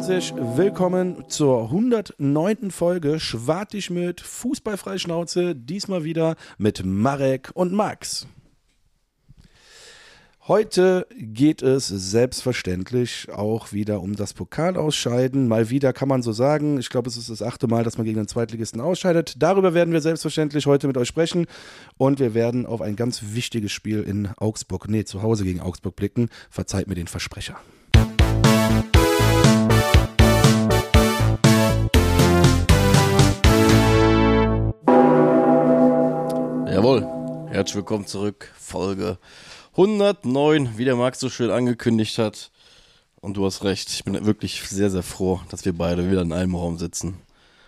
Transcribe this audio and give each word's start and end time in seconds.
Herzlich 0.00 0.32
willkommen 0.34 1.26
zur 1.28 1.64
109. 1.64 2.70
Folge 2.70 3.20
Schwartig 3.20 3.90
mit 3.90 4.22
Fußballfrei 4.22 4.96
Schnauze. 4.96 5.54
Diesmal 5.54 6.04
wieder 6.04 6.36
mit 6.56 6.82
Marek 6.86 7.50
und 7.52 7.74
Max. 7.74 8.26
Heute 10.48 11.06
geht 11.18 11.60
es 11.60 11.86
selbstverständlich 11.86 13.28
auch 13.30 13.74
wieder 13.74 14.00
um 14.00 14.16
das 14.16 14.32
Pokalausscheiden. 14.32 15.46
Mal 15.46 15.68
wieder 15.68 15.92
kann 15.92 16.08
man 16.08 16.22
so 16.22 16.32
sagen. 16.32 16.80
Ich 16.80 16.88
glaube, 16.88 17.10
es 17.10 17.18
ist 17.18 17.28
das 17.28 17.42
achte 17.42 17.66
Mal, 17.68 17.84
dass 17.84 17.98
man 17.98 18.06
gegen 18.06 18.16
den 18.16 18.26
Zweitligisten 18.26 18.80
ausscheidet. 18.80 19.34
Darüber 19.36 19.74
werden 19.74 19.92
wir 19.92 20.00
selbstverständlich 20.00 20.64
heute 20.64 20.86
mit 20.86 20.96
euch 20.96 21.08
sprechen. 21.08 21.44
Und 21.98 22.20
wir 22.20 22.32
werden 22.32 22.64
auf 22.64 22.80
ein 22.80 22.96
ganz 22.96 23.20
wichtiges 23.34 23.72
Spiel 23.72 24.02
in 24.02 24.30
Augsburg, 24.38 24.88
nee, 24.88 25.04
zu 25.04 25.20
Hause 25.20 25.44
gegen 25.44 25.60
Augsburg 25.60 25.94
blicken. 25.94 26.30
Verzeiht 26.48 26.86
mir 26.86 26.94
den 26.94 27.06
Versprecher. 27.06 27.60
Jawohl, 36.80 37.06
herzlich 37.50 37.76
willkommen 37.76 38.06
zurück. 38.06 38.50
Folge 38.58 39.18
109, 39.72 40.78
wie 40.78 40.86
der 40.86 40.96
Max 40.96 41.20
so 41.20 41.28
schön 41.28 41.50
angekündigt 41.50 42.16
hat. 42.16 42.50
Und 43.20 43.36
du 43.36 43.44
hast 43.44 43.64
recht, 43.64 43.90
ich 43.90 44.02
bin 44.02 44.24
wirklich 44.24 44.62
sehr, 44.66 44.88
sehr 44.88 45.02
froh, 45.02 45.42
dass 45.50 45.66
wir 45.66 45.74
beide 45.74 46.10
wieder 46.10 46.22
in 46.22 46.32
einem 46.32 46.54
Raum 46.54 46.78
sitzen. 46.78 47.18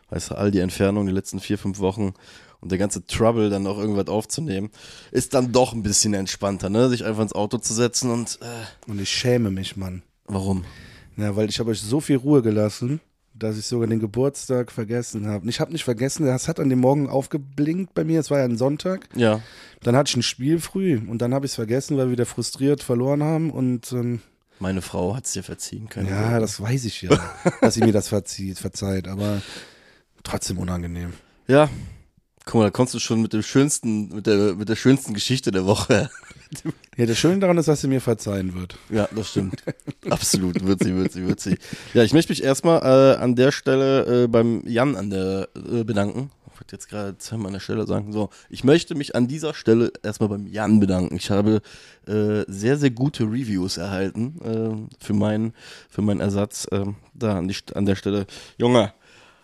Weißt 0.09 0.30
du, 0.30 0.37
all 0.37 0.51
die 0.51 0.61
Entfernungen 0.61 1.09
die 1.09 1.12
letzten 1.12 1.41
vier, 1.41 1.59
fünf 1.59 1.79
Wochen 1.79 2.15
und 2.62 2.73
der 2.73 2.79
ganze 2.79 3.05
Trouble 3.05 3.51
dann 3.51 3.66
auch 3.66 3.77
irgendwas 3.77 4.09
aufzunehmen, 4.09 4.71
ist 5.11 5.35
dann 5.35 5.52
doch 5.52 5.74
ein 5.74 5.83
bisschen 5.83 6.15
entspannter, 6.15 6.71
ne? 6.71 6.88
Sich 6.88 7.05
einfach 7.05 7.21
ins 7.23 7.35
Auto 7.35 7.59
zu 7.59 7.74
setzen 7.74 8.10
und. 8.10 8.38
Äh, 8.40 8.90
Und 8.90 8.99
ich 8.99 9.10
schäme 9.10 9.51
mich, 9.51 9.77
Mann. 9.77 10.02
warum? 10.24 10.65
Ja, 11.18 11.37
weil 11.37 11.51
ich 11.51 11.60
habe 11.60 11.71
euch 11.71 11.83
so 11.83 12.01
viel 12.01 12.16
Ruhe 12.16 12.40
gelassen, 12.40 13.02
dass 13.43 13.59
ich 13.59 13.66
sogar 13.66 13.88
den 13.88 14.01
Geburtstag 14.01 14.71
vergessen 14.71 15.26
habe. 15.26 15.48
Ich 15.48 15.60
habe 15.60 15.73
nicht 15.73 15.85
vergessen, 15.85 16.26
das 16.26 16.48
hat 16.48 16.60
an 16.60 16.68
dem 16.68 16.80
Morgen 16.80 17.09
aufgeblinkt 17.09 17.95
bei 17.95 18.04
mir. 18.04 18.21
Es 18.21 18.30
war 18.30 18.38
ja 18.38 18.45
ein 18.45 18.57
Sonntag. 18.57 19.09
Ja, 19.15 19.40
Dann 19.82 19.96
hatte 19.96 20.10
ich 20.10 20.16
ein 20.16 20.23
Spiel 20.23 20.60
früh 20.60 21.01
und 21.07 21.18
dann 21.23 21.34
habe 21.34 21.46
ich 21.46 21.52
es 21.52 21.57
vergessen, 21.57 21.96
weil 21.96 22.07
wir 22.07 22.12
wieder 22.12 22.26
frustriert 22.26 22.82
verloren 22.82 23.23
haben. 23.23 23.51
Und 23.51 23.93
ähm, 23.93 24.21
meine 24.59 24.82
Frau 24.82 25.16
hat 25.16 25.26
es 25.26 25.32
dir 25.32 25.43
verziehen 25.43 25.88
können. 25.88 26.09
ja, 26.09 26.38
das 26.38 26.60
weiß 26.60 26.84
ich 26.84 27.02
ja, 27.02 27.10
dass 27.60 27.74
sie 27.74 27.80
mir 27.80 27.93
das 27.93 28.09
verzieht, 28.09 28.59
verzeiht. 28.59 29.09
Aber 29.09 29.43
trotzdem 30.23 30.59
unangenehm. 30.59 31.12
Ja. 31.49 31.68
Guck 32.45 32.54
mal, 32.56 32.65
da 32.65 32.71
kommst 32.71 32.93
du 32.95 32.99
schon 32.99 33.23
mit 33.23 33.32
dem 33.32 33.43
schönsten, 33.43 34.09
mit 34.09 34.27
der, 34.27 34.54
mit 34.54 34.68
der 34.68 34.77
schönsten 34.77 35.15
Geschichte 35.15 35.51
der 35.52 35.65
Woche. 35.66 36.10
Ja, 36.97 37.07
das 37.07 37.19
Schöne 37.19 37.39
daran 37.39 37.57
ist, 37.57 37.69
dass 37.69 37.81
sie 37.81 37.89
mir 37.89 38.01
verzeihen 38.03 38.55
wird. 38.55 38.77
Ja, 38.91 39.09
das 39.15 39.31
stimmt. 39.31 39.63
Absolut, 40.11 40.65
wird 40.67 40.85
sie, 40.85 40.95
wird 40.95 41.13
sie, 41.13 41.27
wird 41.27 41.41
sie. 41.41 41.57
Ja, 41.95 42.03
ich 42.03 42.13
möchte 42.13 42.33
mich 42.33 42.45
erstmal 42.45 42.83
äh, 42.83 43.17
an 43.17 43.35
der 43.35 43.51
Stelle 43.51 44.25
äh, 44.25 44.29
beim 44.29 44.63
Jan 44.67 44.97
an 44.97 45.09
der 45.09 45.49
äh, 45.57 45.85
bedanken. 45.85 46.30
Ich 46.53 46.61
wollte 46.61 46.77
jetzt 46.77 46.89
gerade 46.91 47.17
zweimal 47.17 47.47
an 47.47 47.53
der 47.55 47.61
Stelle 47.61 47.87
sagen. 47.87 48.13
So, 48.13 48.29
ich 48.51 48.63
möchte 48.63 48.95
mich 48.95 49.17
an 49.17 49.27
dieser 49.27 49.55
Stelle 49.55 49.91
erstmal 50.03 50.29
beim 50.29 50.47
Jan 50.47 50.80
bedanken. 50.80 51.17
Ich 51.17 51.30
habe 51.30 51.63
äh, 52.07 52.45
sehr, 52.47 52.77
sehr 52.77 52.91
gute 52.91 53.25
Reviews 53.25 53.79
erhalten 53.79 54.39
äh, 54.45 55.05
für 55.05 55.15
meinen 55.15 55.55
für 55.89 56.03
meinen 56.03 56.21
Ersatz. 56.21 56.67
Äh, 56.71 56.85
da 57.15 57.39
an, 57.39 57.49
die, 57.49 57.57
an 57.75 57.87
der 57.87 57.97
Stelle. 57.97 58.27
Junge, 58.59 58.93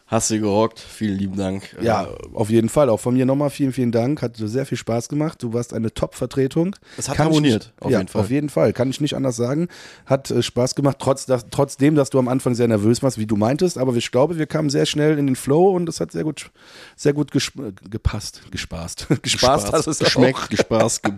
hast 0.09 0.31
du 0.31 0.41
gerockt. 0.41 0.81
Vielen 0.81 1.17
lieben 1.19 1.37
Dank. 1.37 1.77
Ja, 1.81 2.05
Äh, 2.05 2.09
auf 2.35 2.51
jeden 2.51 2.69
Fall. 2.69 2.89
Auch 2.89 2.99
von 2.99 3.15
mir 3.15 3.27
nochmal 3.27 3.51
vielen, 3.51 3.73
vielen 3.73 3.93
Dank. 3.93 4.23
Hat 4.23 4.37
sehr 4.37 4.67
viel 4.67 4.79
Spaß 4.79 5.09
gemacht. 5.09 5.43
Du 5.43 5.53
warst 5.53 5.73
eine 5.73 5.93
Top-Vertretung. 5.93 6.75
Es 6.97 7.09
hat 7.09 7.17
Kann 7.17 7.27
harmoniert, 7.27 7.73
nicht, 7.75 7.83
auf 7.83 7.91
ja, 7.91 7.99
jeden 7.99 8.09
Fall. 8.09 8.23
Auf 8.23 8.31
jeden 8.31 8.49
Fall. 8.49 8.73
Kann 8.73 8.91
ich 8.91 9.01
nicht 9.01 9.15
anders 9.15 9.37
sagen. 9.37 9.69
Hat 10.07 10.31
äh, 10.31 10.43
Spaß 10.43 10.75
gemacht, 10.75 10.97
trotz, 10.99 11.27
dass, 11.27 11.47
trotzdem, 11.51 11.95
dass 11.95 12.11
du 12.11 12.19
am 12.19 12.29
Anfang 12.29 12.55
sehr 12.55 12.69
nervös 12.69 13.03
warst, 13.03 13.19
wie 13.19 13.27
du 13.27 13.37
meintest. 13.37 13.79
Aber 13.79 13.95
ich 13.95 14.11
glaube, 14.11 14.39
wir 14.39 14.47
kamen 14.47 14.71
sehr 14.71 14.87
schnell 14.87 15.19
in 15.19 15.27
den 15.27 15.37
Flow 15.37 15.71
und 15.77 15.89
es 15.89 16.01
hat 16.01 16.11
sehr 16.11 16.25
gut, 16.25 16.51
sehr 16.97 17.13
gut 17.13 17.31
gepasst. 17.31 18.43
Gespaßt. 18.51 19.07
Gespaßt 19.23 19.73
hat 19.73 19.87
es 19.87 19.99
geschmeckt, 19.99 20.51
gespaßt. 20.51 21.03
Ge 21.03 21.13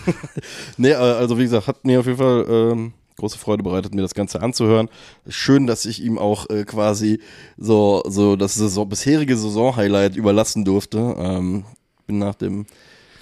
nee, 0.76 0.90
äh, 0.90 0.94
also 0.94 1.36
wie 1.38 1.42
gesagt, 1.42 1.66
hat 1.66 1.84
mir 1.84 2.00
auf 2.00 2.06
jeden 2.06 2.18
Fall 2.18 2.46
ähm, 2.48 2.92
große 3.20 3.38
Freude 3.38 3.62
bereitet, 3.62 3.94
mir 3.94 4.02
das 4.02 4.14
Ganze 4.14 4.42
anzuhören. 4.42 4.88
Schön, 5.28 5.66
dass 5.66 5.84
ich 5.84 6.02
ihm 6.02 6.18
auch 6.18 6.48
äh, 6.50 6.64
quasi 6.64 7.20
so, 7.56 8.02
so 8.06 8.36
das 8.36 8.54
Saison, 8.54 8.88
bisherige 8.88 9.36
Saison-Highlight 9.36 10.16
überlassen 10.16 10.64
durfte. 10.64 11.14
Ähm, 11.18 11.64
bin 12.06 12.18
nach 12.18 12.34
dem, 12.34 12.66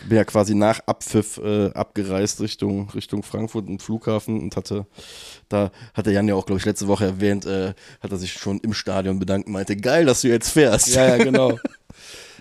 bin 0.08 0.16
ja 0.16 0.24
quasi 0.24 0.54
nach 0.54 0.80
Abpfiff 0.86 1.38
äh, 1.38 1.70
abgereist 1.72 2.40
Richtung, 2.40 2.88
Richtung 2.90 3.22
Frankfurt 3.22 3.68
im 3.68 3.78
Flughafen 3.78 4.40
und 4.40 4.56
hatte, 4.56 4.86
da 5.48 5.70
hat 5.94 6.06
der 6.06 6.12
Jan 6.12 6.28
ja 6.28 6.34
auch, 6.34 6.46
glaube 6.46 6.60
ich, 6.60 6.64
letzte 6.64 6.88
Woche 6.88 7.04
erwähnt, 7.04 7.44
äh, 7.44 7.74
hat 8.00 8.12
er 8.12 8.16
sich 8.16 8.32
schon 8.32 8.60
im 8.60 8.72
Stadion 8.72 9.18
bedankt 9.18 9.48
und 9.48 9.52
meinte, 9.52 9.76
geil, 9.76 10.06
dass 10.06 10.22
du 10.22 10.28
jetzt 10.28 10.50
fährst. 10.50 10.94
Ja, 10.94 11.16
ja, 11.16 11.24
genau. 11.24 11.58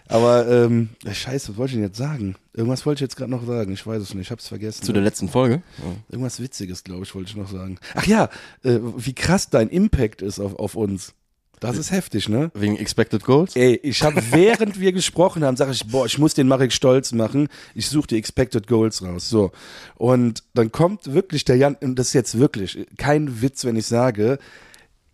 Aber, 0.08 0.48
ähm, 0.48 0.90
äh, 1.06 1.14
scheiße, 1.14 1.50
was 1.50 1.58
wollte 1.58 1.72
ich 1.72 1.76
denn 1.76 1.88
jetzt 1.88 1.98
sagen? 1.98 2.36
Irgendwas 2.54 2.86
wollte 2.86 3.00
ich 3.00 3.02
jetzt 3.02 3.16
gerade 3.18 3.32
noch 3.32 3.46
sagen. 3.46 3.74
Ich 3.74 3.86
weiß 3.86 4.02
es 4.02 4.14
nicht. 4.14 4.28
Ich 4.28 4.32
hab's 4.32 4.48
vergessen. 4.48 4.84
Zu 4.84 4.94
der 4.94 5.04
letzten 5.04 5.30
Folge. 5.30 5.62
Irgendwas 6.10 6.42
Witziges, 6.42 6.84
glaube 6.84 7.04
ich, 7.04 7.14
wollte 7.14 7.30
ich 7.30 7.36
noch 7.36 7.50
sagen. 7.50 7.78
Ach 7.96 8.06
ja, 8.06 8.30
äh, 8.64 8.80
wie 8.82 9.14
krass 9.14 9.50
dein 9.50 9.70
Impact 9.70 10.22
ist 10.22 10.40
auf, 10.40 10.56
auf 10.56 10.76
uns. 10.76 11.14
Das 11.60 11.76
ist 11.78 11.92
heftig, 11.92 12.30
ne? 12.30 12.52
Wegen 12.54 12.78
Expected 12.78 13.24
Goals? 13.24 13.56
Ey, 13.56 13.80
ich 13.82 14.04
habe, 14.04 14.22
während 14.32 14.80
wir 14.80 14.92
gesprochen 14.92 15.44
haben, 15.44 15.58
sage 15.58 15.72
ich, 15.72 15.88
boah, 15.88 16.06
ich 16.06 16.20
muss 16.20 16.36
den 16.36 16.48
Marek 16.48 16.72
stolz 16.72 17.14
machen. 17.14 17.48
Ich 17.74 17.88
suche 17.88 18.08
die 18.08 18.18
Expected 18.18 18.68
Goals 18.68 19.02
raus. 19.02 19.28
So. 19.28 19.52
Und 19.96 20.44
dann 20.54 20.72
kommt 20.72 21.12
wirklich 21.12 21.46
der 21.46 21.56
Jan, 21.56 21.76
und 21.82 21.98
das 21.98 22.10
ist 22.10 22.14
jetzt 22.14 22.38
wirklich 22.38 22.86
kein 22.98 23.42
Witz, 23.42 23.66
wenn 23.66 23.76
ich 23.76 23.88
sage, 23.88 24.38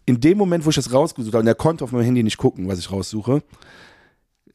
in 0.05 0.19
dem 0.19 0.37
Moment, 0.37 0.65
wo 0.65 0.69
ich 0.69 0.75
das 0.75 0.91
rausgesucht 0.91 1.33
habe, 1.33 1.43
und 1.43 1.47
er 1.47 1.55
konnte 1.55 1.85
auf 1.85 1.93
meinem 1.93 2.03
Handy 2.03 2.23
nicht 2.23 2.37
gucken, 2.37 2.67
was 2.67 2.77
ich 2.77 2.91
raussuche, 2.91 3.41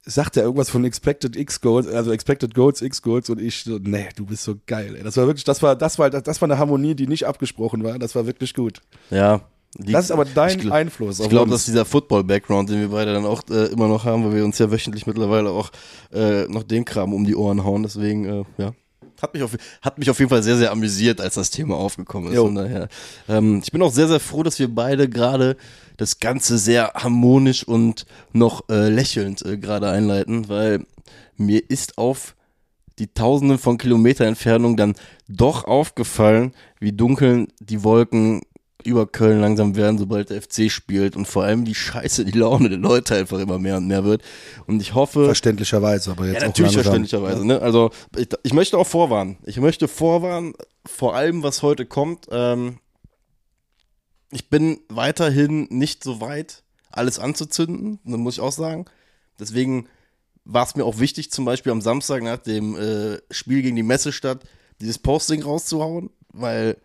sagt 0.08 0.36
er 0.36 0.44
irgendwas 0.44 0.70
von 0.70 0.84
Expected 0.84 1.36
X 1.36 1.60
Goals, 1.60 1.86
also 1.86 2.12
Expected 2.12 2.54
Goals, 2.54 2.80
X 2.80 3.02
Goals 3.02 3.28
und 3.30 3.41
ich 3.41 3.62
so, 3.62 3.78
nee, 3.78 4.08
du 4.16 4.24
bist 4.24 4.42
so 4.42 4.56
geil. 4.66 4.96
Ey. 4.96 5.02
Das 5.02 5.16
war 5.16 5.26
wirklich, 5.26 5.44
das 5.44 5.62
war, 5.62 5.76
das 5.76 5.98
war, 5.98 6.10
das 6.10 6.41
war 6.41 6.46
eine 6.46 6.58
Harmonie, 6.58 6.94
die 6.94 7.06
nicht 7.06 7.26
abgesprochen 7.26 7.84
war. 7.84 7.98
Das 7.98 8.14
war 8.14 8.26
wirklich 8.26 8.54
gut. 8.54 8.80
Ja. 9.10 9.42
Das 9.74 10.06
ist 10.06 10.10
aber 10.10 10.24
dein 10.24 10.58
ich 10.58 10.72
Einfluss. 10.72 11.20
Ich 11.20 11.28
glaube, 11.28 11.50
dass 11.50 11.66
dieser 11.66 11.84
Football-Background, 11.84 12.70
den 12.70 12.80
wir 12.80 12.88
beide 12.88 13.12
dann 13.12 13.26
auch 13.26 13.42
äh, 13.50 13.66
immer 13.66 13.86
noch 13.86 14.04
haben, 14.04 14.24
weil 14.24 14.34
wir 14.34 14.44
uns 14.44 14.58
ja 14.58 14.70
wöchentlich 14.70 15.06
mittlerweile 15.06 15.50
auch 15.50 15.70
äh, 16.10 16.46
noch 16.48 16.62
den 16.62 16.86
Kram 16.86 17.12
um 17.12 17.25
die 17.26 17.36
Ohren 17.36 17.64
hauen. 17.64 17.82
Deswegen, 17.82 18.25
äh, 18.25 18.44
ja. 18.56 18.72
Hat 19.20 19.34
mich, 19.34 19.42
auf, 19.42 19.56
hat 19.82 19.98
mich 19.98 20.10
auf 20.10 20.18
jeden 20.18 20.28
Fall 20.28 20.42
sehr, 20.42 20.56
sehr 20.56 20.70
amüsiert, 20.70 21.20
als 21.20 21.34
das 21.34 21.50
Thema 21.50 21.76
aufgekommen 21.76 22.28
ist. 22.28 22.36
Jo. 22.36 22.44
Von 22.44 22.54
daher, 22.54 22.88
ähm, 23.28 23.60
ich 23.62 23.72
bin 23.72 23.82
auch 23.82 23.92
sehr, 23.92 24.08
sehr 24.08 24.20
froh, 24.20 24.42
dass 24.42 24.58
wir 24.58 24.72
beide 24.72 25.08
gerade 25.08 25.56
das 25.96 26.20
Ganze 26.20 26.58
sehr 26.58 26.92
harmonisch 26.94 27.64
und 27.64 28.06
noch 28.32 28.68
äh, 28.68 28.88
lächelnd 28.88 29.44
äh, 29.44 29.58
gerade 29.58 29.90
einleiten, 29.90 30.48
weil 30.48 30.86
mir 31.36 31.68
ist 31.68 31.98
auf 31.98 32.36
die 32.98 33.08
Tausenden 33.08 33.58
von 33.58 33.78
Kilometer 33.78 34.24
Entfernung 34.24 34.76
dann 34.76 34.94
doch 35.28 35.64
aufgefallen, 35.64 36.52
wie 36.80 36.92
dunkel 36.92 37.48
die 37.60 37.84
Wolken 37.84 38.42
über 38.84 39.06
Köln 39.06 39.40
langsam 39.40 39.74
werden, 39.76 39.98
sobald 39.98 40.30
der 40.30 40.40
FC 40.40 40.70
spielt 40.70 41.16
und 41.16 41.26
vor 41.26 41.42
allem 41.42 41.66
wie 41.66 41.74
scheiße 41.74 42.24
die 42.24 42.38
Laune 42.38 42.68
der 42.68 42.78
Leute 42.78 43.16
einfach 43.16 43.38
immer 43.40 43.58
mehr 43.58 43.76
und 43.76 43.86
mehr 43.88 44.04
wird. 44.04 44.22
Und 44.66 44.80
ich 44.80 44.94
hoffe, 44.94 45.24
Verständlicherweise, 45.24 46.12
aber 46.12 46.26
jetzt 46.26 46.34
ja, 46.34 46.40
auch 46.42 46.46
natürlich 46.46 46.74
verständlicherweise. 46.74 47.44
Ne? 47.44 47.60
Also 47.60 47.90
ich, 48.16 48.28
ich 48.44 48.52
möchte 48.52 48.78
auch 48.78 48.86
vorwarnen. 48.86 49.38
Ich 49.44 49.58
möchte 49.58 49.88
vorwarnen, 49.88 50.54
vor 50.86 51.16
allem 51.16 51.42
was 51.42 51.62
heute 51.62 51.86
kommt. 51.86 52.26
Ähm, 52.30 52.78
ich 54.30 54.48
bin 54.48 54.80
weiterhin 54.88 55.66
nicht 55.70 56.04
so 56.04 56.20
weit, 56.20 56.62
alles 56.90 57.18
anzuzünden, 57.18 57.98
das 58.04 58.18
muss 58.18 58.34
ich 58.34 58.40
auch 58.40 58.52
sagen. 58.52 58.84
Deswegen 59.40 59.88
war 60.44 60.64
es 60.64 60.76
mir 60.76 60.84
auch 60.84 60.98
wichtig, 60.98 61.30
zum 61.30 61.44
Beispiel 61.44 61.72
am 61.72 61.80
Samstag 61.80 62.22
nach 62.22 62.38
dem 62.38 62.76
äh, 62.76 63.19
Spiel 63.31 63.62
gegen 63.62 63.76
die 63.76 63.82
Messestadt 63.82 64.44
dieses 64.81 64.98
Posting 64.98 65.42
rauszuhauen, 65.42 66.10
weil 66.32 66.76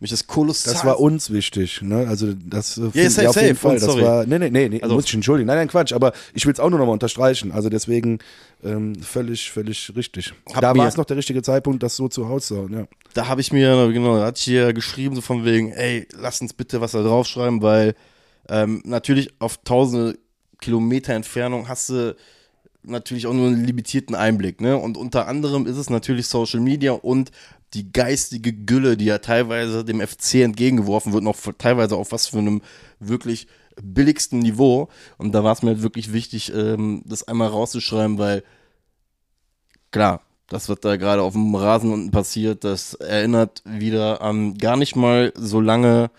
mich 0.00 0.10
das 0.10 0.26
kolossal. 0.26 0.72
Das 0.72 0.84
war 0.84 0.98
uns 0.98 1.30
wichtig, 1.30 1.82
ne? 1.82 2.06
Also 2.08 2.32
das 2.34 2.78
äh, 2.78 2.82
Ja, 2.84 2.90
find- 2.90 3.12
safe, 3.12 3.28
auf 3.28 3.36
jeden 3.36 3.48
safe, 3.48 3.54
Fall. 3.54 3.74
Das 3.74 3.84
sorry. 3.84 4.02
war, 4.02 4.26
nee, 4.26 4.38
nee, 4.38 4.50
nee, 4.50 4.68
nee 4.68 4.82
Also- 4.82 4.94
muss 4.94 5.04
ich 5.04 5.14
entschuldigen. 5.14 5.46
Nein, 5.46 5.56
nein, 5.58 5.68
Quatsch. 5.68 5.92
Aber 5.92 6.12
ich 6.34 6.46
will 6.46 6.52
es 6.52 6.60
auch 6.60 6.70
nur 6.70 6.78
nochmal 6.78 6.94
unterstreichen. 6.94 7.52
Also 7.52 7.68
deswegen 7.68 8.18
ähm, 8.64 8.94
völlig, 9.02 9.50
völlig 9.50 9.92
richtig. 9.94 10.32
Hab 10.52 10.62
da 10.62 10.74
war 10.76 10.88
es 10.88 10.96
noch 10.96 11.04
der 11.04 11.16
richtige 11.16 11.42
Zeitpunkt, 11.42 11.82
das 11.82 11.96
so 11.96 12.08
zu 12.08 12.28
Hause 12.28 12.46
zu 12.46 12.56
hauen, 12.58 12.72
ja. 12.72 12.86
da 13.14 13.26
habe 13.28 13.40
ich 13.40 13.52
mir, 13.52 13.90
genau, 13.92 14.16
da 14.18 14.26
hatte 14.26 14.38
ich 14.38 14.44
hier 14.44 14.72
geschrieben, 14.72 15.14
so 15.14 15.20
von 15.20 15.44
wegen, 15.44 15.72
ey, 15.72 16.06
lass 16.18 16.40
uns 16.40 16.52
bitte 16.52 16.80
was 16.80 16.92
da 16.92 17.02
draufschreiben, 17.02 17.62
weil 17.62 17.94
ähm, 18.48 18.82
natürlich 18.84 19.30
auf 19.38 19.58
tausende 19.64 20.18
Kilometer 20.60 21.14
Entfernung 21.14 21.68
hast 21.68 21.88
du 21.88 22.14
natürlich 22.82 23.26
auch 23.26 23.32
nur 23.34 23.48
einen 23.48 23.64
limitierten 23.64 24.14
Einblick, 24.14 24.60
ne? 24.60 24.76
Und 24.76 24.96
unter 24.96 25.28
anderem 25.28 25.66
ist 25.66 25.76
es 25.76 25.90
natürlich 25.90 26.26
Social 26.26 26.60
Media 26.60 26.92
und 26.92 27.30
die 27.74 27.92
geistige 27.92 28.52
Gülle, 28.52 28.96
die 28.96 29.04
ja 29.04 29.18
teilweise 29.18 29.84
dem 29.84 30.00
FC 30.00 30.36
entgegengeworfen 30.36 31.12
wird, 31.12 31.24
noch 31.24 31.36
teilweise 31.58 31.96
auf 31.96 32.12
was 32.12 32.26
für 32.28 32.38
einem 32.38 32.62
wirklich 32.98 33.46
billigsten 33.80 34.40
Niveau. 34.40 34.88
Und 35.18 35.32
da 35.32 35.44
war 35.44 35.52
es 35.52 35.62
mir 35.62 35.70
halt 35.70 35.82
wirklich 35.82 36.12
wichtig, 36.12 36.52
ähm, 36.54 37.02
das 37.06 37.26
einmal 37.26 37.48
rauszuschreiben, 37.48 38.18
weil 38.18 38.42
klar, 39.90 40.22
das, 40.48 40.68
was 40.68 40.80
da 40.80 40.96
gerade 40.96 41.22
auf 41.22 41.34
dem 41.34 41.54
Rasen 41.54 41.92
unten 41.92 42.10
passiert, 42.10 42.64
das 42.64 42.94
erinnert 42.94 43.62
wieder 43.64 44.20
an 44.20 44.58
gar 44.58 44.76
nicht 44.76 44.96
mal 44.96 45.32
so 45.36 45.60
lange 45.60 46.10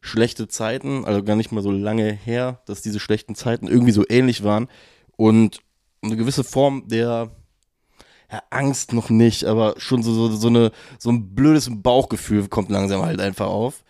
schlechte 0.00 0.48
Zeiten, 0.48 1.04
also 1.04 1.22
gar 1.22 1.36
nicht 1.36 1.52
mal 1.52 1.62
so 1.62 1.72
lange 1.72 2.12
her, 2.12 2.62
dass 2.66 2.82
diese 2.82 3.00
schlechten 3.00 3.34
Zeiten 3.34 3.66
irgendwie 3.66 3.92
so 3.92 4.04
ähnlich 4.08 4.44
waren 4.44 4.68
und 5.16 5.60
eine 6.02 6.16
gewisse 6.16 6.44
Form 6.44 6.84
der 6.86 7.30
ja, 8.30 8.42
Angst 8.50 8.92
noch 8.92 9.10
nicht, 9.10 9.44
aber 9.44 9.74
schon 9.78 10.02
so, 10.02 10.12
so, 10.12 10.34
so, 10.34 10.48
eine, 10.48 10.72
so 10.98 11.10
ein 11.10 11.34
blödes 11.34 11.68
Bauchgefühl 11.70 12.48
kommt 12.48 12.70
langsam 12.70 13.02
halt 13.02 13.20
einfach 13.20 13.46
auf. 13.46 13.82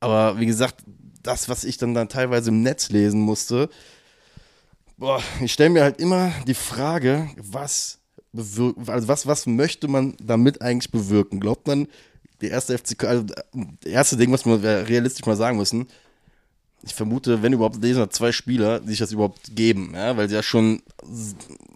Aber 0.00 0.38
wie 0.40 0.46
gesagt, 0.46 0.82
das, 1.22 1.48
was 1.48 1.64
ich 1.64 1.76
dann, 1.76 1.94
dann 1.94 2.08
teilweise 2.08 2.50
im 2.50 2.62
Netz 2.62 2.90
lesen 2.90 3.20
musste, 3.20 3.68
boah, 4.96 5.22
ich 5.40 5.52
stelle 5.52 5.70
mir 5.70 5.82
halt 5.82 6.00
immer 6.00 6.32
die 6.46 6.54
Frage, 6.54 7.28
was 7.36 7.98
also 8.34 9.08
was, 9.08 9.26
was 9.26 9.46
möchte 9.46 9.88
man 9.88 10.14
damit 10.22 10.62
eigentlich 10.62 10.90
bewirken? 10.90 11.40
Glaubt 11.40 11.66
man, 11.66 11.86
die 12.40 12.48
erste 12.48 12.76
FC, 12.76 13.04
also 13.04 13.24
das 13.24 13.44
erste 13.84 14.16
Ding, 14.16 14.32
was 14.32 14.46
wir 14.46 14.62
realistisch 14.88 15.26
mal 15.26 15.36
sagen 15.36 15.58
müssen, 15.58 15.86
ich 16.84 16.94
vermute, 16.94 17.42
wenn 17.42 17.52
überhaupt 17.52 17.82
lesen 17.82 18.10
zwei 18.10 18.32
Spieler, 18.32 18.80
die 18.80 18.88
sich 18.88 18.98
das 18.98 19.12
überhaupt 19.12 19.54
geben, 19.54 19.92
ja, 19.94 20.16
weil 20.16 20.28
sie 20.28 20.34
ja 20.34 20.42
schon 20.42 20.82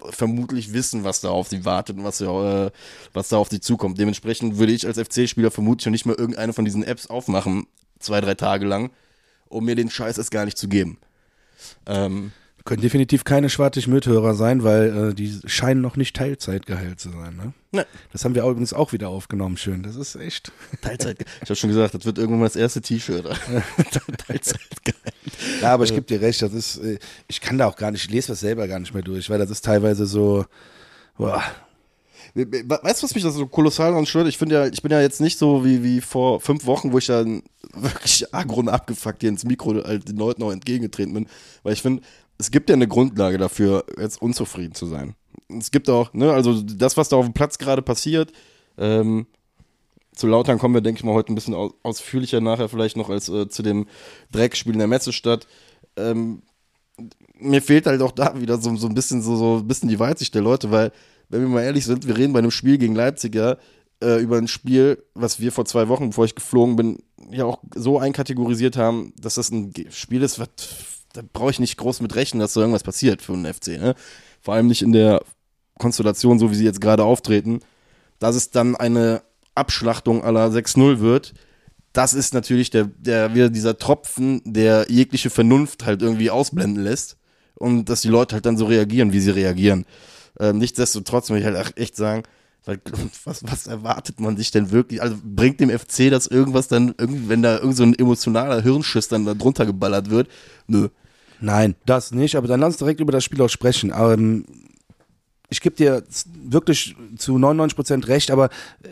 vermutlich 0.09 0.73
wissen, 0.73 1.03
was 1.03 1.21
da 1.21 1.29
auf 1.29 1.47
sie 1.47 1.63
wartet 1.63 1.97
und 1.97 2.03
was, 2.03 2.19
äh, 2.19 2.71
was 3.13 3.29
da 3.29 3.37
auf 3.37 3.49
sie 3.49 3.61
zukommt. 3.61 3.99
Dementsprechend 3.99 4.57
würde 4.57 4.73
ich 4.73 4.85
als 4.85 4.99
FC-Spieler 4.99 5.51
vermutlich 5.51 5.89
nicht 5.91 6.05
mal 6.05 6.15
irgendeine 6.15 6.53
von 6.53 6.65
diesen 6.65 6.83
Apps 6.83 7.07
aufmachen, 7.07 7.67
zwei, 7.99 8.19
drei 8.19 8.35
Tage 8.35 8.65
lang, 8.65 8.91
um 9.47 9.65
mir 9.65 9.75
den 9.75 9.89
Scheiß 9.89 10.17
erst 10.17 10.31
gar 10.31 10.45
nicht 10.45 10.57
zu 10.57 10.67
geben. 10.67 10.97
Ähm, 11.85 12.31
können 12.67 12.81
definitiv 12.81 13.23
keine 13.23 13.49
Schwartig-Mithörer 13.49 14.35
sein, 14.35 14.61
weil 14.61 15.11
äh, 15.11 15.13
die 15.15 15.39
scheinen 15.45 15.81
noch 15.81 15.95
nicht 15.95 16.15
Teilzeit 16.15 16.65
geheilt 16.65 16.99
zu 16.99 17.09
sein. 17.09 17.35
Ne? 17.37 17.53
Ne. 17.71 17.87
Das 18.11 18.25
haben 18.25 18.35
wir 18.35 18.43
übrigens 18.43 18.73
auch 18.73 18.91
wieder 18.91 19.07
aufgenommen, 19.07 19.55
schön. 19.55 19.83
Das 19.83 19.95
ist 19.95 20.15
echt. 20.15 20.51
Teilzeit. 20.81 21.25
Ich 21.41 21.49
habe 21.49 21.55
schon 21.55 21.69
gesagt, 21.69 21.93
das 21.93 22.05
wird 22.05 22.17
irgendwann 22.17 22.41
mal 22.41 22.45
das 22.45 22.57
erste 22.57 22.81
T-Shirt. 22.81 23.25
Teilzeit 24.27 24.83
geheilt. 24.83 25.61
Ja, 25.61 25.73
aber 25.73 25.85
ich 25.85 25.93
gebe 25.93 26.05
dir 26.05 26.19
recht, 26.21 26.41
das 26.41 26.53
ist, 26.53 26.77
äh, 26.79 26.99
ich 27.29 27.39
kann 27.39 27.57
da 27.57 27.67
auch 27.67 27.77
gar 27.77 27.91
nicht, 27.91 28.03
ich 28.03 28.11
lese 28.11 28.27
das 28.27 28.41
selber 28.41 28.67
gar 28.67 28.79
nicht 28.79 28.93
mehr 28.93 29.03
durch, 29.03 29.29
weil 29.29 29.39
das 29.39 29.49
ist 29.49 29.63
teilweise 29.63 30.05
so, 30.05 30.45
boah, 31.17 31.41
Weißt 32.35 33.01
du, 33.01 33.05
was 33.05 33.15
mich 33.15 33.23
das 33.23 33.33
so 33.33 33.47
kolossal 33.47 33.91
daran 33.91 34.05
stört? 34.05 34.27
Ich 34.27 34.37
finde 34.37 34.55
ja, 34.55 34.67
ich 34.67 34.83
bin 34.83 34.91
ja 34.91 35.01
jetzt 35.01 35.21
nicht 35.21 35.39
so 35.39 35.65
wie, 35.65 35.83
wie 35.83 36.01
vor 36.01 36.39
fünf 36.39 36.67
Wochen, 36.67 36.91
wo 36.91 36.99
ich 36.99 37.07
dann 37.07 37.41
wirklich 37.73 38.31
agron 38.31 38.69
abgefuckt 38.69 39.21
hier 39.21 39.29
ins 39.29 39.43
Mikro 39.43 39.73
halt 39.83 40.07
den 40.07 40.17
Leuten 40.17 40.43
auch 40.43 40.51
entgegengetreten 40.51 41.13
bin. 41.15 41.27
Weil 41.63 41.73
ich 41.73 41.81
finde, 41.81 42.03
es 42.37 42.51
gibt 42.51 42.69
ja 42.69 42.75
eine 42.75 42.87
Grundlage 42.87 43.37
dafür, 43.37 43.85
jetzt 43.99 44.21
unzufrieden 44.21 44.75
zu 44.75 44.85
sein. 44.85 45.15
Es 45.49 45.71
gibt 45.71 45.89
auch, 45.89 46.13
ne, 46.13 46.31
also 46.31 46.61
das, 46.61 46.97
was 46.97 47.09
da 47.09 47.15
auf 47.15 47.25
dem 47.25 47.33
Platz 47.33 47.57
gerade 47.57 47.81
passiert, 47.81 48.31
ähm, 48.77 49.27
zu 50.13 50.27
Lautern 50.27 50.57
kommen 50.57 50.73
wir, 50.73 50.81
denke 50.81 50.99
ich 50.99 51.03
mal, 51.03 51.13
heute 51.13 51.31
ein 51.31 51.35
bisschen 51.35 51.53
aus, 51.53 51.73
ausführlicher 51.83 52.41
nachher 52.41 52.69
vielleicht 52.69 52.97
noch 52.97 53.09
als 53.09 53.29
äh, 53.29 53.47
zu 53.47 53.61
dem 53.61 53.87
Dreckspiel 54.31 54.73
in 54.73 54.79
der 54.79 54.87
Messestadt. 54.87 55.47
Ähm, 55.95 56.41
mir 57.39 57.61
fehlt 57.61 57.85
halt 57.85 58.01
auch 58.01 58.11
da 58.11 58.39
wieder 58.41 58.57
so, 58.57 58.75
so 58.75 58.87
ein 58.87 58.95
bisschen 58.95 59.21
so, 59.21 59.35
so 59.35 59.57
ein 59.57 59.67
bisschen 59.67 59.89
die 59.89 59.99
Weitsicht 59.99 60.33
der 60.33 60.41
Leute, 60.41 60.71
weil, 60.71 60.91
wenn 61.29 61.41
wir 61.41 61.47
mal 61.47 61.63
ehrlich 61.63 61.85
sind, 61.85 62.07
wir 62.07 62.17
reden 62.17 62.33
bei 62.33 62.39
einem 62.39 62.51
Spiel 62.51 62.79
gegen 62.79 62.95
Leipziger 62.95 63.59
äh, 64.01 64.19
über 64.19 64.37
ein 64.37 64.47
Spiel, 64.47 65.03
was 65.13 65.39
wir 65.39 65.51
vor 65.51 65.65
zwei 65.65 65.87
Wochen, 65.87 66.09
bevor 66.09 66.25
ich 66.25 66.35
geflogen 66.35 66.75
bin, 66.75 67.03
ja 67.29 67.45
auch 67.45 67.59
so 67.75 67.99
einkategorisiert 67.99 68.75
haben, 68.75 69.13
dass 69.19 69.35
das 69.35 69.51
ein 69.51 69.73
Spiel 69.91 70.23
ist, 70.23 70.39
was 70.39 70.49
da 71.17 71.23
brauche 71.33 71.49
ich 71.49 71.59
nicht 71.59 71.77
groß 71.77 72.01
mit 72.01 72.15
rechnen, 72.15 72.39
dass 72.39 72.53
so 72.53 72.61
irgendwas 72.61 72.83
passiert 72.83 73.21
für 73.21 73.33
einen 73.33 73.51
FC. 73.51 73.79
Ne? 73.79 73.95
Vor 74.39 74.53
allem 74.53 74.67
nicht 74.67 74.83
in 74.83 74.91
der 74.91 75.23
Konstellation, 75.79 76.37
so 76.37 76.51
wie 76.51 76.55
sie 76.55 76.63
jetzt 76.63 76.79
gerade 76.79 77.03
auftreten. 77.03 77.61
Dass 78.19 78.35
es 78.35 78.51
dann 78.51 78.75
eine 78.75 79.23
Abschlachtung 79.55 80.23
aller 80.23 80.47
6-0 80.47 80.99
wird, 80.99 81.33
das 81.93 82.13
ist 82.13 82.35
natürlich 82.35 82.69
der, 82.69 82.85
der, 82.85 83.33
wieder 83.33 83.49
dieser 83.49 83.77
Tropfen, 83.79 84.41
der 84.45 84.85
jegliche 84.89 85.31
Vernunft 85.31 85.85
halt 85.85 86.03
irgendwie 86.03 86.29
ausblenden 86.29 86.83
lässt. 86.83 87.17
Und 87.55 87.85
dass 87.85 88.01
die 88.01 88.09
Leute 88.09 88.35
halt 88.35 88.45
dann 88.45 88.57
so 88.57 88.65
reagieren, 88.65 89.11
wie 89.11 89.19
sie 89.19 89.31
reagieren. 89.31 89.85
Ähm, 90.39 90.59
nichtsdestotrotz 90.59 91.31
muss 91.31 91.39
ich 91.39 91.45
halt 91.45 91.77
echt 91.77 91.95
sagen, 91.95 92.21
was, 93.23 93.43
was 93.43 93.65
erwartet 93.65 94.19
man 94.19 94.37
sich 94.37 94.51
denn 94.51 94.69
wirklich? 94.71 95.01
Also 95.01 95.15
bringt 95.23 95.59
dem 95.59 95.71
FC 95.71 96.11
das 96.11 96.27
irgendwas 96.27 96.67
dann, 96.67 96.93
wenn 96.97 97.41
da 97.41 97.57
irgend 97.57 97.77
so 97.77 97.83
ein 97.83 97.97
emotionaler 97.97 98.61
Hirnschiss 98.61 99.07
dann 99.07 99.25
da 99.25 99.33
drunter 99.33 99.65
geballert 99.65 100.11
wird? 100.11 100.27
Nö. 100.67 100.89
Nein, 101.39 101.75
das 101.85 102.11
nicht, 102.11 102.35
aber 102.35 102.47
dann 102.47 102.59
lass 102.59 102.69
uns 102.69 102.77
direkt 102.77 102.99
über 102.99 103.11
das 103.11 103.23
Spiel 103.23 103.41
auch 103.41 103.49
sprechen. 103.49 103.93
Ähm, 103.95 104.45
ich 105.49 105.61
gebe 105.61 105.75
dir 105.75 106.03
wirklich 106.25 106.95
zu 107.17 107.37
99 107.37 107.75
Prozent 107.75 108.07
recht, 108.07 108.31
aber 108.31 108.49
äh, 108.83 108.89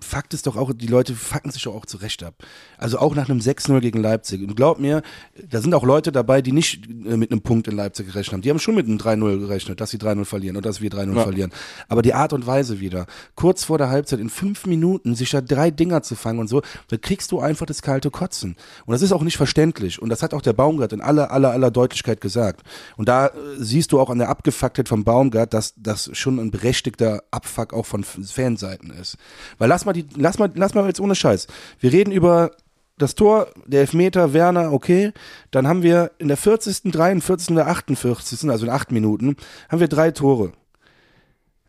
Fakt 0.00 0.34
ist 0.34 0.46
doch 0.46 0.56
auch, 0.56 0.72
die 0.72 0.86
Leute 0.86 1.14
fucken 1.14 1.50
sich 1.50 1.62
doch 1.64 1.74
auch 1.74 1.86
zurecht 1.86 2.22
ab. 2.22 2.34
Also 2.78 2.98
auch 2.98 3.14
nach 3.14 3.28
einem 3.28 3.40
6-0 3.40 3.80
gegen 3.80 4.00
Leipzig. 4.00 4.42
Und 4.42 4.56
glaub 4.56 4.78
mir, 4.78 5.02
da 5.48 5.60
sind 5.60 5.74
auch 5.74 5.84
Leute 5.84 6.12
dabei, 6.12 6.42
die 6.42 6.52
nicht 6.52 6.86
äh, 6.86 7.16
mit 7.16 7.30
einem 7.30 7.42
Punkt 7.42 7.68
in 7.68 7.76
Leipzig 7.76 8.06
gerechnet 8.06 8.32
haben. 8.32 8.42
Die 8.42 8.50
haben 8.50 8.58
schon 8.58 8.74
mit 8.74 8.86
einem 8.86 8.98
3-0 8.98 9.38
gerechnet, 9.38 9.80
dass 9.80 9.90
sie 9.90 9.98
3-0 9.98 10.24
verlieren 10.24 10.56
und 10.56 10.66
dass 10.66 10.80
wir 10.80 10.90
3-0 10.90 11.16
ja. 11.16 11.22
verlieren. 11.22 11.52
Aber 11.88 12.02
die 12.02 12.14
Art 12.14 12.32
und 12.32 12.46
Weise 12.46 12.80
wieder, 12.80 13.06
kurz 13.34 13.64
vor 13.64 13.78
der 13.78 13.88
Halbzeit 13.88 14.20
in 14.20 14.30
fünf 14.30 14.66
Minuten 14.66 15.14
sich 15.14 15.30
da 15.30 15.40
drei 15.40 15.70
Dinger 15.70 16.02
zu 16.02 16.14
fangen 16.14 16.38
und 16.38 16.48
so, 16.48 16.62
da 16.88 16.96
kriegst 16.96 17.32
du 17.32 17.40
einfach 17.40 17.66
das 17.66 17.82
kalte 17.82 18.10
Kotzen. 18.10 18.56
Und 18.84 18.92
das 18.92 19.02
ist 19.02 19.12
auch 19.12 19.22
nicht 19.22 19.36
verständlich. 19.36 20.00
Und 20.00 20.08
das 20.08 20.22
hat 20.22 20.34
auch 20.34 20.42
der 20.42 20.52
Baumgart 20.52 20.92
in 20.92 21.00
aller, 21.00 21.30
aller, 21.30 21.50
aller 21.50 21.70
Deutlichkeit 21.70 22.20
gesagt. 22.20 22.62
Und 22.96 23.08
da 23.08 23.28
äh, 23.28 23.30
siehst 23.58 23.92
du 23.92 24.00
auch 24.00 24.10
an 24.10 24.18
der 24.18 24.28
Abgefucktheit 24.28 24.88
vom 24.88 25.04
Baumgart, 25.04 25.54
dass 25.54 25.74
das 25.76 26.10
schon 26.12 26.38
ein 26.38 26.50
berechtigter 26.50 27.22
Abfuck 27.30 27.72
auch 27.72 27.86
von 27.86 28.04
Fanseiten 28.04 28.90
ist. 28.90 29.16
Weil 29.58 29.68
lass 29.68 29.84
mal 29.84 29.92
die, 30.02 30.06
lass 30.16 30.38
mal, 30.38 30.50
lass 30.54 30.74
mal 30.74 30.86
jetzt 30.86 31.00
ohne 31.00 31.14
Scheiß. 31.14 31.46
Wir 31.80 31.92
reden 31.92 32.12
über 32.12 32.50
das 32.98 33.14
Tor, 33.14 33.48
der 33.66 33.80
Elfmeter, 33.80 34.32
Werner, 34.32 34.72
okay. 34.72 35.12
Dann 35.50 35.68
haben 35.68 35.82
wir 35.82 36.12
in 36.18 36.28
der 36.28 36.36
40., 36.36 36.92
43., 36.92 37.54
der 37.54 37.66
48., 37.66 38.48
also 38.50 38.66
in 38.66 38.72
acht 38.72 38.90
Minuten, 38.90 39.36
haben 39.68 39.80
wir 39.80 39.88
drei 39.88 40.10
Tore. 40.10 40.52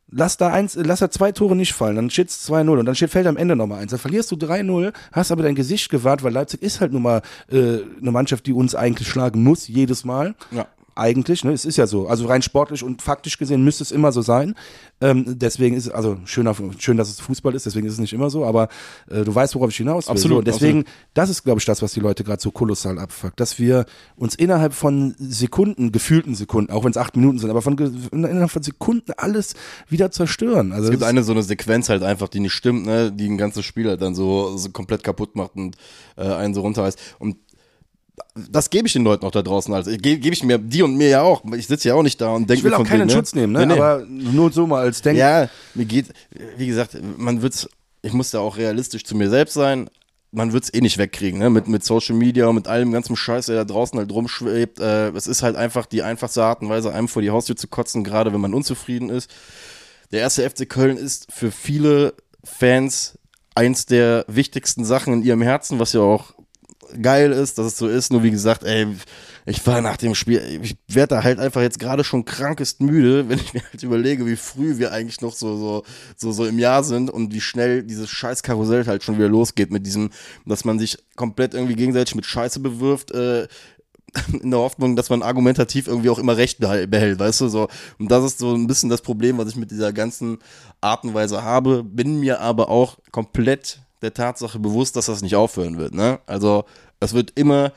Lass 0.09 0.37
da 0.37 0.53
eins, 0.53 0.75
lass 0.75 0.99
da 0.99 1.11
zwei 1.11 1.33
Tore 1.33 1.53
nicht 1.53 1.73
fallen, 1.73 1.97
dann 1.97 2.09
steht 2.09 2.29
es 2.29 2.49
2-0 2.49 2.79
und 2.79 2.85
dann 2.85 2.95
steht, 2.95 3.09
fällt 3.09 3.27
am 3.27 3.35
Ende 3.35 3.57
nochmal 3.57 3.81
eins. 3.81 3.91
Dann 3.91 3.99
verlierst 3.99 4.31
du 4.31 4.35
3-0, 4.35 4.93
hast 5.11 5.31
aber 5.33 5.43
dein 5.43 5.55
Gesicht 5.55 5.89
gewahrt, 5.89 6.23
weil 6.23 6.31
Leipzig 6.31 6.61
ist 6.61 6.79
halt 6.79 6.93
nun 6.93 7.01
mal 7.01 7.21
äh, 7.51 7.79
eine 8.01 8.11
Mannschaft, 8.11 8.45
die 8.45 8.53
uns 8.53 8.73
eigentlich 8.73 9.09
schlagen 9.09 9.43
muss, 9.43 9.67
jedes 9.67 10.05
Mal. 10.05 10.35
Ja 10.51 10.65
eigentlich. 10.97 11.43
Ne? 11.43 11.51
Es 11.51 11.65
ist 11.65 11.77
ja 11.77 11.87
so. 11.87 12.07
Also 12.07 12.27
rein 12.27 12.41
sportlich 12.41 12.83
und 12.83 13.01
faktisch 13.01 13.37
gesehen 13.37 13.63
müsste 13.63 13.83
es 13.83 13.91
immer 13.91 14.11
so 14.11 14.21
sein. 14.21 14.55
Ähm, 14.99 15.25
deswegen 15.27 15.75
ist 15.75 15.87
es, 15.87 15.91
also 15.91 16.17
schöner, 16.25 16.55
schön, 16.79 16.97
dass 16.97 17.09
es 17.09 17.19
Fußball 17.19 17.53
ist, 17.53 17.65
deswegen 17.65 17.85
ist 17.85 17.93
es 17.93 17.99
nicht 17.99 18.13
immer 18.13 18.29
so, 18.29 18.45
aber 18.45 18.67
äh, 19.09 19.23
du 19.23 19.33
weißt, 19.33 19.53
worauf 19.55 19.69
ich 19.69 19.77
hinaus 19.77 20.07
will. 20.07 20.13
Absolut. 20.13 20.37
So, 20.37 20.41
deswegen, 20.41 20.79
absolut. 20.79 20.97
das 21.13 21.29
ist, 21.29 21.43
glaube 21.43 21.59
ich, 21.59 21.65
das, 21.65 21.81
was 21.81 21.93
die 21.93 21.99
Leute 21.99 22.23
gerade 22.23 22.41
so 22.41 22.51
kolossal 22.51 22.97
abfuckt, 22.97 23.39
dass 23.39 23.59
wir 23.59 23.85
uns 24.15 24.33
innerhalb 24.33 24.73
von 24.73 25.15
Sekunden, 25.19 25.91
gefühlten 25.91 26.33
Sekunden, 26.33 26.71
auch 26.71 26.83
wenn 26.83 26.91
es 26.91 26.97
acht 26.97 27.15
Minuten 27.15 27.37
sind, 27.37 27.49
aber 27.49 27.61
von 27.61 27.77
innerhalb 28.11 28.49
von 28.49 28.63
Sekunden 28.63 29.11
alles 29.17 29.53
wieder 29.87 30.09
zerstören. 30.11 30.71
Also 30.71 30.85
es 30.85 30.91
gibt 30.91 31.03
eine 31.03 31.23
so 31.23 31.31
eine 31.31 31.43
Sequenz 31.43 31.89
halt 31.89 32.01
einfach, 32.01 32.27
die 32.27 32.39
nicht 32.39 32.53
stimmt, 32.53 32.87
ne, 32.87 33.11
die 33.11 33.27
ein 33.27 33.37
ganzes 33.37 33.65
Spiel 33.65 33.87
halt 33.87 34.01
dann 34.01 34.15
so, 34.15 34.57
so 34.57 34.69
komplett 34.69 35.03
kaputt 35.03 35.35
macht 35.35 35.55
und 35.55 35.75
äh, 36.15 36.23
einen 36.23 36.53
so 36.53 36.61
runterreißt. 36.61 36.99
Und 37.19 37.37
das 38.49 38.69
gebe 38.69 38.87
ich 38.87 38.93
den 38.93 39.03
Leuten 39.03 39.25
auch 39.25 39.31
da 39.31 39.41
draußen. 39.41 39.73
Also 39.73 39.91
gebe 39.91 40.19
geb 40.19 40.33
ich 40.33 40.43
mir, 40.43 40.57
die 40.57 40.81
und 40.81 40.95
mir 40.95 41.09
ja 41.09 41.21
auch. 41.21 41.43
Ich 41.55 41.67
sitze 41.67 41.89
ja 41.89 41.95
auch 41.95 42.03
nicht 42.03 42.19
da 42.19 42.33
und 42.33 42.49
denke 42.49 42.59
Ich 42.59 42.63
will 42.63 42.73
auch 42.73 42.83
keinen 42.83 43.01
wegen, 43.01 43.07
ne? 43.07 43.13
Schutz 43.13 43.35
nehmen, 43.35 43.53
ne? 43.53 43.65
Nee, 43.65 43.73
nee. 43.73 43.79
aber 43.79 44.05
nur 44.07 44.51
so 44.51 44.67
mal 44.67 44.81
als 44.81 45.01
Denken. 45.01 45.19
Ja, 45.19 45.49
mir 45.73 45.85
geht, 45.85 46.07
wie 46.57 46.67
gesagt, 46.67 46.97
man 47.17 47.41
wird's, 47.41 47.69
ich 48.01 48.13
muss 48.13 48.31
da 48.31 48.39
auch 48.39 48.57
realistisch 48.57 49.03
zu 49.03 49.15
mir 49.15 49.29
selbst 49.29 49.53
sein. 49.53 49.89
Man 50.31 50.51
wird 50.51 50.65
es 50.65 50.73
eh 50.73 50.81
nicht 50.81 50.97
wegkriegen, 50.97 51.39
ne? 51.39 51.49
Mit, 51.49 51.67
mit 51.67 51.83
Social 51.83 52.15
Media 52.15 52.47
und 52.47 52.55
mit 52.55 52.67
allem 52.67 52.91
ganzen 52.91 53.15
Scheiß, 53.15 53.47
der 53.47 53.55
da 53.55 53.63
draußen 53.65 53.97
halt 53.97 54.11
rumschwebt. 54.11 54.79
Äh, 54.79 55.09
es 55.09 55.27
ist 55.27 55.41
halt 55.41 55.55
einfach 55.55 55.85
die 55.85 56.03
einfachste 56.03 56.43
Art 56.43 56.61
und 56.61 56.69
Weise, 56.69 56.93
einem 56.93 57.07
vor 57.07 57.21
die 57.21 57.31
Haustür 57.31 57.55
zu 57.55 57.67
kotzen, 57.67 58.03
gerade 58.03 58.33
wenn 58.33 58.41
man 58.41 58.53
unzufrieden 58.53 59.09
ist. 59.09 59.31
Der 60.11 60.21
erste 60.21 60.47
FC 60.49 60.69
Köln 60.69 60.97
ist 60.97 61.31
für 61.31 61.51
viele 61.51 62.13
Fans 62.43 63.17
eins 63.55 63.85
der 63.85 64.25
wichtigsten 64.27 64.85
Sachen 64.85 65.13
in 65.13 65.23
ihrem 65.23 65.41
Herzen, 65.41 65.79
was 65.79 65.93
ja 65.93 66.01
auch 66.01 66.36
geil 67.01 67.31
ist, 67.31 67.57
dass 67.57 67.67
es 67.67 67.77
so 67.77 67.87
ist. 67.87 68.11
Nur 68.11 68.23
wie 68.23 68.31
gesagt, 68.31 68.63
ey, 68.63 68.87
ich 69.45 69.65
war 69.65 69.81
nach 69.81 69.97
dem 69.97 70.15
Spiel, 70.15 70.59
ich 70.61 70.75
werde 70.87 71.15
da 71.15 71.23
halt 71.23 71.39
einfach 71.39 71.61
jetzt 71.61 71.79
gerade 71.79 72.03
schon 72.03 72.25
krankest 72.25 72.81
müde, 72.81 73.29
wenn 73.29 73.39
ich 73.39 73.53
mir 73.53 73.63
halt 73.63 73.83
überlege, 73.83 74.25
wie 74.25 74.35
früh 74.35 74.77
wir 74.77 74.91
eigentlich 74.91 75.21
noch 75.21 75.33
so, 75.33 75.57
so, 75.57 75.83
so, 76.15 76.31
so 76.31 76.45
im 76.45 76.59
Jahr 76.59 76.83
sind 76.83 77.09
und 77.09 77.33
wie 77.33 77.41
schnell 77.41 77.83
dieses 77.83 78.09
scheiß 78.09 78.43
Karussell 78.43 78.85
halt 78.85 79.03
schon 79.03 79.17
wieder 79.17 79.29
losgeht 79.29 79.71
mit 79.71 79.85
diesem, 79.85 80.09
dass 80.45 80.65
man 80.65 80.79
sich 80.79 80.97
komplett 81.15 81.53
irgendwie 81.53 81.75
gegenseitig 81.75 82.15
mit 82.15 82.25
Scheiße 82.25 82.59
bewirft, 82.59 83.11
äh, 83.11 83.47
in 84.41 84.51
der 84.51 84.59
Hoffnung, 84.59 84.95
dass 84.95 85.09
man 85.09 85.21
argumentativ 85.21 85.87
irgendwie 85.87 86.09
auch 86.09 86.19
immer 86.19 86.37
recht 86.37 86.59
behält, 86.59 87.19
weißt 87.19 87.41
du, 87.41 87.47
so. 87.47 87.67
Und 87.99 88.09
das 88.09 88.23
ist 88.23 88.39
so 88.39 88.53
ein 88.53 88.67
bisschen 88.67 88.89
das 88.89 89.01
Problem, 89.01 89.37
was 89.37 89.49
ich 89.49 89.55
mit 89.55 89.71
dieser 89.71 89.93
ganzen 89.93 90.39
Art 90.81 91.03
und 91.03 91.13
Weise 91.13 91.43
habe, 91.43 91.83
bin 91.83 92.19
mir 92.19 92.41
aber 92.41 92.69
auch 92.69 92.97
komplett 93.11 93.79
der 94.01 94.13
Tatsache 94.13 94.59
bewusst, 94.59 94.95
dass 94.95 95.07
das 95.07 95.21
nicht 95.21 95.35
aufhören 95.35 95.77
wird. 95.77 95.93
Ne? 95.93 96.19
Also 96.25 96.65
es 96.99 97.13
wird 97.13 97.31
immer 97.35 97.71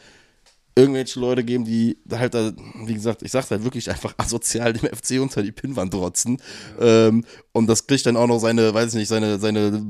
irgendwelche 0.77 1.19
Leute 1.19 1.45
geben, 1.45 1.65
die 1.65 1.99
halt, 2.11 2.35
da, 2.35 2.53
wie 2.85 2.95
gesagt, 2.95 3.23
ich 3.23 3.33
sag's 3.33 3.51
halt 3.51 3.65
wirklich 3.65 3.91
einfach 3.91 4.15
asozial 4.17 4.73
dem 4.73 4.89
FC 4.89 5.21
unter 5.21 5.43
die 5.43 5.53
Pinnwand 5.53 5.95
rotzen. 5.95 6.41
Ähm, 6.81 7.25
und 7.53 7.67
das 7.67 7.87
kriegt 7.87 8.07
dann 8.07 8.17
auch 8.17 8.27
noch 8.27 8.39
seine, 8.39 8.73
weiß 8.73 8.95
ich 8.95 9.01
nicht, 9.01 9.09
seine, 9.09 9.39
seine 9.39 9.83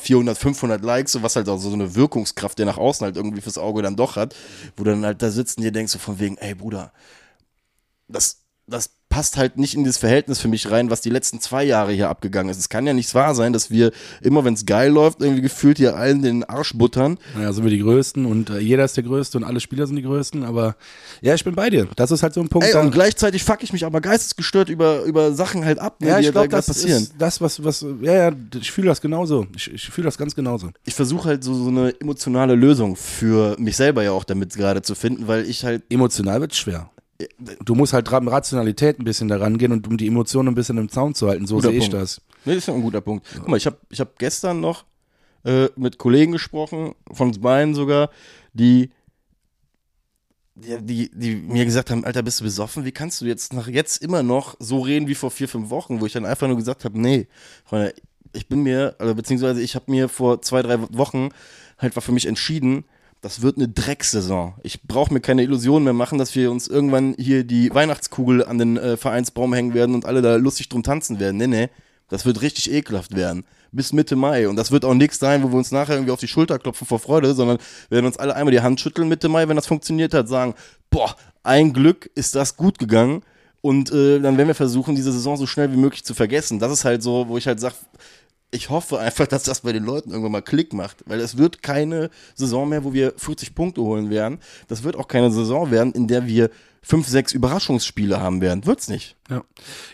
400, 0.00 0.36
500 0.36 0.82
Likes, 0.82 1.22
was 1.22 1.36
halt 1.36 1.48
auch 1.48 1.58
so 1.58 1.72
eine 1.72 1.94
Wirkungskraft, 1.94 2.58
der 2.58 2.66
nach 2.66 2.78
außen 2.78 3.04
halt 3.04 3.16
irgendwie 3.16 3.42
fürs 3.42 3.58
Auge 3.58 3.82
dann 3.82 3.96
doch 3.96 4.16
hat, 4.16 4.34
wo 4.76 4.84
dann 4.84 5.04
halt 5.04 5.22
da 5.22 5.30
sitzen, 5.30 5.62
dir 5.62 5.72
denkst 5.72 5.92
du 5.92 5.98
von 5.98 6.18
wegen, 6.18 6.36
ey 6.38 6.54
Bruder, 6.54 6.92
das, 8.08 8.42
das 8.66 8.90
passt 9.12 9.36
halt 9.36 9.58
nicht 9.58 9.74
in 9.74 9.84
das 9.84 9.98
Verhältnis 9.98 10.40
für 10.40 10.48
mich 10.48 10.70
rein, 10.70 10.88
was 10.88 11.02
die 11.02 11.10
letzten 11.10 11.38
zwei 11.38 11.64
Jahre 11.64 11.92
hier 11.92 12.08
abgegangen 12.08 12.50
ist. 12.50 12.56
Es 12.56 12.70
kann 12.70 12.86
ja 12.86 12.94
nicht 12.94 13.14
wahr 13.14 13.34
sein, 13.34 13.52
dass 13.52 13.70
wir 13.70 13.92
immer, 14.22 14.42
wenn 14.46 14.54
es 14.54 14.64
geil 14.64 14.90
läuft, 14.90 15.20
irgendwie 15.20 15.42
gefühlt 15.42 15.76
hier 15.76 15.96
allen 15.96 16.22
den 16.22 16.44
Arsch 16.44 16.72
buttern. 16.72 17.18
Naja, 17.36 17.52
sind 17.52 17.62
wir 17.62 17.70
die 17.70 17.80
Größten 17.80 18.24
und 18.24 18.48
äh, 18.48 18.58
jeder 18.60 18.86
ist 18.86 18.96
der 18.96 19.04
Größte 19.04 19.36
und 19.36 19.44
alle 19.44 19.60
Spieler 19.60 19.86
sind 19.86 19.96
die 19.96 20.02
Größten, 20.02 20.44
aber 20.44 20.76
ja, 21.20 21.34
ich 21.34 21.44
bin 21.44 21.54
bei 21.54 21.68
dir. 21.68 21.88
Das 21.94 22.10
ist 22.10 22.22
halt 22.22 22.32
so 22.32 22.40
ein 22.40 22.48
Punkt. 22.48 22.66
Ey, 22.66 22.72
da- 22.72 22.80
und 22.80 22.90
gleichzeitig 22.90 23.44
fuck 23.44 23.62
ich 23.62 23.74
mich 23.74 23.84
aber 23.84 24.00
geistesgestört 24.00 24.70
über, 24.70 25.02
über 25.02 25.34
Sachen 25.34 25.62
halt 25.62 25.78
ab, 25.78 26.00
ne, 26.00 26.08
ja, 26.08 26.14
die 26.16 26.20
ich 26.22 26.26
da 26.28 26.32
glaube, 26.32 26.48
grad 26.48 26.66
das 26.66 26.82
ist 26.82 27.12
das, 27.18 27.42
was, 27.42 27.62
was, 27.62 27.84
ja, 28.00 28.30
ja, 28.30 28.32
ich 28.58 28.72
fühle 28.72 28.86
das 28.88 29.02
genauso. 29.02 29.46
Ich, 29.54 29.70
ich 29.70 29.90
fühle 29.90 30.06
das 30.06 30.16
ganz 30.16 30.34
genauso. 30.34 30.70
Ich 30.86 30.94
versuche 30.94 31.28
halt 31.28 31.44
so, 31.44 31.52
so 31.52 31.68
eine 31.68 31.94
emotionale 32.00 32.54
Lösung 32.54 32.96
für 32.96 33.56
mich 33.58 33.76
selber 33.76 34.02
ja 34.02 34.12
auch 34.12 34.24
damit 34.24 34.54
gerade 34.54 34.80
zu 34.80 34.94
finden, 34.94 35.28
weil 35.28 35.46
ich 35.46 35.66
halt 35.66 35.82
Emotional 35.90 36.40
wird 36.40 36.54
schwer. 36.54 36.88
Du 37.64 37.74
musst 37.74 37.92
halt 37.92 38.10
Rationalität 38.10 38.98
ein 38.98 39.04
bisschen 39.04 39.28
daran 39.28 39.58
gehen 39.58 39.72
und 39.72 39.86
um 39.86 39.96
die 39.96 40.06
Emotionen 40.06 40.48
ein 40.48 40.54
bisschen 40.54 40.78
im 40.78 40.88
Zaun 40.88 41.14
zu 41.14 41.28
halten. 41.28 41.46
So 41.46 41.56
Guter 41.56 41.70
sehe 41.70 41.78
ich 41.78 41.90
das. 41.90 42.20
Nee, 42.44 42.54
das 42.54 42.64
ist 42.64 42.68
ja 42.68 42.74
ein 42.74 42.82
guter 42.82 43.00
Punkt. 43.00 43.26
Guck 43.34 43.48
mal, 43.48 43.56
ich 43.56 43.66
habe 43.66 43.78
ich 43.90 44.00
hab 44.00 44.18
gestern 44.18 44.60
noch 44.60 44.84
äh, 45.44 45.68
mit 45.76 45.98
Kollegen 45.98 46.32
gesprochen, 46.32 46.94
von 47.10 47.28
uns 47.28 47.40
beiden 47.40 47.74
sogar, 47.74 48.10
die, 48.52 48.90
die, 50.54 50.78
die, 50.80 51.10
die 51.12 51.34
mir 51.36 51.64
gesagt 51.64 51.90
haben, 51.90 52.04
Alter, 52.04 52.22
bist 52.22 52.40
du 52.40 52.44
besoffen? 52.44 52.84
Wie 52.84 52.92
kannst 52.92 53.20
du 53.20 53.24
jetzt 53.24 53.52
nach 53.52 53.68
jetzt 53.68 54.02
immer 54.02 54.22
noch 54.22 54.56
so 54.58 54.80
reden 54.80 55.08
wie 55.08 55.14
vor 55.14 55.30
vier, 55.30 55.48
fünf 55.48 55.70
Wochen, 55.70 56.00
wo 56.00 56.06
ich 56.06 56.12
dann 56.12 56.26
einfach 56.26 56.48
nur 56.48 56.56
gesagt 56.56 56.84
habe, 56.84 57.00
nee, 57.00 57.26
Freunde, 57.64 57.94
ich 58.32 58.48
bin 58.48 58.62
mir, 58.62 58.94
also 58.98 59.14
beziehungsweise 59.14 59.60
ich 59.60 59.74
habe 59.74 59.90
mir 59.90 60.08
vor 60.08 60.42
zwei, 60.42 60.62
drei 60.62 60.80
Wochen 60.96 61.28
halt 61.78 61.96
war 61.96 62.02
für 62.02 62.12
mich 62.12 62.26
entschieden, 62.26 62.84
das 63.22 63.40
wird 63.40 63.56
eine 63.56 63.68
Drecksaison. 63.68 64.54
Ich 64.64 64.82
brauche 64.82 65.14
mir 65.14 65.20
keine 65.20 65.44
Illusionen 65.44 65.84
mehr 65.84 65.92
machen, 65.92 66.18
dass 66.18 66.34
wir 66.34 66.50
uns 66.50 66.66
irgendwann 66.66 67.14
hier 67.16 67.44
die 67.44 67.72
Weihnachtskugel 67.72 68.44
an 68.44 68.58
den 68.58 68.76
äh, 68.76 68.96
Vereinsbaum 68.96 69.54
hängen 69.54 69.74
werden 69.74 69.94
und 69.94 70.04
alle 70.04 70.22
da 70.22 70.36
lustig 70.36 70.68
drum 70.68 70.82
tanzen 70.82 71.20
werden. 71.20 71.36
Nee, 71.36 71.46
nee, 71.46 71.68
das 72.08 72.26
wird 72.26 72.42
richtig 72.42 72.70
ekelhaft 72.72 73.14
werden. 73.14 73.44
Bis 73.70 73.92
Mitte 73.92 74.16
Mai. 74.16 74.48
Und 74.48 74.56
das 74.56 74.72
wird 74.72 74.84
auch 74.84 74.92
nichts 74.92 75.20
sein, 75.20 75.44
wo 75.44 75.52
wir 75.52 75.56
uns 75.56 75.70
nachher 75.70 75.94
irgendwie 75.94 76.10
auf 76.10 76.18
die 76.18 76.26
Schulter 76.26 76.58
klopfen 76.58 76.86
vor 76.86 76.98
Freude, 76.98 77.32
sondern 77.32 77.58
werden 77.90 78.06
uns 78.06 78.18
alle 78.18 78.34
einmal 78.34 78.52
die 78.52 78.60
Hand 78.60 78.80
schütteln 78.80 79.08
Mitte 79.08 79.28
Mai, 79.28 79.48
wenn 79.48 79.56
das 79.56 79.68
funktioniert 79.68 80.12
hat, 80.14 80.28
sagen, 80.28 80.54
boah, 80.90 81.14
ein 81.44 81.72
Glück 81.72 82.10
ist 82.16 82.34
das 82.34 82.56
gut 82.56 82.80
gegangen. 82.80 83.22
Und 83.60 83.92
äh, 83.92 84.18
dann 84.18 84.36
werden 84.36 84.48
wir 84.48 84.56
versuchen, 84.56 84.96
diese 84.96 85.12
Saison 85.12 85.36
so 85.36 85.46
schnell 85.46 85.70
wie 85.70 85.76
möglich 85.76 86.04
zu 86.04 86.14
vergessen. 86.14 86.58
Das 86.58 86.72
ist 86.72 86.84
halt 86.84 87.04
so, 87.04 87.28
wo 87.28 87.38
ich 87.38 87.46
halt 87.46 87.60
sage, 87.60 87.76
ich 88.52 88.70
hoffe 88.70 88.98
einfach, 88.98 89.26
dass 89.26 89.42
das 89.44 89.62
bei 89.62 89.72
den 89.72 89.84
Leuten 89.84 90.10
irgendwann 90.10 90.32
mal 90.32 90.42
Klick 90.42 90.72
macht, 90.74 90.98
weil 91.06 91.20
es 91.20 91.38
wird 91.38 91.62
keine 91.62 92.10
Saison 92.34 92.68
mehr, 92.68 92.84
wo 92.84 92.92
wir 92.92 93.14
40 93.16 93.54
Punkte 93.54 93.80
holen 93.80 94.10
werden. 94.10 94.38
Das 94.68 94.84
wird 94.84 94.94
auch 94.94 95.08
keine 95.08 95.32
Saison 95.32 95.70
werden, 95.70 95.92
in 95.92 96.06
der 96.06 96.26
wir 96.26 96.50
fünf, 96.82 97.06
sechs 97.06 97.32
Überraschungsspiele 97.32 98.20
haben 98.20 98.40
werden. 98.40 98.66
Wird's 98.66 98.88
nicht. 98.88 99.16
Ja, 99.30 99.44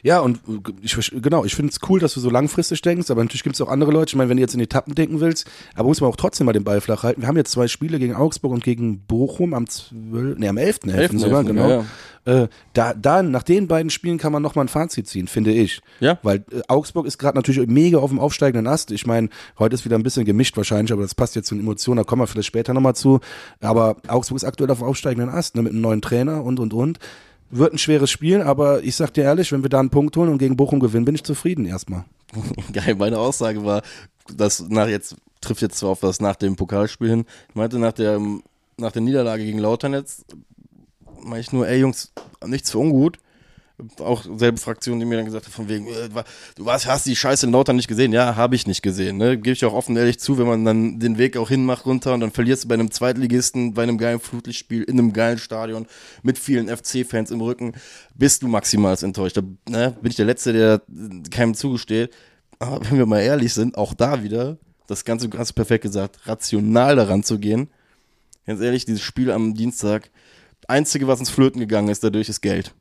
ja 0.03 0.21
und 0.21 0.41
ich, 0.81 0.97
genau, 1.23 1.45
ich 1.45 1.55
finde 1.55 1.71
es 1.71 1.89
cool, 1.89 2.01
dass 2.01 2.15
du 2.15 2.21
so 2.21 2.31
langfristig 2.31 2.81
denkst, 2.81 3.11
aber 3.11 3.23
natürlich 3.23 3.43
gibt 3.43 3.55
es 3.55 3.61
auch 3.61 3.69
andere 3.69 3.93
Leute. 3.93 4.11
Ich 4.11 4.17
meine, 4.17 4.31
wenn 4.31 4.39
du 4.39 4.41
jetzt 4.41 4.55
in 4.55 4.61
Etappen 4.61 4.95
denken 4.95 5.21
willst, 5.21 5.47
aber 5.75 5.87
muss 5.87 6.01
man 6.01 6.11
auch 6.11 6.17
trotzdem 6.17 6.47
mal 6.47 6.55
den 6.55 6.65
Ball 6.65 6.81
flach 6.81 7.03
halten. 7.03 7.21
Wir 7.21 7.29
haben 7.29 7.37
jetzt 7.37 7.53
zwei 7.53 7.69
Spiele 7.69 7.99
gegen 7.99 8.15
Augsburg 8.15 8.53
und 8.53 8.65
gegen 8.65 9.01
Bochum 9.01 9.53
am 9.53 9.69
12., 9.69 10.39
nee, 10.39 10.49
am 10.49 10.57
11.11. 10.57 10.91
11. 10.91 11.21
sogar, 11.21 11.41
11., 11.41 11.47
genau. 11.49 11.69
ja, 11.69 11.85
Äh, 12.29 12.49
da, 12.75 12.93
da, 12.93 13.23
nach 13.23 13.43
den 13.43 13.69
beiden 13.69 13.89
Spielen 13.89 14.19
kann 14.19 14.33
man 14.33 14.43
nochmal 14.43 14.67
ein 14.67 14.69
Fazit 14.69 15.09
ziehen, 15.09 15.29
finde 15.29 15.51
ich. 15.51 15.81
Ja. 15.99 16.19
Weil 16.23 16.45
äh, 16.53 16.61
Augsburg 16.69 17.07
ist 17.07 17.17
gerade 17.17 17.39
natürlich 17.39 17.67
mega 17.67 17.99
auf 17.99 18.11
dem 18.11 18.21
aufsteigenden 18.21 18.67
Ast. 18.67 18.91
Ich 18.91 19.07
meine, 19.07 19.31
heute 19.59 19.75
ist 19.75 19.87
wieder 19.87 19.97
ein 19.97 20.03
bisschen 20.03 20.27
gemischt 20.27 20.55
wahrscheinlich, 20.59 20.93
aber 20.93 21.01
das 21.01 21.15
passt 21.15 21.37
jetzt 21.37 21.47
zu 21.47 21.55
den 21.55 21.63
Emotionen, 21.63 21.97
da 21.97 22.05
kommen 22.05 22.21
wir 22.21 22.27
vielleicht 22.27 22.49
später 22.49 22.75
nochmal 22.75 22.95
zu. 22.95 23.21
Aber 23.63 23.97
Augsburg 24.09 24.37
ist 24.37 24.45
aktuell 24.45 24.71
auf 24.71 24.81
dem 24.81 24.87
aufsteigenden 24.87 25.31
Ast, 25.31 25.57
ne, 25.57 25.63
mit 25.63 25.73
einem 25.73 25.81
neuen 25.81 26.03
Trainer 26.03 26.45
und, 26.45 26.61
und, 26.61 26.75
und. 26.75 26.99
Wird 27.51 27.73
ein 27.73 27.79
schweres 27.79 28.11
Spiel, 28.11 28.43
aber 28.43 28.85
ich 28.85 28.95
sag 28.95 29.15
dir 29.15 29.25
ehrlich, 29.25 29.51
wenn 29.51 29.63
wir 29.63 29.71
da 29.71 29.81
einen 29.81 29.89
Punkt 29.89 30.15
holen 30.19 30.29
und 30.29 30.37
gegen 30.37 30.55
Bochum 30.55 30.81
gewinnen, 30.81 31.07
bin 31.07 31.15
ich 31.15 31.25
zufrieden 31.25 31.65
erstmal. 31.65 32.05
Geil, 32.75 32.95
meine 32.97 33.19
Aussage 33.19 33.65
war, 33.65 33.81
dass 34.37 34.69
nach 34.69 34.87
jetzt, 34.87 35.17
trifft 35.41 35.63
jetzt 35.63 35.79
zwar 35.79 35.89
auf 35.89 36.01
das 36.01 36.21
nach 36.21 36.37
dem 36.37 36.57
Pokalspiel 36.57 37.09
hin, 37.09 37.25
ich 37.49 37.55
meinte 37.55 37.79
nach 37.79 37.93
der, 37.93 38.21
nach 38.77 38.93
der 38.93 39.01
Niederlage 39.01 39.45
gegen 39.45 39.61
Lautern 39.61 39.95
jetzt, 39.95 40.27
meine 41.23 41.41
ich 41.41 41.53
nur, 41.53 41.69
ey 41.69 41.81
Jungs, 41.81 42.13
nichts 42.47 42.71
für 42.71 42.79
ungut. 42.79 43.19
Auch 44.01 44.25
selbe 44.37 44.59
Fraktion, 44.59 44.99
die 44.99 45.07
mir 45.07 45.17
dann 45.17 45.25
gesagt 45.25 45.47
hat, 45.47 45.53
von 45.53 45.69
wegen, 45.69 45.87
äh, 45.87 46.09
du 46.57 46.65
warst, 46.65 46.87
hast 46.87 47.07
die 47.07 47.15
Scheiße 47.15 47.47
in 47.47 47.53
Lautern 47.53 47.77
nicht 47.77 47.87
gesehen. 47.87 48.13
Ja, 48.13 48.35
habe 48.35 48.57
ich 48.57 48.67
nicht 48.67 48.83
gesehen. 48.83 49.19
Ne? 49.19 49.37
Gebe 49.37 49.53
ich 49.53 49.65
auch 49.65 49.73
offen 49.73 49.97
ehrlich 49.97 50.19
zu, 50.19 50.37
wenn 50.37 50.49
man 50.49 50.65
dann 50.65 50.99
den 50.99 51.17
Weg 51.17 51.37
auch 51.37 51.49
hinmacht 51.49 51.87
runter 51.87 52.13
und 52.13 52.19
dann 52.21 52.33
verlierst 52.33 52.65
du 52.65 52.69
bei 52.69 52.75
einem 52.75 52.91
Zweitligisten, 52.91 53.75
bei 53.75 53.85
einem 53.85 53.97
geilen 53.97 54.19
Flutlichtspiel, 54.19 54.83
in 54.83 54.99
einem 54.99 55.13
geilen 55.13 55.39
Stadion, 55.39 55.87
mit 56.25 56.39
vielen 56.39 56.67
FC-Fans 56.69 57.31
im 57.31 57.41
Rücken, 57.41 57.75
bist 58.17 58.43
du 58.43 58.49
maximal 58.49 58.97
enttäuscht. 59.01 59.37
Da 59.37 59.43
ne, 59.69 59.97
bin 60.01 60.11
ich 60.11 60.17
der 60.17 60.27
Letzte, 60.27 60.53
der 60.53 60.83
keinem 61.31 61.55
zugesteht. 61.55 62.13
Aber 62.59 62.81
wenn 62.85 62.99
wir 62.99 63.07
mal 63.07 63.21
ehrlich 63.21 63.55
sind, 63.55 63.79
auch 63.79 63.95
da 63.95 64.25
wieder, 64.25 64.59
das 64.89 65.05
Ganze 65.05 65.29
ganz 65.29 65.53
perfekt 65.53 65.83
gesagt, 65.83 66.27
rational 66.27 66.97
daran 66.97 67.23
zu 67.23 67.39
gehen. 67.39 67.69
Ganz 68.47 68.61
ehrlich, 68.61 68.87
dieses 68.87 69.03
Spiel 69.03 69.31
am 69.31 69.55
Dienstag, 69.55 70.11
Einzige, 70.69 71.09
was 71.09 71.19
uns 71.21 71.31
flöten 71.31 71.61
gegangen 71.61 71.89
ist, 71.89 72.05
dadurch 72.05 72.29
ist 72.29 72.41
Geld. 72.41 72.75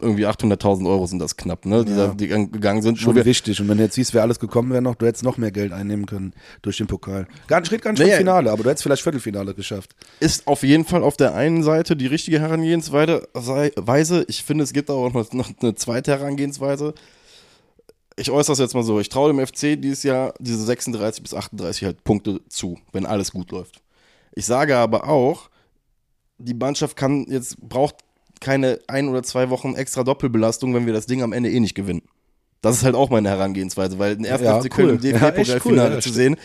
Irgendwie 0.00 0.24
800.000 0.24 0.88
Euro 0.88 1.04
sind 1.06 1.18
das 1.18 1.36
knapp, 1.36 1.66
ne? 1.66 1.84
Die, 1.84 1.90
Ja. 1.90 2.06
da, 2.08 2.14
die 2.14 2.28
gang- 2.28 2.52
gegangen 2.52 2.80
sind. 2.80 2.96
Schon 2.98 3.16
wichtig. 3.24 3.60
Und 3.60 3.68
wenn 3.68 3.76
du 3.78 3.82
jetzt 3.82 3.96
siehst, 3.96 4.14
wer 4.14 4.22
alles 4.22 4.38
gekommen 4.38 4.70
wäre 4.70 4.82
noch, 4.82 4.94
du 4.94 5.04
hättest 5.04 5.24
noch 5.24 5.36
mehr 5.36 5.50
Geld 5.50 5.72
einnehmen 5.72 6.06
können 6.06 6.32
durch 6.62 6.76
den 6.76 6.86
Pokal. 6.86 7.26
Gar 7.48 7.58
nicht, 7.60 7.72
red 7.72 7.82
gar 7.82 7.90
nicht 7.90 8.00
Naja. 8.00 8.18
Finale, 8.18 8.52
aber 8.52 8.62
du 8.62 8.68
hättest 8.70 8.84
vielleicht 8.84 9.02
Viertelfinale 9.02 9.52
geschafft. 9.52 9.96
ist 10.20 10.46
auf 10.46 10.62
jeden 10.62 10.84
Fall 10.84 11.02
auf 11.02 11.16
der 11.16 11.34
einen 11.34 11.64
Seite 11.64 11.96
die 11.96 12.06
richtige 12.06 12.38
Herangehensweise. 12.38 13.26
Ich 14.28 14.44
finde, 14.44 14.62
es 14.62 14.72
gibt 14.72 14.90
auch 14.90 15.12
noch, 15.12 15.32
noch 15.32 15.50
eine 15.60 15.74
zweite 15.74 16.12
Herangehensweise. 16.12 16.94
Ich 18.16 18.30
äußere 18.30 18.52
es 18.52 18.58
jetzt 18.60 18.74
mal 18.74 18.84
so. 18.84 19.00
Ich 19.00 19.08
traue 19.08 19.32
dem 19.32 19.44
FC 19.44 19.80
dieses 19.80 20.04
Jahr 20.04 20.34
diese 20.38 20.62
36 20.64 21.22
bis 21.22 21.34
38 21.34 21.84
halt 21.84 22.04
Punkte 22.04 22.40
zu, 22.48 22.78
wenn 22.92 23.06
alles 23.06 23.32
gut 23.32 23.50
läuft. 23.50 23.80
Ich 24.34 24.46
sage 24.46 24.76
aber 24.76 25.08
auch, 25.08 25.48
die 26.40 26.54
Mannschaft 26.54 26.96
kann 26.96 27.26
jetzt, 27.28 27.58
braucht 27.60 27.96
keine 28.40 28.80
ein 28.86 29.08
oder 29.08 29.22
zwei 29.22 29.50
Wochen 29.50 29.74
extra 29.74 30.02
Doppelbelastung, 30.02 30.74
wenn 30.74 30.86
wir 30.86 30.92
das 30.92 31.06
Ding 31.06 31.22
am 31.22 31.32
Ende 31.32 31.50
eh 31.50 31.60
nicht 31.60 31.74
gewinnen. 31.74 32.02
Das 32.62 32.76
ist 32.76 32.84
halt 32.84 32.94
auch 32.94 33.10
meine 33.10 33.28
Herangehensweise, 33.28 33.98
weil 33.98 34.16
den 34.16 34.24
ersten 34.24 34.46
Ja, 34.46 34.60
FC 34.60 34.70
Köln 34.70 34.98
cool. 34.98 35.04
im 35.04 35.12
Ja, 35.12 35.30
DFB-Pokalfinale 35.30 35.88
cool, 35.88 35.94
ja, 35.94 36.00
zu 36.00 36.00
stimmt. 36.10 36.14
sehen, 36.14 36.36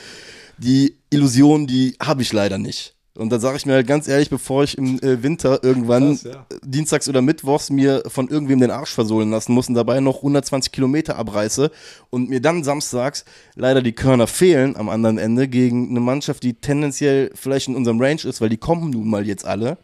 die 0.58 0.96
Illusion, 1.10 1.68
die 1.68 1.96
habe 2.02 2.22
ich 2.22 2.32
leider 2.32 2.58
nicht. 2.58 2.94
Und 3.18 3.30
da 3.32 3.40
sage 3.40 3.56
ich 3.56 3.66
mir 3.66 3.74
halt 3.74 3.88
ganz 3.88 4.10
ehrlich, 4.10 4.30
bevor 4.30 4.66
ich 4.66 4.78
im 4.78 5.00
äh, 5.00 5.24
Winter 5.24 5.64
irgendwann 5.64 6.18
Krass, 6.20 6.24
ja. 6.24 6.46
dienstags 6.66 7.08
oder 7.08 7.22
mittwochs 7.22 7.70
mir 7.70 8.04
von 8.08 8.28
irgendwem 8.28 8.60
den 8.60 8.72
Arsch 8.72 8.90
versohlen 8.94 9.32
lassen 9.32 9.54
muss 9.54 9.70
und 9.70 9.76
dabei 9.76 10.02
noch 10.02 10.18
120 10.18 10.74
Kilometer 10.74 11.16
abreiße 11.18 11.72
und 12.10 12.28
mir 12.30 12.42
dann 12.42 12.66
samstags 12.66 13.24
leider 13.56 13.82
die 13.82 13.94
Körner 13.94 14.28
fehlen 14.28 14.76
am 14.76 14.90
anderen 14.90 15.18
Ende 15.18 15.48
gegen 15.48 15.92
eine 15.92 16.02
Mannschaft, 16.02 16.44
die 16.44 16.56
tendenziell 16.56 17.32
vielleicht 17.36 17.70
in 17.70 17.76
unserem 17.78 18.02
Range 18.02 18.22
ist, 18.26 18.42
weil 18.42 18.50
die 18.50 18.58
kommen 18.58 18.90
nun 18.90 19.10
mal 19.10 19.26
jetzt 19.26 19.46
alle, 19.46 19.78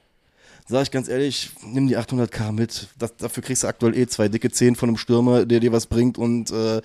sage 0.68 0.84
ich 0.84 0.92
ganz 0.92 1.08
ehrlich, 1.10 1.52
nimm 1.66 1.88
die 1.88 1.98
800k 1.98 2.52
mit. 2.52 2.88
Das, 2.98 3.16
dafür 3.18 3.44
kriegst 3.44 3.64
du 3.64 3.68
aktuell 3.68 3.98
eh 3.98 4.08
zwei 4.08 4.28
dicke 4.30 4.50
Zehen 4.52 4.76
von 4.76 4.90
einem 4.90 4.98
Stürmer, 4.98 5.46
der 5.46 5.60
dir 5.60 5.72
was 5.72 5.86
bringt 5.88 6.18
und 6.18 6.52
äh, 6.52 6.82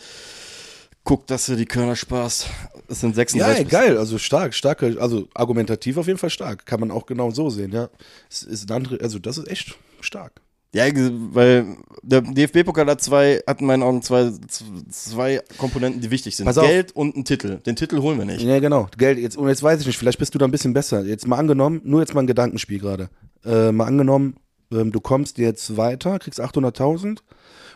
guck, 1.04 1.26
dass 1.26 1.46
du 1.46 1.56
die 1.56 1.66
Körner 1.66 1.96
sparst. 1.96 2.48
Es 2.88 3.00
sind 3.00 3.10
Ja, 3.10 3.16
36 3.16 3.58
ey, 3.58 3.64
bis- 3.64 3.70
geil, 3.72 3.98
also 3.98 4.18
stark, 4.18 4.54
stark, 4.54 4.82
also 4.82 5.28
argumentativ 5.34 5.96
auf 5.98 6.06
jeden 6.06 6.18
Fall 6.18 6.30
stark. 6.30 6.66
Kann 6.66 6.80
man 6.80 6.90
auch 6.90 7.06
genau 7.06 7.30
so 7.30 7.48
sehen, 7.50 7.72
ja. 7.72 7.88
Es 8.30 8.42
ist 8.42 8.68
ein 8.70 8.74
andere, 8.76 9.00
also 9.00 9.18
das 9.18 9.38
ist 9.38 9.48
echt 9.48 9.76
stark. 10.00 10.40
Ja, 10.74 10.84
weil 11.32 11.64
der 12.02 12.20
DFB-Pokal 12.20 12.86
hat 12.86 13.00
zwei, 13.00 13.40
hat 13.46 13.60
in 13.60 13.66
meinen 13.66 13.82
Augen 13.82 14.02
zwei, 14.02 14.30
zwei 14.90 15.40
Komponenten, 15.56 16.02
die 16.02 16.10
wichtig 16.10 16.36
sind. 16.36 16.52
Geld 16.54 16.92
und 16.92 17.16
ein 17.16 17.24
Titel. 17.24 17.60
Den 17.64 17.76
Titel 17.76 18.02
holen 18.02 18.18
wir 18.18 18.26
nicht. 18.26 18.42
Ja, 18.42 18.58
genau. 18.58 18.88
Geld, 18.98 19.18
jetzt, 19.18 19.38
und 19.38 19.48
jetzt 19.48 19.62
weiß 19.62 19.80
ich 19.80 19.86
nicht, 19.86 19.96
vielleicht 19.96 20.18
bist 20.18 20.34
du 20.34 20.38
da 20.38 20.44
ein 20.44 20.50
bisschen 20.50 20.74
besser. 20.74 21.02
Jetzt 21.04 21.26
mal 21.26 21.38
angenommen, 21.38 21.80
nur 21.84 22.00
jetzt 22.00 22.12
mal 22.14 22.20
ein 22.22 22.26
Gedankenspiel 22.26 22.78
gerade. 22.78 23.08
Äh, 23.44 23.72
mal 23.72 23.84
angenommen, 23.86 24.36
ähm, 24.72 24.92
du 24.92 25.00
kommst 25.00 25.38
jetzt 25.38 25.76
weiter, 25.76 26.18
kriegst 26.18 26.40
800.000. 26.40 27.18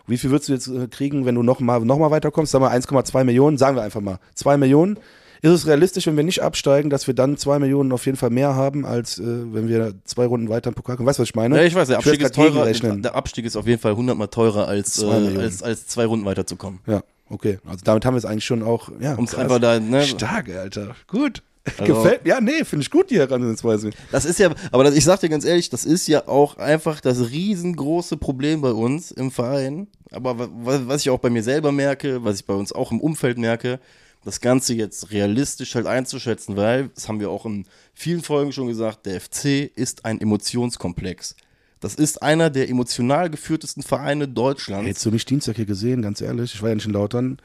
Wie 0.06 0.18
viel 0.18 0.30
würdest 0.30 0.48
du 0.48 0.52
jetzt 0.54 0.68
äh, 0.68 0.88
kriegen, 0.88 1.26
wenn 1.26 1.34
du 1.34 1.42
noch 1.42 1.60
mal, 1.60 1.80
noch 1.80 1.98
mal 1.98 2.10
weiterkommst? 2.10 2.52
Sagen 2.52 2.64
wir 2.64 2.72
1,2 2.72 3.24
Millionen, 3.24 3.58
sagen 3.58 3.76
wir 3.76 3.82
einfach 3.82 4.00
mal. 4.00 4.18
2 4.34 4.56
Millionen. 4.56 4.98
Ist 5.42 5.52
es 5.52 5.66
realistisch, 5.66 6.06
wenn 6.06 6.16
wir 6.16 6.24
nicht 6.24 6.42
absteigen, 6.42 6.90
dass 6.90 7.06
wir 7.06 7.14
dann 7.14 7.38
2 7.38 7.60
Millionen 7.60 7.92
auf 7.92 8.04
jeden 8.04 8.18
Fall 8.18 8.28
mehr 8.28 8.54
haben, 8.54 8.84
als 8.84 9.18
äh, 9.18 9.22
wenn 9.24 9.68
wir 9.68 9.94
zwei 10.04 10.26
Runden 10.26 10.50
weiter 10.50 10.68
im 10.68 10.74
Pokal 10.74 10.96
kommen? 10.96 11.06
Weißt 11.06 11.18
du, 11.18 11.22
was 11.22 11.30
ich 11.30 11.34
meine? 11.34 11.56
Ja, 11.56 11.62
ich 11.62 11.74
weiß, 11.74 11.88
der 11.88 11.98
Abstieg 11.98 12.20
ist 12.20 12.34
teurer. 12.34 12.70
Der 12.70 13.14
Abstieg 13.14 13.46
ist 13.46 13.56
auf 13.56 13.66
jeden 13.66 13.80
Fall 13.80 13.96
hundertmal 13.96 14.28
teurer 14.28 14.68
als, 14.68 14.94
Zwei 14.94 15.32
äh, 15.32 15.38
als, 15.38 15.62
als 15.62 15.86
zwei 15.86 16.04
Runden 16.04 16.26
weiterzukommen. 16.26 16.80
Ja, 16.86 17.02
okay. 17.30 17.58
Also 17.66 17.80
damit 17.84 18.04
haben 18.04 18.14
wir 18.14 18.18
es 18.18 18.26
eigentlich 18.26 18.44
schon 18.44 18.62
auch, 18.62 18.90
ja. 19.00 19.14
Um 19.14 19.24
es 19.24 19.34
einfach 19.34 19.58
da, 19.60 19.80
ne? 19.80 20.02
Stark, 20.02 20.50
Alter. 20.50 20.94
Gut. 21.06 21.42
Also, 21.78 21.94
Gefällt 21.94 22.26
Ja, 22.26 22.40
nee, 22.40 22.64
finde 22.64 22.82
ich 22.82 22.90
gut, 22.90 23.10
die 23.10 23.18
Herangehensweise. 23.18 23.90
Das 24.10 24.24
ist 24.24 24.38
ja, 24.38 24.50
aber 24.72 24.84
das, 24.84 24.94
ich 24.94 25.04
sag 25.04 25.20
dir 25.20 25.28
ganz 25.28 25.44
ehrlich, 25.44 25.68
das 25.68 25.84
ist 25.84 26.08
ja 26.08 26.26
auch 26.26 26.56
einfach 26.56 27.00
das 27.00 27.30
riesengroße 27.30 28.16
Problem 28.16 28.60
bei 28.62 28.72
uns 28.72 29.10
im 29.10 29.30
Verein. 29.30 29.86
Aber 30.10 30.38
wa- 30.38 30.48
wa- 30.52 30.80
was 30.86 31.02
ich 31.02 31.10
auch 31.10 31.18
bei 31.18 31.28
mir 31.30 31.42
selber 31.42 31.70
merke, 31.70 32.24
was 32.24 32.40
ich 32.40 32.46
bei 32.46 32.54
uns 32.54 32.72
auch 32.72 32.90
im 32.92 33.00
Umfeld 33.00 33.36
merke, 33.38 33.78
das 34.24 34.40
Ganze 34.40 34.74
jetzt 34.74 35.12
realistisch 35.12 35.74
halt 35.74 35.86
einzuschätzen, 35.86 36.56
weil, 36.56 36.88
das 36.94 37.08
haben 37.08 37.20
wir 37.20 37.30
auch 37.30 37.46
in 37.46 37.66
vielen 37.94 38.22
Folgen 38.22 38.52
schon 38.52 38.66
gesagt, 38.66 39.06
der 39.06 39.20
FC 39.20 39.70
ist 39.74 40.04
ein 40.04 40.20
Emotionskomplex. 40.20 41.36
Das 41.80 41.94
ist 41.94 42.22
einer 42.22 42.50
der 42.50 42.68
emotional 42.68 43.30
geführtesten 43.30 43.82
Vereine 43.82 44.28
Deutschlands. 44.28 44.86
Hättest 44.88 45.06
du 45.06 45.10
mich 45.10 45.24
Dienstag 45.24 45.56
hier 45.56 45.64
gesehen, 45.64 46.02
ganz 46.02 46.20
ehrlich? 46.20 46.54
Ich 46.54 46.60
war 46.62 46.68
ja 46.70 46.74
nicht 46.74 46.86
in 46.86 46.92
Lautern. 46.92 47.38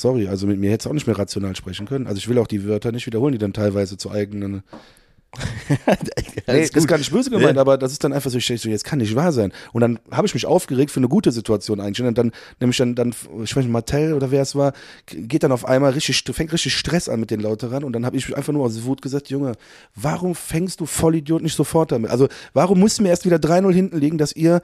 Sorry, 0.00 0.28
also 0.28 0.46
mit 0.46 0.58
mir 0.58 0.70
hättest 0.70 0.86
du 0.86 0.90
auch 0.90 0.94
nicht 0.94 1.06
mehr 1.06 1.18
rational 1.18 1.56
sprechen 1.56 1.86
können. 1.86 2.06
Also 2.06 2.18
ich 2.18 2.28
will 2.28 2.38
auch 2.38 2.46
die 2.46 2.66
Wörter 2.66 2.92
nicht 2.92 3.06
wiederholen, 3.06 3.32
die 3.32 3.38
dann 3.38 3.52
teilweise 3.52 3.96
zu 3.96 4.10
eigenen. 4.10 4.62
Nee, 5.68 6.42
Alles 6.46 6.70
das 6.70 6.82
ist 6.84 6.88
gar 6.88 6.98
nicht 6.98 7.10
böse 7.10 7.30
gemeint, 7.30 7.54
Nee. 7.54 7.58
aber 7.60 7.78
das 7.78 7.90
ist 7.90 8.04
dann 8.04 8.12
einfach 8.12 8.30
so, 8.30 8.36
ich 8.38 8.46
so, 8.46 8.68
jetzt 8.68 8.84
kann 8.84 8.98
nicht 8.98 9.16
wahr 9.16 9.32
sein. 9.32 9.50
Und 9.72 9.80
dann 9.80 9.98
habe 10.10 10.26
ich 10.26 10.34
mich 10.34 10.46
aufgeregt 10.46 10.90
für 10.90 11.00
eine 11.00 11.08
gute 11.08 11.32
Situation 11.32 11.80
eigentlich. 11.80 12.06
Und 12.06 12.18
dann, 12.18 12.32
nämlich 12.60 12.76
dann, 12.76 12.94
dann 12.94 13.14
ich 13.42 13.56
weiß 13.56 13.64
nicht, 13.64 13.72
Martell 13.72 14.12
oder 14.12 14.30
wer 14.30 14.42
es 14.42 14.54
war, 14.54 14.74
geht 15.06 15.42
dann 15.42 15.52
auf 15.52 15.64
einmal 15.64 15.92
richtig, 15.92 16.22
fängt 16.32 16.52
richtig 16.52 16.74
Stress 16.74 17.08
an 17.08 17.18
mit 17.20 17.30
den 17.30 17.40
Lauterern. 17.40 17.82
Und 17.82 17.94
dann 17.94 18.04
habe 18.04 18.16
ich 18.16 18.36
einfach 18.36 18.52
nur 18.52 18.64
aus 18.64 18.84
Wut 18.84 19.00
gesagt, 19.02 19.30
Junge, 19.30 19.52
warum 19.94 20.34
fängst 20.34 20.80
du 20.80 20.86
Vollidiot 20.86 21.42
nicht 21.42 21.56
sofort 21.56 21.92
damit? 21.92 22.10
Also 22.10 22.28
warum 22.52 22.78
mussten 22.78 23.04
wir 23.04 23.10
erst 23.10 23.24
wieder 23.24 23.38
3-0 23.38 23.72
hinten 23.72 23.98
liegen, 23.98 24.18
dass 24.18 24.34
ihr 24.36 24.60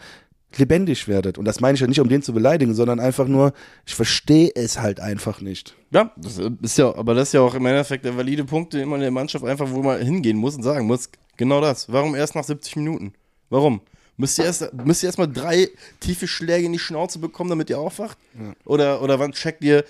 lebendig 0.56 1.08
werdet? 1.08 1.38
Und 1.38 1.44
das 1.44 1.60
meine 1.60 1.74
ich 1.74 1.80
ja 1.80 1.86
nicht, 1.86 2.00
um 2.00 2.08
den 2.08 2.22
zu 2.22 2.32
beleidigen, 2.32 2.74
sondern 2.74 3.00
einfach 3.00 3.26
nur, 3.28 3.52
ich 3.86 3.94
verstehe 3.94 4.50
es 4.54 4.80
halt 4.80 5.00
einfach 5.00 5.40
nicht. 5.40 5.74
Ja, 5.90 6.12
das 6.16 6.38
ist 6.62 6.78
ja, 6.78 6.94
aber 6.94 7.14
das 7.14 7.28
ist 7.28 7.32
ja 7.34 7.40
auch 7.40 7.54
im 7.54 7.66
Endeffekt 7.66 8.04
der 8.04 8.16
valide 8.16 8.44
Punkt, 8.44 8.72
den 8.72 8.88
man 8.88 9.00
in 9.00 9.02
der 9.04 9.10
Mannschaft 9.10 9.44
einfach 9.44 9.70
wo 9.70 9.82
man 9.82 10.00
hingehen 10.00 10.36
muss 10.36 10.56
und 10.56 10.62
sagen 10.62 10.86
muss, 10.86 11.08
genau 11.36 11.60
das. 11.60 11.90
Warum 11.92 12.14
erst 12.14 12.34
nach 12.34 12.44
70 12.44 12.76
Minuten? 12.76 13.12
Warum? 13.48 13.80
Müsst 14.16 14.38
ihr 14.38 14.44
erst, 14.44 14.72
müsst 14.84 15.02
ihr 15.02 15.08
erst 15.08 15.18
mal 15.18 15.26
drei 15.26 15.68
tiefe 15.98 16.28
Schläge 16.28 16.66
in 16.66 16.72
die 16.72 16.78
Schnauze 16.78 17.18
bekommen, 17.18 17.48
damit 17.50 17.70
ihr 17.70 17.78
aufwacht? 17.78 18.18
Oder, 18.66 19.02
oder 19.02 19.18
wann 19.18 19.32
checkt 19.32 19.64
ihr? 19.64 19.84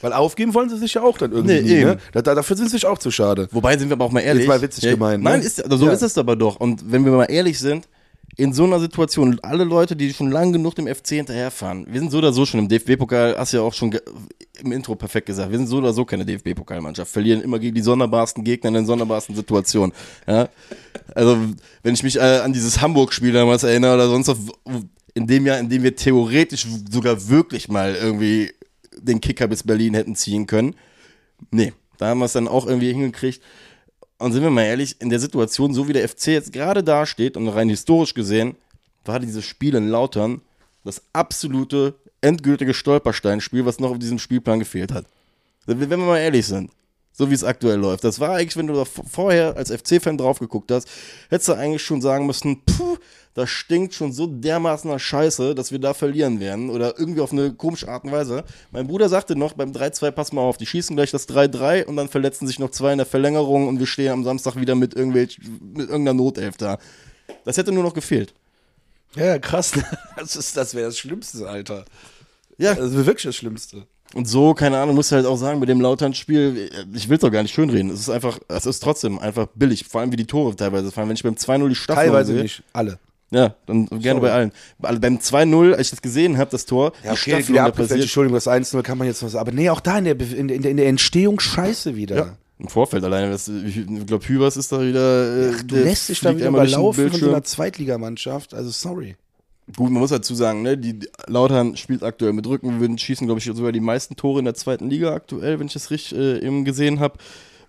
Weil 0.00 0.12
aufgeben 0.12 0.54
wollen 0.54 0.70
sie 0.70 0.78
sich 0.78 0.94
ja 0.94 1.02
auch 1.02 1.18
dann 1.18 1.30
irgendwie. 1.30 1.60
Nee, 1.60 1.84
ne? 1.84 1.98
da, 2.12 2.22
da, 2.22 2.34
dafür 2.34 2.56
sind 2.56 2.66
sie 2.66 2.76
sich 2.76 2.86
auch 2.86 2.98
zu 2.98 3.10
schade. 3.10 3.48
Wobei 3.52 3.76
sind 3.76 3.90
wir 3.90 3.92
aber 3.94 4.06
auch 4.06 4.10
mal 4.10 4.20
ehrlich. 4.20 4.44
Jetzt 4.44 4.48
mal 4.48 4.62
witzig 4.62 4.90
gemeint, 4.90 5.22
ne? 5.22 5.30
Nein, 5.30 5.40
ist, 5.42 5.62
also 5.62 5.76
so 5.76 5.86
Ja. 5.86 5.92
ist 5.92 6.02
es 6.02 6.16
aber 6.18 6.36
doch. 6.36 6.56
Und 6.56 6.90
wenn 6.90 7.04
wir 7.04 7.12
mal 7.12 7.26
ehrlich 7.26 7.58
sind, 7.58 7.86
in 8.40 8.54
so 8.54 8.64
einer 8.64 8.80
Situation, 8.80 9.38
alle 9.42 9.64
Leute, 9.64 9.94
die 9.94 10.14
schon 10.14 10.30
lang 10.30 10.50
genug 10.54 10.74
dem 10.74 10.86
FC 10.86 11.08
hinterherfahren, 11.08 11.86
wir 11.86 12.00
sind 12.00 12.10
so 12.10 12.18
oder 12.18 12.32
so 12.32 12.46
schon 12.46 12.60
im 12.60 12.68
DFB-Pokal, 12.68 13.36
hast 13.36 13.52
du 13.52 13.58
ja 13.58 13.62
auch 13.62 13.74
schon 13.74 13.94
im 14.58 14.72
Intro 14.72 14.94
perfekt 14.94 15.26
gesagt, 15.26 15.50
wir 15.50 15.58
sind 15.58 15.66
so 15.66 15.76
oder 15.76 15.92
so 15.92 16.06
keine 16.06 16.24
DFB-Pokalmannschaft, 16.24 17.12
verlieren 17.12 17.42
immer 17.42 17.58
gegen 17.58 17.74
die 17.74 17.82
sonderbarsten 17.82 18.42
Gegner 18.42 18.68
in 18.68 18.74
den 18.74 18.86
sonderbarsten 18.86 19.36
Situationen. 19.36 19.92
Ja? 20.26 20.48
Also, 21.14 21.36
wenn 21.82 21.92
ich 21.92 22.02
mich 22.02 22.16
äh, 22.16 22.40
an 22.42 22.54
dieses 22.54 22.80
Hamburg-Spiel 22.80 23.32
damals 23.32 23.62
erinnere 23.62 23.92
oder 23.94 24.08
sonst 24.08 24.28
was, 24.28 24.38
in 25.12 25.26
dem 25.26 25.44
Jahr, 25.44 25.58
in 25.58 25.68
dem 25.68 25.82
wir 25.82 25.94
theoretisch 25.94 26.66
sogar 26.90 27.28
wirklich 27.28 27.68
mal 27.68 27.94
irgendwie 27.94 28.52
den 28.96 29.20
Kicker 29.20 29.48
bis 29.48 29.64
Berlin 29.64 29.92
hätten 29.92 30.16
ziehen 30.16 30.46
können, 30.46 30.76
nee, 31.50 31.74
da 31.98 32.06
haben 32.06 32.20
wir 32.20 32.24
es 32.24 32.32
dann 32.32 32.48
auch 32.48 32.66
irgendwie 32.66 32.90
hingekriegt. 32.90 33.42
Und 34.20 34.32
sind 34.32 34.42
wir 34.42 34.50
mal 34.50 34.64
ehrlich, 34.64 34.96
in 35.00 35.08
der 35.08 35.18
Situation, 35.18 35.72
so 35.72 35.88
wie 35.88 35.94
der 35.94 36.06
FC 36.06 36.26
jetzt 36.26 36.52
gerade 36.52 36.84
dasteht 36.84 37.38
und 37.38 37.48
rein 37.48 37.70
historisch 37.70 38.12
gesehen, 38.12 38.54
war 39.06 39.18
dieses 39.18 39.46
Spiel 39.46 39.74
in 39.74 39.88
Lautern 39.88 40.42
das 40.84 41.00
absolute, 41.14 41.94
endgültige 42.20 42.74
Stolpersteinspiel, 42.74 43.64
was 43.64 43.80
noch 43.80 43.92
auf 43.92 43.98
diesem 43.98 44.18
Spielplan 44.18 44.58
gefehlt 44.58 44.92
hat. 44.92 45.06
Wenn 45.64 45.88
wir 45.88 45.96
mal 45.96 46.18
ehrlich 46.18 46.46
sind. 46.46 46.70
So 47.12 47.30
wie 47.30 47.34
es 47.34 47.44
aktuell 47.44 47.78
läuft. 47.78 48.04
Das 48.04 48.20
war 48.20 48.36
eigentlich, 48.36 48.58
wenn 48.58 48.66
du 48.66 48.74
da 48.74 48.84
vorher 48.84 49.56
als 49.56 49.72
FC-Fan 49.72 50.18
drauf 50.18 50.38
geguckt 50.38 50.70
hast, 50.70 50.86
hättest 51.30 51.48
du 51.48 51.54
eigentlich 51.54 51.82
schon 51.82 52.02
sagen 52.02 52.26
müssen, 52.26 52.62
puh, 52.64 52.98
das 53.34 53.48
stinkt 53.48 53.94
schon 53.94 54.12
so 54.12 54.26
dermaßen 54.26 54.90
nach 54.90 54.98
Scheiße, 54.98 55.54
dass 55.54 55.70
wir 55.72 55.78
da 55.78 55.94
verlieren 55.94 56.40
werden. 56.40 56.68
Oder 56.70 56.98
irgendwie 56.98 57.20
auf 57.20 57.32
eine 57.32 57.52
komische 57.52 57.88
Art 57.88 58.04
und 58.04 58.10
Weise. 58.12 58.44
Mein 58.72 58.86
Bruder 58.88 59.08
sagte 59.08 59.36
noch 59.36 59.52
beim 59.52 59.70
3-2, 59.72 60.10
pass 60.10 60.32
mal 60.32 60.40
auf, 60.42 60.56
die 60.56 60.66
schießen 60.66 60.96
gleich 60.96 61.10
das 61.12 61.28
3-3 61.28 61.84
und 61.84 61.96
dann 61.96 62.08
verletzen 62.08 62.46
sich 62.46 62.58
noch 62.58 62.70
zwei 62.70 62.92
in 62.92 62.98
der 62.98 63.06
Verlängerung 63.06 63.68
und 63.68 63.78
wir 63.78 63.86
stehen 63.86 64.12
am 64.12 64.24
Samstag 64.24 64.56
wieder 64.56 64.74
mit, 64.74 64.94
irgendwelch, 64.94 65.38
mit 65.60 65.88
irgendeiner 65.88 66.14
Notelf 66.14 66.56
da. 66.56 66.78
Das 67.44 67.56
hätte 67.56 67.70
nur 67.72 67.84
noch 67.84 67.94
gefehlt. 67.94 68.34
Ja, 69.14 69.38
krass. 69.38 69.72
Das, 70.16 70.36
ist- 70.36 70.56
das 70.56 70.74
wäre 70.74 70.86
das 70.86 70.98
Schlimmste, 70.98 71.48
Alter. 71.48 71.84
Ja, 72.58 72.74
Das 72.74 72.92
wäre 72.92 73.06
wirklich 73.06 73.24
das 73.24 73.36
Schlimmste. 73.36 73.86
Und 74.12 74.26
so, 74.28 74.54
keine 74.54 74.76
Ahnung, 74.78 74.96
musst 74.96 75.12
du 75.12 75.16
halt 75.16 75.24
auch 75.24 75.36
sagen, 75.36 75.60
mit 75.60 75.68
dem 75.68 75.80
Lautern-Spiel, 75.80 76.68
ich 76.92 77.08
will 77.08 77.14
es 77.16 77.20
doch 77.20 77.30
gar 77.30 77.42
nicht 77.42 77.54
schönreden. 77.54 77.90
Es 77.92 78.00
ist 78.00 78.10
einfach, 78.10 78.40
es 78.48 78.66
ist 78.66 78.80
trotzdem 78.80 79.20
einfach 79.20 79.46
billig. 79.54 79.84
Vor 79.88 80.00
allem 80.00 80.10
wie 80.10 80.16
die 80.16 80.26
Tore 80.26 80.54
teilweise 80.56 80.90
fallen. 80.90 81.08
Wenn 81.08 81.14
ich 81.14 81.22
beim 81.22 81.34
2-0 81.34 81.68
die 81.68 81.74
Staffel 81.76 82.04
Teilweise 82.06 82.32
sehe, 82.34 82.42
nicht, 82.42 82.62
alle. 82.72 82.98
Ja, 83.32 83.54
dann 83.66 83.86
gerne 83.86 84.02
Sorry. 84.02 84.20
bei 84.20 84.32
allen. 84.32 84.52
Also 84.82 85.00
beim 85.00 85.18
2-0, 85.18 85.72
als 85.72 85.80
ich 85.86 85.90
das 85.90 86.02
gesehen 86.02 86.36
habe, 86.36 86.50
das 86.50 86.66
Tor, 86.66 86.92
Ja, 87.04 87.12
okay, 87.12 87.30
Staffelung, 87.30 87.48
wieder 87.48 87.70
passiert, 87.72 88.00
Entschuldigung, 88.00 88.34
das 88.34 88.48
1-0 88.48 88.82
kann 88.82 88.98
man 88.98 89.06
jetzt 89.06 89.22
was, 89.22 89.36
aber 89.36 89.52
nee, 89.52 89.70
auch 89.70 89.80
da 89.80 89.98
in 89.98 90.04
der, 90.04 90.20
in 90.20 90.48
der, 90.48 90.70
in 90.70 90.76
der 90.76 90.88
Entstehung 90.88 91.38
scheiße 91.38 91.94
wieder. 91.94 92.16
ja, 92.16 92.36
im 92.58 92.68
Vorfeld 92.68 93.04
alleine, 93.04 93.30
das, 93.30 93.46
ich 93.48 93.86
glaube, 94.06 94.26
Hübers 94.28 94.56
ist 94.56 94.72
da 94.72 94.80
wieder. 94.80 95.50
äh, 95.50 95.52
Du 95.64 95.76
der 95.76 95.84
lässt 95.84 96.08
dich 96.08 96.20
da 96.20 96.36
wieder 96.36 96.48
überlaufen 96.48 97.10
von 97.10 97.20
so 97.20 97.28
einer 97.28 97.44
Zweitligamannschaft, 97.44 98.52
also 98.52 98.70
sorry. 98.70 99.16
Gut, 99.76 99.90
man 99.92 100.00
muss 100.00 100.10
dazu 100.10 100.34
sagen, 100.34 100.62
ne, 100.62 100.76
die 100.76 100.98
die 100.98 101.08
Lautern 101.28 101.76
spielt 101.76 102.02
aktuell 102.02 102.32
mit 102.32 102.44
Rückenwind, 102.48 103.00
schießen, 103.00 103.28
glaube 103.28 103.38
ich, 103.38 103.44
sogar 103.44 103.70
die 103.70 103.78
meisten 103.78 104.16
Tore 104.16 104.40
in 104.40 104.44
der 104.44 104.54
zweiten 104.54 104.90
Liga 104.90 105.14
aktuell, 105.14 105.60
wenn 105.60 105.68
ich 105.68 105.72
das 105.74 105.92
richtig 105.92 106.18
äh, 106.18 106.44
eben 106.44 106.64
gesehen 106.64 106.98
habe. 106.98 107.18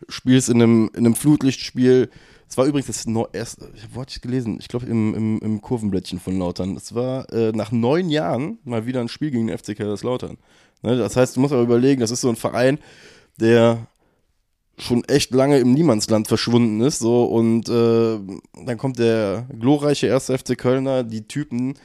Spielst 0.10 0.50
in 0.50 0.60
einem, 0.60 0.90
in 0.96 1.06
einem 1.06 1.14
Flutlichtspiel. 1.14 2.10
Es 2.52 2.58
war 2.58 2.66
übrigens 2.66 2.88
das 2.88 3.08
neu, 3.08 3.28
erst, 3.32 3.60
ich 3.74 3.84
habe 3.84 3.96
Wort 3.96 4.22
gelesen, 4.22 4.58
ich 4.60 4.68
glaube 4.68 4.86
im, 4.86 5.16
im, 5.16 5.40
im 5.40 5.62
Kurvenblättchen 5.62 6.20
von 6.20 6.38
Lautern. 6.38 6.76
Es 6.76 6.94
war 6.94 7.32
äh, 7.32 7.54
nach 7.54 7.72
neun 7.72 8.10
Jahren 8.10 8.60
mal 8.66 8.86
wieder 8.86 9.00
ein 9.00 9.08
Spiel 9.08 9.32
gegen 9.32 9.48
den 9.48 9.58
FC 9.58 9.68
Kaiserslautern. 9.74 10.38
Ne, 10.82 10.98
das 10.98 11.16
heißt, 11.16 11.38
du 11.38 11.40
musst 11.40 11.54
aber 11.54 11.64
überlegen, 11.64 12.02
das 12.02 12.12
ist 12.12 12.20
so 12.20 12.28
ein 12.28 12.36
Verein, 12.36 12.78
der 13.40 13.88
schon 14.78 15.06
echt 15.06 15.32
lange 15.32 15.60
im 15.60 15.72
Niemandsland 15.72 16.28
verschwunden 16.28 16.82
ist. 16.82 17.00
So, 17.00 17.24
und 17.24 17.70
äh, 17.70 18.20
dann 18.66 18.78
kommt 18.78 19.00
der 19.00 19.48
glorreiche 19.58 20.08
erste 20.08 20.38
FC 20.38 20.58
Kölner. 20.58 21.06
Die 21.06 21.26
Typen 21.30 21.76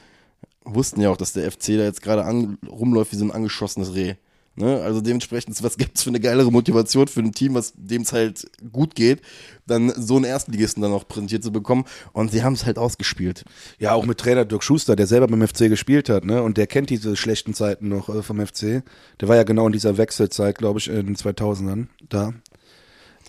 wussten 0.65 0.99
ja 0.99 1.11
auch, 1.11 1.17
dass 1.17 1.31
der 1.31 1.49
FC 1.49 1.77
da 1.77 1.83
jetzt 1.83 2.01
gerade 2.01 2.23
rumläuft 2.69 3.13
wie 3.13 3.17
so 3.17 3.23
ein 3.23 3.31
angeschossenes 3.31 3.95
Reh. 3.95 4.15
Ne? 4.57 4.81
Also 4.81 5.01
dementsprechend, 5.01 5.61
was 5.61 5.77
gibt's 5.77 6.01
für 6.01 6.09
eine 6.09 6.19
geilere 6.19 6.51
Motivation 6.51 7.07
für 7.07 7.19
ein 7.19 7.31
Team, 7.31 7.53
was 7.53 7.73
dem 7.75 8.01
es 8.01 8.11
halt 8.11 8.49
gut 8.71 8.95
geht, 8.95 9.21
dann 9.67 9.93
so 9.95 10.15
einen 10.15 10.25
Erstligisten 10.25 10.81
dann 10.81 10.91
auch 10.91 11.07
präsentiert 11.07 11.43
zu 11.43 11.51
bekommen. 11.51 11.85
Und 12.11 12.31
sie 12.31 12.43
haben 12.43 12.53
es 12.53 12.65
halt 12.65 12.79
ausgespielt. 12.79 13.45
Ja, 13.77 13.93
auch 13.93 14.05
mit 14.05 14.17
Trainer 14.17 14.45
Dirk 14.45 14.63
Schuster, 14.63 14.95
der 14.95 15.05
selber 15.05 15.27
beim 15.27 15.47
FC 15.47 15.69
gespielt 15.69 16.09
hat, 16.09 16.25
ne? 16.25 16.41
Und 16.41 16.57
der 16.57 16.65
kennt 16.65 16.89
diese 16.89 17.15
schlechten 17.15 17.53
Zeiten 17.53 17.87
noch 17.87 18.09
äh, 18.09 18.23
vom 18.23 18.45
FC. 18.45 18.83
Der 19.21 19.27
war 19.27 19.35
ja 19.35 19.43
genau 19.43 19.67
in 19.67 19.73
dieser 19.73 19.97
Wechselzeit, 19.97 20.57
glaube 20.57 20.79
ich, 20.79 20.87
in 20.87 21.05
den 21.05 21.15
2000ern 21.15 21.85
da. 22.09 22.33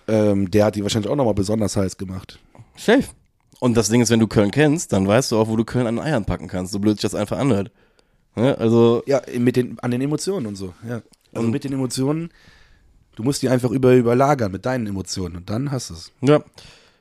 Ähm, 0.06 0.50
der 0.50 0.64
hat 0.64 0.76
die 0.76 0.82
wahrscheinlich 0.82 1.10
auch 1.10 1.16
nochmal 1.16 1.34
besonders 1.34 1.76
heiß 1.76 1.98
gemacht. 1.98 2.38
Safe. 2.74 3.04
Und 3.60 3.76
das 3.76 3.90
Ding 3.90 4.00
ist, 4.00 4.08
wenn 4.10 4.20
du 4.20 4.28
Köln 4.28 4.50
kennst, 4.50 4.94
dann 4.94 5.06
weißt 5.06 5.32
du 5.32 5.36
auch, 5.36 5.48
wo 5.48 5.56
du 5.56 5.64
Köln 5.64 5.86
an 5.86 5.96
den 5.96 6.04
Eiern 6.04 6.24
packen 6.24 6.48
kannst, 6.48 6.72
so 6.72 6.78
blöd 6.78 6.96
sich 6.96 7.02
das 7.02 7.14
einfach 7.14 7.38
anhört. 7.38 7.70
Ne? 8.38 8.56
Also, 8.56 9.02
Ja, 9.06 9.20
mit 9.36 9.56
den, 9.56 9.78
an 9.80 9.90
den 9.90 10.00
Emotionen 10.00 10.46
und 10.46 10.56
so, 10.56 10.72
ja. 10.88 11.02
Also 11.38 11.50
mit 11.50 11.64
den 11.64 11.72
Emotionen, 11.72 12.30
du 13.16 13.22
musst 13.22 13.42
die 13.42 13.48
einfach 13.48 13.70
über, 13.70 13.94
überlagern 13.94 14.52
mit 14.52 14.66
deinen 14.66 14.86
Emotionen 14.86 15.36
und 15.36 15.50
dann 15.50 15.70
hast 15.70 15.90
du 15.90 15.94
es. 15.94 16.12
ja. 16.20 16.42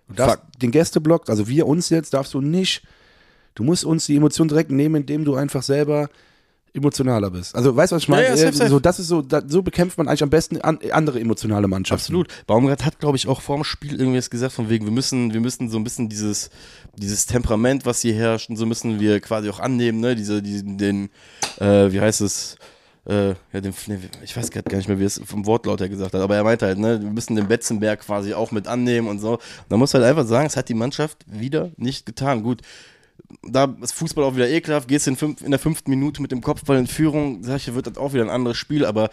Du 0.10 0.14
darfst 0.14 0.40
den 0.62 0.72
Gästeblock, 0.72 1.30
also 1.30 1.50
wir 1.50 1.68
uns 1.68 1.90
jetzt, 1.90 2.14
darfst 2.14 2.34
du 2.34 2.40
nicht, 2.40 2.82
du 3.56 3.64
musst 3.64 3.84
uns 3.84 4.06
die 4.06 4.16
Emotionen 4.16 4.48
direkt 4.48 4.72
nehmen, 4.72 4.96
indem 4.96 5.26
du 5.26 5.36
einfach 5.36 5.64
selber 5.64 6.10
emotionaler 6.74 7.32
bist. 7.32 7.56
Also 7.56 7.76
weißt 7.76 7.92
du, 7.92 7.96
was 7.96 8.04
ich 8.04 8.10
meine? 8.10 8.24
Ja, 8.24 8.30
ja, 8.30 8.38
safe, 8.38 8.54
safe. 8.54 8.70
So, 8.70 8.80
das 8.80 9.00
ist 9.00 9.08
so, 9.08 9.22
da, 9.22 9.42
so 9.46 9.62
bekämpft 9.62 9.98
man 9.98 10.08
eigentlich 10.08 10.24
am 10.24 10.30
besten 10.30 10.62
an, 10.62 10.80
andere 10.92 11.20
emotionale 11.20 11.68
Mannschaften. 11.68 12.04
Absolut. 12.04 12.28
Baumgart 12.46 12.86
hat, 12.86 13.00
glaube 13.00 13.18
ich, 13.18 13.28
auch 13.28 13.42
vorm 13.42 13.64
Spiel 13.64 14.00
irgendwie 14.00 14.18
das 14.18 14.30
gesagt, 14.30 14.54
von 14.54 14.70
wegen, 14.70 14.86
wir 14.86 14.92
müssen, 14.92 15.34
wir 15.34 15.42
müssen 15.42 15.70
so 15.70 15.78
ein 15.78 15.84
bisschen 15.84 16.08
dieses, 16.08 16.50
dieses 16.96 17.26
Temperament, 17.26 17.86
was 17.86 18.02
hier 18.02 18.14
herrscht, 18.14 18.50
und 18.50 18.58
so 18.58 18.66
müssen 18.66 19.00
wir 19.00 19.20
quasi 19.20 19.50
auch 19.50 19.60
annehmen, 19.60 20.00
ne? 20.00 20.16
Diese, 20.16 20.42
diesen, 20.42 20.78
den, 20.78 21.10
äh, 21.60 21.92
wie 21.92 22.00
heißt 22.00 22.22
es, 22.22 22.58
äh, 23.08 23.30
ja, 23.54 23.62
den, 23.62 23.74
ich 24.24 24.36
weiß 24.36 24.52
grad 24.52 24.66
gar 24.66 24.78
nicht 24.78 24.88
mehr, 24.88 25.00
wie 25.00 25.04
er 25.04 25.08
es 25.08 25.22
vom 25.26 25.46
Wortlaut 25.46 25.80
her 25.80 25.90
gesagt 25.90 26.14
hat, 26.14 26.22
aber 26.22 26.36
er 26.36 26.44
meinte 26.44 26.66
halt, 26.66 26.78
ne, 26.78 27.02
wir 27.02 27.10
müssen 27.10 27.36
den 27.36 27.48
Betzenberg 27.48 28.02
quasi 28.02 28.34
auch 28.34 28.52
mit 28.52 28.68
annehmen 28.68 29.08
und 29.08 29.20
so. 29.20 29.34
Und 29.34 29.42
da 29.70 29.78
muss 29.78 29.94
halt 29.94 30.04
einfach 30.04 30.26
sagen, 30.26 30.48
es 30.48 30.58
hat 30.58 30.68
die 30.70 30.74
Mannschaft 30.74 31.26
wieder 31.26 31.72
nicht 31.78 32.06
getan. 32.06 32.44
Gut, 32.44 32.62
da 33.44 33.76
ist 33.82 33.94
Fußball 33.94 34.24
auch 34.24 34.36
wieder 34.36 34.50
ekelhaft, 34.50 34.88
gehst 34.88 35.08
in, 35.08 35.16
fünf, 35.16 35.42
in 35.42 35.52
der 35.52 35.60
fünften 35.60 35.90
Minute 35.90 36.22
mit 36.22 36.32
dem 36.32 36.42
Kopfball 36.42 36.78
in 36.78 36.88
Führung, 36.88 37.44
sag 37.44 37.58
ich, 37.58 37.74
wird 37.74 37.88
das 37.88 37.98
auch 37.98 38.14
wieder 38.14 38.24
ein 38.24 38.30
anderes 38.30 38.58
Spiel, 38.58 38.86
aber 38.86 39.10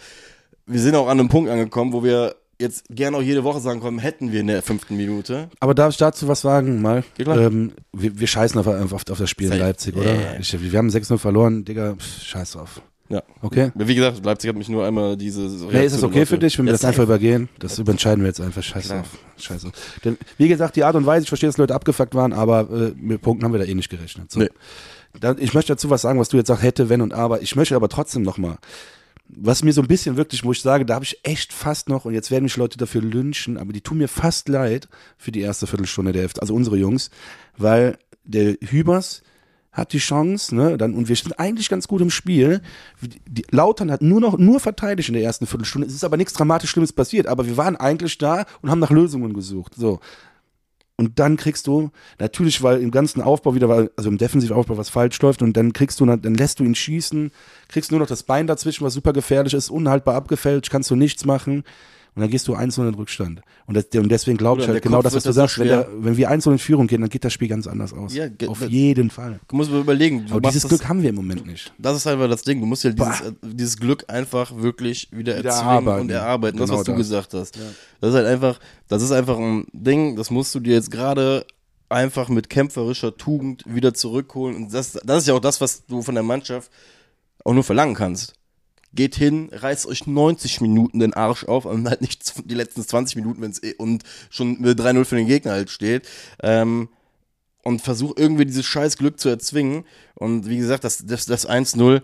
wir 0.65 0.79
sind 0.79 0.95
auch 0.95 1.07
an 1.07 1.19
einem 1.19 1.29
Punkt 1.29 1.49
angekommen, 1.49 1.93
wo 1.93 2.03
wir 2.03 2.35
jetzt 2.59 2.85
gerne 2.89 3.17
auch 3.17 3.21
jede 3.21 3.43
Woche 3.43 3.59
sagen 3.59 3.81
können, 3.81 3.99
hätten 3.99 4.31
wir 4.31 4.41
in 4.41 4.47
der 4.47 4.61
fünften 4.61 4.95
Minute. 4.95 5.49
Aber 5.59 5.73
darf 5.73 5.91
ich 5.91 5.97
dazu 5.97 6.27
was 6.27 6.41
sagen, 6.41 6.81
mal? 6.81 7.03
Ähm, 7.17 7.73
wir, 7.93 8.17
wir 8.19 8.27
scheißen 8.27 8.59
auf, 8.59 8.67
auf, 8.67 8.93
auf 8.93 9.03
das 9.03 9.29
Spiel 9.29 9.51
in. 9.51 9.59
Leipzig, 9.59 9.95
oder? 9.95 10.13
ja. 10.13 10.39
Ich, 10.39 10.71
wir 10.71 10.77
haben 10.77 10.89
6-0 10.89 11.17
verloren, 11.17 11.65
Digga, 11.65 11.95
pff, 11.95 12.23
scheiß 12.23 12.53
drauf. 12.53 12.81
Ja. 13.07 13.21
Okay? 13.41 13.71
Wie 13.75 13.93
gesagt, 13.93 14.25
Leipzig 14.25 14.49
hat 14.49 14.57
mich 14.57 14.67
nur 14.67 14.85
einmal 14.85 15.15
diese. 15.15 15.41
Nee, 15.41 15.47
ist 15.47 15.53
es 15.53 15.73
Reaktion 15.73 16.05
okay 16.05 16.25
für 16.25 16.39
dich, 16.39 16.57
wenn 16.57 16.65
wir 16.65 16.71
das 16.71 16.83
einfach 16.83 17.03
übergehen? 17.03 17.49
Das 17.59 17.77
entscheiden 17.77 18.23
wir 18.23 18.27
jetzt 18.27 18.41
einfach. 18.41 18.63
Scheiß 18.63 18.85
Klar. 18.87 19.01
auf. 19.01 19.17
Scheiß 19.37 19.65
auf. 19.65 19.71
Denn, 20.03 20.17
wie 20.37 20.47
gesagt, 20.47 20.75
die 20.75 20.83
Art 20.83 20.95
und 20.95 21.05
Weise, 21.05 21.23
ich 21.23 21.29
verstehe, 21.29 21.47
dass 21.47 21.57
Leute 21.57 21.75
abgefuckt 21.75 22.15
waren, 22.15 22.33
aber 22.33 22.61
äh, 22.71 22.93
mit 22.95 23.21
Punkten 23.21 23.45
haben 23.45 23.51
wir 23.51 23.59
da 23.59 23.65
eh 23.65 23.75
nicht 23.75 23.89
gerechnet. 23.89 24.31
So. 24.31 24.39
Nee. 24.39 24.49
Da, 25.19 25.35
ich 25.37 25.53
möchte 25.53 25.73
dazu 25.73 25.89
was 25.89 26.01
sagen, 26.01 26.19
was 26.19 26.29
du 26.29 26.37
jetzt 26.37 26.47
sagst, 26.47 26.63
hätte, 26.63 26.89
wenn 26.89 27.01
und 27.01 27.13
aber. 27.13 27.41
Ich 27.41 27.55
möchte 27.55 27.75
aber 27.75 27.89
trotzdem 27.89 28.23
nochmal, 28.23 28.57
was 29.27 29.63
mir 29.63 29.73
so 29.73 29.81
ein 29.81 29.87
bisschen 29.87 30.17
wirklich, 30.17 30.43
wo 30.43 30.51
ich 30.51 30.61
sage, 30.61 30.85
da 30.85 30.95
habe 30.95 31.05
ich 31.05 31.19
echt 31.23 31.53
fast 31.53 31.89
noch, 31.89 32.05
und 32.05 32.13
jetzt 32.13 32.31
werden 32.31 32.43
mich 32.43 32.57
Leute 32.57 32.77
dafür 32.77 33.01
lynchen, 33.01 33.57
aber 33.57 33.71
die 33.71 33.81
tun 33.81 33.99
mir 33.99 34.07
fast 34.07 34.49
leid 34.49 34.87
für 35.17 35.31
die 35.31 35.41
erste 35.41 35.67
Viertelstunde 35.67 36.11
der 36.11 36.23
Hälfte, 36.23 36.41
also 36.41 36.55
unsere 36.55 36.77
Jungs, 36.77 37.11
weil 37.57 37.97
der 38.23 38.55
Hübers 38.61 39.21
hat 39.75 39.91
die 39.91 39.99
Chance, 39.99 40.55
ne, 40.55 40.77
dann, 40.77 40.93
und 40.95 41.09
wir 41.09 41.15
sind 41.15 41.37
eigentlich 41.37 41.69
ganz 41.69 41.87
gut 41.87 42.01
im 42.01 42.09
Spiel. 42.09 42.61
Die, 43.27 43.45
Lautern 43.51 43.91
hat 43.91 44.01
nur 44.01 44.21
noch, 44.21 44.37
nur 44.37 44.59
verteidigt 44.59 45.09
in 45.09 45.13
der 45.13 45.23
ersten 45.23 45.45
Viertelstunde. 45.45 45.87
Es 45.87 45.93
ist 45.93 46.05
aber 46.05 46.17
nichts 46.17 46.33
dramatisch 46.33 46.69
Schlimmes 46.69 46.93
passiert, 46.93 47.27
aber 47.27 47.45
wir 47.45 47.57
waren 47.57 47.75
eigentlich 47.75 48.17
da 48.17 48.45
und 48.61 48.71
haben 48.71 48.79
nach 48.79 48.89
Lösungen 48.89 49.33
gesucht, 49.33 49.73
so. 49.75 49.99
Und 50.97 51.19
dann 51.19 51.35
kriegst 51.35 51.67
du, 51.67 51.91
natürlich, 52.19 52.63
weil 52.63 52.79
im 52.79 52.89
ganzen 52.89 53.21
Aufbau 53.21 53.53
wieder, 53.53 53.89
also 53.97 54.09
im 54.09 54.17
Defensivaufbau 54.17 54.77
was 54.77 54.87
falsch 54.87 55.21
läuft 55.21 55.41
und 55.41 55.57
dann 55.57 55.73
kriegst 55.73 55.99
du, 55.99 56.05
dann 56.05 56.35
lässt 56.35 56.59
du 56.59 56.63
ihn 56.63 56.73
schießen, 56.73 57.31
kriegst 57.67 57.91
nur 57.91 57.99
noch 57.99 58.07
das 58.07 58.23
Bein 58.23 58.47
dazwischen, 58.47 58.85
was 58.85 58.93
super 58.93 59.11
gefährlich 59.11 59.53
ist, 59.53 59.69
unhaltbar 59.69 60.15
abgefälscht, 60.15 60.71
kannst 60.71 60.89
du 60.89 60.95
nichts 60.95 61.25
machen 61.25 61.65
und 62.15 62.21
dann 62.21 62.29
gehst 62.29 62.47
du 62.47 62.55
einzeln 62.55 62.85
in 62.87 62.93
den 62.93 62.97
Rückstand. 62.97 63.41
Und, 63.67 63.75
das, 63.75 63.85
und 63.95 64.09
deswegen 64.09 64.37
glaube 64.37 64.61
ich 64.61 64.67
halt 64.67 64.81
genau 64.81 64.97
Kopf 64.97 65.03
das, 65.05 65.15
was 65.15 65.23
du 65.23 65.29
ja 65.29 65.33
sagst, 65.33 65.59
wenn, 65.59 65.67
der, 65.67 65.87
wenn 65.97 66.15
wir 66.17 66.29
einzeln 66.29 66.53
in 66.53 66.59
Führung 66.59 66.87
gehen, 66.87 67.01
dann 67.01 67.09
geht 67.09 67.25
das 67.25 67.33
Spiel 67.33 67.47
ganz 67.49 67.67
anders 67.67 67.93
aus. 67.93 68.13
Ja, 68.15 68.25
Auf 68.47 68.59
das- 68.59 68.69
jeden 68.69 69.09
Fall. 69.09 69.39
Du 69.49 69.55
musst 69.57 69.69
mal 69.71 69.81
überlegen. 69.81 70.25
Du 70.27 70.31
Aber 70.35 70.41
dieses 70.49 70.61
das, 70.63 70.69
Glück 70.69 70.87
haben 70.87 71.01
wir 71.01 71.09
im 71.09 71.15
Moment 71.15 71.45
nicht. 71.45 71.73
Das 71.77 71.97
ist 71.97 72.07
einfach 72.07 72.29
das 72.29 72.43
Ding. 72.43 72.59
Du 72.61 72.65
musst 72.65 72.83
ja 72.85 72.91
dieses, 72.91 73.21
äh, 73.21 73.31
dieses 73.43 73.77
Glück 73.77 74.05
einfach 74.07 74.55
wirklich 74.55 75.09
wieder 75.11 75.37
Wieder 75.37 75.49
erzwingen 75.49 75.67
erarbeiten. 75.69 76.01
und 76.01 76.09
erarbeiten. 76.09 76.57
Das, 76.57 76.69
Genau 76.69 76.79
was 76.79 76.85
du 76.85 76.91
das. 76.93 76.99
gesagt 76.99 77.33
hast. 77.33 77.59
Das 78.01 78.09
ist 78.11 78.15
halt 78.15 78.27
einfach, 78.27 78.59
das 78.87 79.01
ist 79.03 79.11
einfach 79.11 79.37
ein 79.37 79.65
Ding, 79.73 80.15
das 80.15 80.31
musst 80.31 80.55
du 80.55 80.59
dir 80.59 80.73
jetzt 80.73 80.91
gerade 80.91 81.45
einfach 81.89 82.29
mit 82.29 82.49
kämpferischer 82.49 83.15
Tugend 83.17 83.63
wieder 83.67 83.93
zurückholen. 83.93 84.55
Und 84.55 84.73
das, 84.73 84.93
das 85.03 85.19
ist 85.23 85.27
ja 85.27 85.33
auch 85.33 85.39
das, 85.39 85.59
was 85.61 85.85
du 85.85 86.01
von 86.01 86.15
der 86.15 86.23
Mannschaft 86.23 86.71
auch 87.43 87.53
nur 87.53 87.63
verlangen 87.63 87.93
kannst. 87.93 88.33
Geht 88.95 89.15
hin, 89.15 89.49
reißt 89.51 89.85
euch 89.87 90.07
90 90.07 90.61
Minuten 90.61 90.99
den 90.99 91.13
Arsch 91.13 91.43
auf 91.43 91.65
und 91.65 91.87
halt 91.87 92.01
nicht 92.01 92.49
die 92.49 92.55
letzten 92.55 92.81
20 92.81 93.17
Minuten, 93.17 93.41
wenn 93.41 93.51
es 93.51 93.61
und 93.77 94.03
schon 94.29 94.61
mit 94.61 94.79
3-0 94.79 95.05
für 95.05 95.15
den 95.15 95.27
Gegner 95.27 95.51
halt 95.51 95.69
steht. 95.69 96.07
Ähm, 96.41 96.89
und 97.63 97.81
versuch 97.81 98.13
irgendwie 98.15 98.45
dieses 98.45 98.65
scheiß 98.65 98.95
Glück 98.97 99.19
zu 99.19 99.27
erzwingen. 99.27 99.85
Und 100.13 100.47
wie 100.47 100.57
gesagt, 100.57 100.83
das, 100.83 101.03
das, 101.05 101.25
das 101.25 101.49
1-0, 101.49 102.03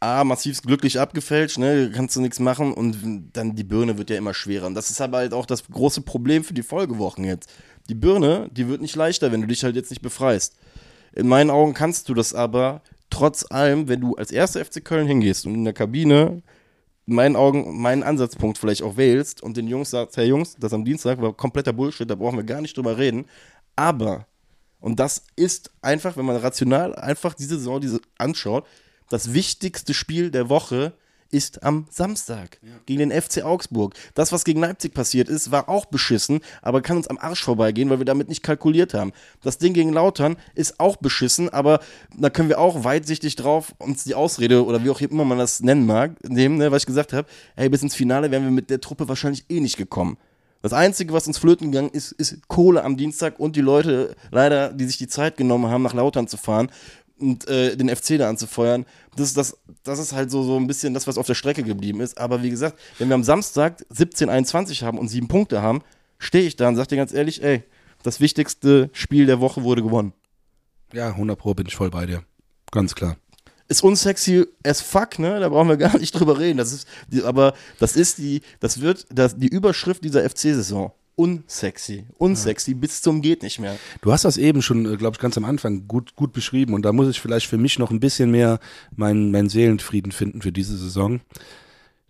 A, 0.00 0.24
massiv 0.24 0.60
glücklich 0.62 1.00
abgefälscht, 1.00 1.58
ne, 1.58 1.90
kannst 1.94 2.16
du 2.16 2.20
nichts 2.20 2.38
machen 2.38 2.74
und 2.74 3.30
dann 3.32 3.54
die 3.54 3.64
Birne 3.64 3.96
wird 3.96 4.10
ja 4.10 4.18
immer 4.18 4.34
schwerer. 4.34 4.66
Und 4.66 4.74
das 4.74 4.90
ist 4.90 5.00
aber 5.00 5.18
halt 5.18 5.32
auch 5.32 5.46
das 5.46 5.66
große 5.68 6.02
Problem 6.02 6.44
für 6.44 6.54
die 6.54 6.62
Folgewochen 6.62 7.24
jetzt. 7.24 7.48
Die 7.88 7.94
Birne, 7.94 8.50
die 8.52 8.68
wird 8.68 8.82
nicht 8.82 8.96
leichter, 8.96 9.32
wenn 9.32 9.40
du 9.40 9.46
dich 9.46 9.64
halt 9.64 9.76
jetzt 9.76 9.90
nicht 9.90 10.02
befreist. 10.02 10.56
In 11.14 11.28
meinen 11.28 11.50
Augen 11.50 11.72
kannst 11.72 12.08
du 12.08 12.14
das 12.14 12.34
aber 12.34 12.82
trotz 13.14 13.46
allem, 13.48 13.86
wenn 13.86 14.00
du 14.00 14.16
als 14.16 14.32
erster 14.32 14.64
FC 14.64 14.84
Köln 14.84 15.06
hingehst 15.06 15.46
und 15.46 15.54
in 15.54 15.64
der 15.64 15.72
Kabine 15.72 16.42
in 17.06 17.14
meinen 17.14 17.36
Augen 17.36 17.80
meinen 17.80 18.02
Ansatzpunkt 18.02 18.58
vielleicht 18.58 18.82
auch 18.82 18.96
wählst 18.96 19.40
und 19.40 19.56
den 19.56 19.68
Jungs 19.68 19.90
sagst, 19.90 20.16
hey 20.16 20.26
Jungs, 20.26 20.56
das 20.58 20.72
am 20.72 20.84
Dienstag 20.84 21.20
war 21.20 21.32
kompletter 21.32 21.72
Bullshit, 21.72 22.10
da 22.10 22.16
brauchen 22.16 22.38
wir 22.38 22.44
gar 22.44 22.60
nicht 22.60 22.76
drüber 22.76 22.98
reden. 22.98 23.26
Aber, 23.76 24.26
und 24.80 24.98
das 24.98 25.26
ist 25.36 25.70
einfach, 25.80 26.16
wenn 26.16 26.24
man 26.24 26.36
rational 26.36 26.94
einfach 26.96 27.34
diese 27.34 27.56
Saison 27.56 27.80
diese 27.80 28.00
anschaut, 28.18 28.66
das 29.10 29.32
wichtigste 29.32 29.94
Spiel 29.94 30.32
der 30.32 30.48
Woche 30.48 30.94
ist 31.34 31.64
am 31.64 31.86
Samstag 31.90 32.60
gegen 32.86 33.10
den 33.10 33.22
FC 33.22 33.42
Augsburg. 33.42 33.94
Das, 34.14 34.30
was 34.30 34.44
gegen 34.44 34.60
Leipzig 34.60 34.94
passiert 34.94 35.28
ist, 35.28 35.50
war 35.50 35.68
auch 35.68 35.86
beschissen, 35.86 36.40
aber 36.62 36.80
kann 36.80 36.96
uns 36.96 37.08
am 37.08 37.18
Arsch 37.18 37.42
vorbeigehen, 37.42 37.90
weil 37.90 37.98
wir 37.98 38.04
damit 38.04 38.28
nicht 38.28 38.44
kalkuliert 38.44 38.94
haben. 38.94 39.12
Das 39.42 39.58
Ding 39.58 39.74
gegen 39.74 39.92
Lautern 39.92 40.36
ist 40.54 40.78
auch 40.78 40.96
beschissen, 40.96 41.48
aber 41.48 41.80
da 42.16 42.30
können 42.30 42.48
wir 42.48 42.60
auch 42.60 42.84
weitsichtig 42.84 43.34
drauf 43.34 43.74
uns 43.78 44.04
die 44.04 44.14
Ausrede 44.14 44.64
oder 44.64 44.84
wie 44.84 44.90
auch 44.90 45.00
immer 45.00 45.24
man 45.24 45.38
das 45.38 45.60
nennen 45.60 45.86
mag, 45.86 46.12
nehmen, 46.22 46.56
ne, 46.56 46.70
was 46.70 46.82
ich 46.82 46.86
gesagt 46.86 47.12
habe, 47.12 47.26
hey, 47.56 47.68
bis 47.68 47.82
ins 47.82 47.96
Finale 47.96 48.30
wären 48.30 48.44
wir 48.44 48.52
mit 48.52 48.70
der 48.70 48.80
Truppe 48.80 49.08
wahrscheinlich 49.08 49.44
eh 49.48 49.58
nicht 49.58 49.76
gekommen. 49.76 50.16
Das 50.62 50.72
Einzige, 50.72 51.12
was 51.12 51.26
uns 51.26 51.36
flöten 51.36 51.72
gegangen 51.72 51.90
ist, 51.90 52.12
ist 52.12 52.48
Kohle 52.48 52.84
am 52.84 52.96
Dienstag 52.96 53.38
und 53.38 53.54
die 53.54 53.60
Leute, 53.60 54.16
leider, 54.30 54.72
die 54.72 54.86
sich 54.86 54.96
die 54.96 55.08
Zeit 55.08 55.36
genommen 55.36 55.70
haben, 55.70 55.82
nach 55.82 55.92
Lautern 55.92 56.26
zu 56.26 56.38
fahren 56.38 56.70
und 57.18 57.46
äh, 57.48 57.76
den 57.76 57.94
FC 57.94 58.18
da 58.18 58.28
anzufeuern. 58.28 58.86
Das, 59.16 59.28
ist 59.28 59.36
das, 59.36 59.56
das 59.82 59.98
ist 59.98 60.12
halt 60.12 60.30
so, 60.30 60.42
so 60.42 60.56
ein 60.56 60.66
bisschen 60.66 60.94
das, 60.94 61.06
was 61.06 61.18
auf 61.18 61.26
der 61.26 61.34
Strecke 61.34 61.62
geblieben 61.62 62.00
ist. 62.00 62.18
Aber 62.18 62.42
wie 62.42 62.50
gesagt, 62.50 62.78
wenn 62.98 63.08
wir 63.08 63.14
am 63.14 63.24
Samstag 63.24 63.84
17-21 63.92 64.82
haben 64.82 64.98
und 64.98 65.08
sieben 65.08 65.28
Punkte 65.28 65.62
haben, 65.62 65.82
stehe 66.18 66.44
ich 66.44 66.56
da 66.56 66.68
und 66.68 66.76
sage 66.76 66.88
dir 66.88 66.96
ganz 66.96 67.12
ehrlich, 67.12 67.42
ey, 67.42 67.62
das 68.02 68.20
wichtigste 68.20 68.90
Spiel 68.92 69.26
der 69.26 69.40
Woche 69.40 69.62
wurde 69.62 69.82
gewonnen. 69.82 70.12
Ja, 70.92 71.08
100 71.08 71.38
Pro 71.38 71.54
bin 71.54 71.66
ich 71.66 71.76
voll 71.76 71.90
bei 71.90 72.06
dir. 72.06 72.22
Ganz 72.70 72.94
klar. 72.94 73.16
Ist 73.66 73.82
unsexy 73.82 74.46
as 74.62 74.80
fuck, 74.80 75.18
ne? 75.18 75.40
Da 75.40 75.48
brauchen 75.48 75.68
wir 75.68 75.76
gar 75.76 75.98
nicht 75.98 76.12
drüber 76.12 76.38
reden. 76.38 76.58
Das 76.58 76.72
ist, 76.72 76.86
aber 77.24 77.54
das 77.78 77.96
ist 77.96 78.18
die, 78.18 78.42
das 78.60 78.80
wird 78.80 79.06
das, 79.10 79.36
die 79.36 79.48
Überschrift 79.48 80.04
dieser 80.04 80.28
FC-Saison. 80.28 80.92
Unsexy. 81.16 82.04
Unsexy 82.18 82.74
bis 82.74 83.00
zum 83.02 83.22
geht 83.22 83.42
nicht 83.42 83.60
mehr. 83.60 83.76
Du 84.02 84.12
hast 84.12 84.24
das 84.24 84.36
eben 84.36 84.62
schon, 84.62 84.96
glaube 84.98 85.14
ich, 85.14 85.20
ganz 85.20 85.36
am 85.36 85.44
Anfang 85.44 85.86
gut, 85.86 86.16
gut 86.16 86.32
beschrieben 86.32 86.74
und 86.74 86.82
da 86.82 86.92
muss 86.92 87.08
ich 87.08 87.20
vielleicht 87.20 87.46
für 87.46 87.58
mich 87.58 87.78
noch 87.78 87.90
ein 87.90 88.00
bisschen 88.00 88.30
mehr 88.30 88.58
meinen 88.96 89.30
meinen 89.30 89.48
Seelenfrieden 89.48 90.12
finden 90.12 90.42
für 90.42 90.52
diese 90.52 90.76
Saison. 90.76 91.20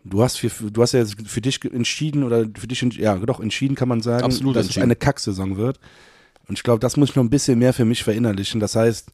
Du 0.04 0.22
hast, 0.22 0.38
für, 0.38 0.70
du 0.70 0.82
hast 0.82 0.92
ja 0.92 1.04
für 1.06 1.40
dich 1.40 1.64
entschieden 1.64 2.24
oder 2.24 2.46
für 2.56 2.66
dich, 2.66 2.82
ja 2.82 3.16
doch, 3.16 3.40
entschieden 3.40 3.74
kann 3.74 3.88
man 3.88 4.02
sagen, 4.02 4.24
Absolut 4.24 4.56
dass 4.56 4.68
es 4.68 4.78
eine 4.78 4.96
Kacksaison 4.96 5.56
wird. 5.56 5.80
Und 6.46 6.58
ich 6.58 6.62
glaube, 6.62 6.80
das 6.80 6.98
muss 6.98 7.10
ich 7.10 7.16
noch 7.16 7.24
ein 7.24 7.30
bisschen 7.30 7.58
mehr 7.58 7.72
für 7.72 7.86
mich 7.86 8.04
verinnerlichen. 8.04 8.60
Das 8.60 8.76
heißt, 8.76 9.12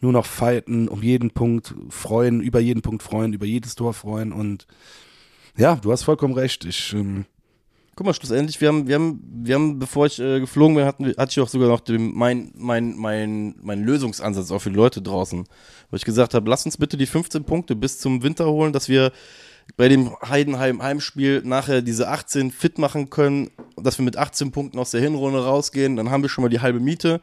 nur 0.00 0.12
noch 0.12 0.26
fighten, 0.26 0.88
um 0.88 1.02
jeden 1.02 1.30
Punkt 1.30 1.74
freuen, 1.88 2.40
über 2.40 2.60
jeden 2.60 2.82
Punkt 2.82 3.02
freuen, 3.02 3.32
über 3.32 3.46
jedes 3.46 3.74
Tor 3.76 3.94
freuen 3.94 4.32
und 4.32 4.66
ja, 5.56 5.76
du 5.76 5.90
hast 5.90 6.02
vollkommen 6.02 6.34
recht. 6.34 6.66
Ich, 6.66 6.92
ähm, 6.92 7.24
Guck 7.96 8.04
mal, 8.04 8.12
schlussendlich, 8.12 8.60
wir 8.60 8.68
haben, 8.68 8.86
wir 8.86 8.94
haben, 8.96 9.22
wir 9.24 9.54
haben, 9.54 9.78
bevor 9.78 10.04
ich 10.04 10.18
äh, 10.18 10.38
geflogen 10.38 10.76
bin, 10.76 10.84
hatten, 10.84 11.06
hatte 11.16 11.30
ich 11.30 11.40
auch 11.40 11.48
sogar 11.48 11.68
noch 11.68 11.80
den, 11.80 12.14
mein, 12.14 12.52
mein, 12.54 12.94
mein, 12.94 13.54
mein 13.62 13.84
Lösungsansatz 13.84 14.50
auch 14.50 14.58
für 14.58 14.68
die 14.68 14.76
Leute 14.76 15.00
draußen. 15.00 15.44
Wo 15.90 15.96
ich 15.96 16.04
gesagt 16.04 16.34
habe, 16.34 16.50
lass 16.50 16.66
uns 16.66 16.76
bitte 16.76 16.98
die 16.98 17.06
15 17.06 17.44
Punkte 17.44 17.74
bis 17.74 17.98
zum 17.98 18.22
Winter 18.22 18.48
holen, 18.48 18.74
dass 18.74 18.90
wir 18.90 19.12
bei 19.78 19.88
dem 19.88 20.14
Heidenheim 20.28 20.82
Heimspiel 20.82 21.40
nachher 21.42 21.80
diese 21.80 22.08
18 22.08 22.50
fit 22.50 22.76
machen 22.76 23.08
können, 23.08 23.48
dass 23.78 23.98
wir 23.98 24.04
mit 24.04 24.18
18 24.18 24.52
Punkten 24.52 24.78
aus 24.78 24.90
der 24.90 25.00
Hinrunde 25.00 25.42
rausgehen. 25.42 25.96
Dann 25.96 26.10
haben 26.10 26.22
wir 26.22 26.28
schon 26.28 26.42
mal 26.42 26.50
die 26.50 26.60
halbe 26.60 26.80
Miete, 26.80 27.22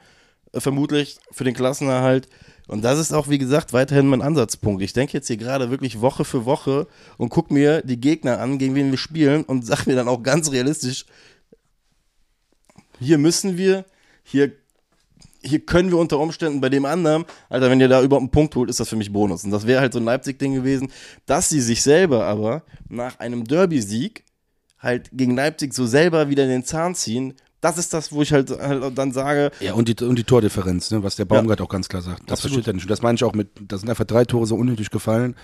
äh, 0.54 0.60
vermutlich, 0.60 1.18
für 1.32 1.44
den 1.44 1.54
Klassenerhalt. 1.54 2.28
Und 2.68 2.84
das 2.84 3.00
ist 3.00 3.14
auch, 3.14 3.30
wie 3.30 3.38
gesagt, 3.38 3.74
weiterhin 3.74 4.08
mein 4.08 4.22
Ansatzpunkt. 4.22 4.82
Ich 4.82 4.94
denke 4.94 5.14
jetzt 5.14 5.28
hier 5.28 5.38
gerade 5.38 5.70
wirklich 5.70 6.00
Woche 6.02 6.24
für 6.24 6.46
Woche 6.46 6.88
und 7.18 7.30
guck 7.30 7.52
mir 7.52 7.82
die 7.82 8.00
Gegner 8.00 8.40
an, 8.40 8.58
gegen 8.58 8.76
wen 8.76 8.92
wir 8.92 8.98
spielen 8.98 9.44
und 9.44 9.66
sag 9.66 9.86
mir 9.86 9.96
dann 9.96 10.08
auch 10.08 10.24
ganz 10.24 10.52
realistisch, 10.52 11.06
hier 13.00 13.18
müssen 13.18 13.58
wir, 13.58 13.86
hier, 14.24 14.54
hier 15.42 15.60
können 15.66 15.92
wir 15.92 15.98
unter 15.98 16.20
Umständen 16.20 16.62
bei 16.62 16.70
dem 16.70 16.86
anderen, 16.86 17.26
Alter, 17.50 17.70
wenn 17.70 17.82
ihr 17.82 17.90
da 17.90 18.02
überhaupt 18.02 18.24
einen 18.24 18.32
Punkt 18.32 18.56
holt, 18.56 18.70
ist 18.70 18.80
das 18.80 18.88
für 18.88 18.96
mich 18.96 19.12
Bonus. 19.12 19.44
Und 19.44 19.52
das 19.52 19.68
wäre 19.68 19.82
halt 19.82 19.92
so 19.92 20.00
ein 20.00 20.06
Leipzig-Ding 20.06 20.54
gewesen, 20.54 20.92
dass 21.26 21.50
sie 21.50 21.60
sich 21.60 21.82
selber 21.82 22.26
aber 22.26 22.64
nach 22.88 23.20
einem 23.20 23.44
Derby-Sieg 23.44 24.24
halt 24.80 25.10
gegen 25.12 25.36
Leipzig 25.36 25.74
so 25.74 25.86
selber 25.86 26.30
wieder 26.30 26.44
in 26.44 26.50
den 26.50 26.66
Zahn 26.66 26.96
ziehen. 26.96 27.34
Das 27.64 27.78
ist 27.78 27.94
das, 27.94 28.12
wo 28.12 28.22
ich 28.22 28.34
halt, 28.34 28.50
halt 28.50 28.98
dann 28.98 29.14
sage, 29.14 29.50
Ja, 29.62 29.74
und 29.74 29.88
die, 29.88 30.04
und 30.04 30.18
die 30.18 30.26
Tordifferenz, 30.26 30.92
ne, 30.92 31.02
was 31.02 31.16
der 31.16 31.24
Baumgart 31.24 31.62
auch 31.62 31.70
ganz 31.70 31.88
klar 31.88 32.02
sagt. 32.02 32.24
Das 32.30 32.40
Absolut. 32.40 32.56
versteht 32.56 32.68
er 32.68 32.74
nicht. 32.74 32.84
Und 32.84 32.92
das 32.92 33.02
meine 33.02 33.16
ich 33.16 33.24
auch 33.24 33.32
mit, 33.32 33.48
da 33.62 33.78
sind 33.78 33.90
einfach 33.90 34.04
drei 34.04 34.26
Tore 34.26 34.46
so 34.46 34.58
unnötig 34.58 34.90
gefallen. 34.90 35.38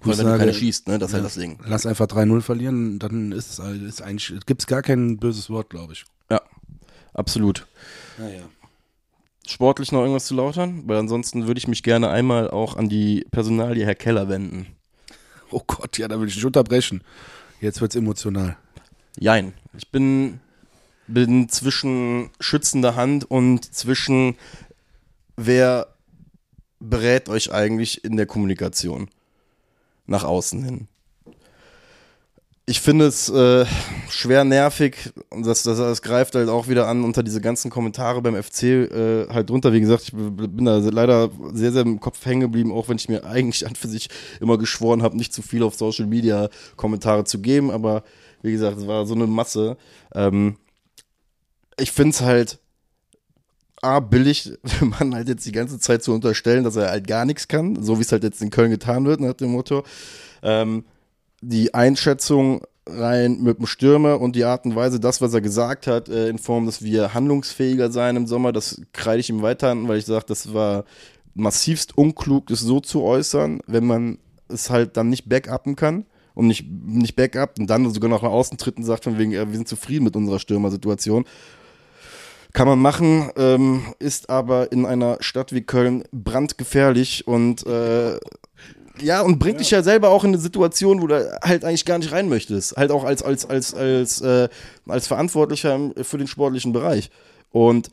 Wo 0.00 0.10
weil 0.10 0.18
wenn 0.18 0.24
du 0.24 0.30
sage, 0.30 0.38
keine 0.38 0.54
schießt, 0.54 0.88
ne, 0.88 0.98
das 0.98 1.10
ist 1.10 1.14
halt 1.14 1.24
das 1.26 1.34
Ding. 1.34 1.58
Lass 1.66 1.84
einfach 1.84 2.06
3-0 2.06 2.40
verlieren, 2.40 2.98
dann 2.98 3.30
ist 3.30 3.58
es 3.58 3.82
ist 3.82 4.00
eigentlich, 4.00 4.32
gibt 4.46 4.62
es 4.62 4.66
gar 4.66 4.80
kein 4.80 5.18
böses 5.18 5.50
Wort, 5.50 5.68
glaube 5.68 5.92
ich. 5.92 6.06
Ja, 6.30 6.40
absolut. 7.12 7.66
Naja. 8.16 8.40
Sportlich 9.46 9.92
noch 9.92 10.00
irgendwas 10.00 10.24
zu 10.24 10.34
lautern? 10.34 10.84
Weil 10.86 10.96
ansonsten 10.96 11.46
würde 11.46 11.58
ich 11.58 11.68
mich 11.68 11.82
gerne 11.82 12.08
einmal 12.08 12.48
auch 12.50 12.74
an 12.76 12.88
die 12.88 13.26
Personalie 13.30 13.84
Herr 13.84 13.94
Keller 13.94 14.30
wenden. 14.30 14.68
Oh 15.50 15.60
Gott, 15.66 15.98
ja, 15.98 16.08
da 16.08 16.18
will 16.18 16.28
ich 16.28 16.36
nicht 16.36 16.46
unterbrechen. 16.46 17.02
Jetzt 17.60 17.82
wird's 17.82 17.96
emotional. 17.96 18.56
Jein. 19.18 19.52
Ich 19.76 19.90
bin, 19.90 20.40
bin 21.06 21.48
zwischen 21.48 22.30
schützender 22.40 22.96
Hand 22.96 23.30
und 23.30 23.74
zwischen 23.74 24.36
wer 25.36 25.88
berät 26.80 27.28
euch 27.28 27.52
eigentlich 27.52 28.04
in 28.04 28.16
der 28.16 28.26
Kommunikation 28.26 29.08
nach 30.06 30.24
außen 30.24 30.62
hin. 30.62 30.88
ich 32.66 32.80
finde 32.80 33.06
es 33.06 33.28
äh, 33.28 33.66
schwer 34.08 34.44
nervig 34.44 35.12
und 35.30 35.46
das, 35.46 35.62
das, 35.64 35.78
das 35.78 36.00
greift 36.00 36.34
halt 36.34 36.48
auch 36.48 36.68
wieder 36.68 36.88
an 36.88 37.04
unter 37.04 37.22
diese 37.22 37.40
ganzen 37.40 37.70
Kommentare 37.70 38.22
beim 38.22 38.42
FC 38.42 38.62
äh, 38.62 39.28
halt 39.28 39.50
drunter. 39.50 39.72
Wie 39.72 39.80
gesagt, 39.80 40.04
ich 40.04 40.12
bin 40.12 40.64
da 40.64 40.78
leider 40.78 41.30
sehr, 41.52 41.72
sehr 41.72 41.82
im 41.82 42.00
Kopf 42.00 42.24
hängen 42.24 42.40
geblieben, 42.40 42.72
auch 42.72 42.88
wenn 42.88 42.96
ich 42.96 43.08
mir 43.08 43.24
eigentlich 43.26 43.66
an 43.66 43.74
für 43.74 43.88
sich 43.88 44.08
immer 44.40 44.56
geschworen 44.56 45.02
habe, 45.02 45.16
nicht 45.16 45.34
zu 45.34 45.42
viel 45.42 45.62
auf 45.62 45.74
Social 45.74 46.06
Media 46.06 46.48
Kommentare 46.76 47.24
zu 47.24 47.40
geben. 47.40 47.70
Aber 47.70 48.02
wie 48.40 48.52
gesagt, 48.52 48.78
es 48.78 48.86
war 48.86 49.04
so 49.06 49.14
eine 49.14 49.26
Masse. 49.26 49.76
Ähm, 50.14 50.56
ich 51.78 51.92
finde 51.92 52.10
es 52.10 52.20
halt 52.20 52.58
A, 53.82 54.00
billig, 54.00 54.52
man 54.80 55.14
halt 55.14 55.28
jetzt 55.28 55.46
die 55.46 55.52
ganze 55.52 55.78
Zeit 55.78 56.02
zu 56.02 56.12
unterstellen, 56.12 56.64
dass 56.64 56.76
er 56.76 56.90
halt 56.90 57.06
gar 57.06 57.24
nichts 57.24 57.48
kann, 57.48 57.82
so 57.82 57.98
wie 57.98 58.02
es 58.02 58.12
halt 58.12 58.24
jetzt 58.24 58.40
in 58.40 58.50
Köln 58.50 58.70
getan 58.70 59.04
wird, 59.04 59.20
nach 59.20 59.34
dem 59.34 59.52
Motto. 59.52 59.84
Ähm, 60.42 60.84
die 61.42 61.74
Einschätzung 61.74 62.62
rein 62.86 63.42
mit 63.42 63.58
dem 63.58 63.66
Stürmer 63.66 64.20
und 64.20 64.36
die 64.36 64.44
Art 64.44 64.64
und 64.64 64.76
Weise, 64.76 65.00
das, 65.00 65.20
was 65.20 65.34
er 65.34 65.40
gesagt 65.40 65.86
hat, 65.86 66.08
äh, 66.08 66.28
in 66.28 66.38
Form, 66.38 66.66
dass 66.66 66.82
wir 66.82 67.14
handlungsfähiger 67.14 67.90
sein 67.90 68.16
im 68.16 68.26
Sommer, 68.26 68.52
das 68.52 68.80
kreide 68.92 69.20
ich 69.20 69.30
ihm 69.30 69.42
weiter 69.42 69.70
an, 69.70 69.88
weil 69.88 69.98
ich 69.98 70.06
sage, 70.06 70.24
das 70.26 70.52
war 70.52 70.84
massivst 71.34 71.96
unklug, 71.96 72.46
das 72.46 72.60
so 72.60 72.80
zu 72.80 73.02
äußern, 73.02 73.60
wenn 73.66 73.86
man 73.86 74.18
es 74.48 74.70
halt 74.70 74.96
dann 74.96 75.08
nicht 75.08 75.28
backuppen 75.28 75.76
kann 75.76 76.06
und 76.34 76.46
nicht, 76.46 76.66
nicht 76.68 77.16
backup 77.16 77.58
und 77.58 77.68
dann 77.68 77.90
sogar 77.90 78.10
noch 78.10 78.22
nach 78.22 78.30
außen 78.30 78.58
tritt 78.58 78.76
und 78.76 78.84
sagt 78.84 79.04
von 79.04 79.18
wegen, 79.18 79.32
wir 79.32 79.46
sind 79.52 79.68
zufrieden 79.68 80.04
mit 80.04 80.16
unserer 80.16 80.38
Stürmersituation. 80.38 81.24
Kann 82.54 82.68
man 82.68 82.78
machen, 82.78 83.30
ähm, 83.36 83.82
ist 83.98 84.30
aber 84.30 84.70
in 84.70 84.86
einer 84.86 85.18
Stadt 85.20 85.52
wie 85.52 85.62
Köln 85.62 86.04
brandgefährlich 86.12 87.26
und 87.26 87.66
äh, 87.66 88.16
ja, 89.00 89.22
und 89.22 89.40
bringt 89.40 89.56
ja. 89.56 89.58
dich 89.58 89.70
ja 89.72 89.82
selber 89.82 90.10
auch 90.10 90.22
in 90.22 90.30
eine 90.30 90.38
Situation, 90.38 91.02
wo 91.02 91.08
du 91.08 91.38
halt 91.42 91.64
eigentlich 91.64 91.84
gar 91.84 91.98
nicht 91.98 92.12
rein 92.12 92.28
möchtest. 92.28 92.76
Halt 92.76 92.92
auch 92.92 93.02
als, 93.02 93.24
als, 93.24 93.44
als, 93.44 93.74
als, 93.74 94.20
äh, 94.20 94.48
als 94.86 95.08
Verantwortlicher 95.08 95.90
für 96.02 96.16
den 96.16 96.28
sportlichen 96.28 96.72
Bereich. 96.72 97.10
Und 97.50 97.90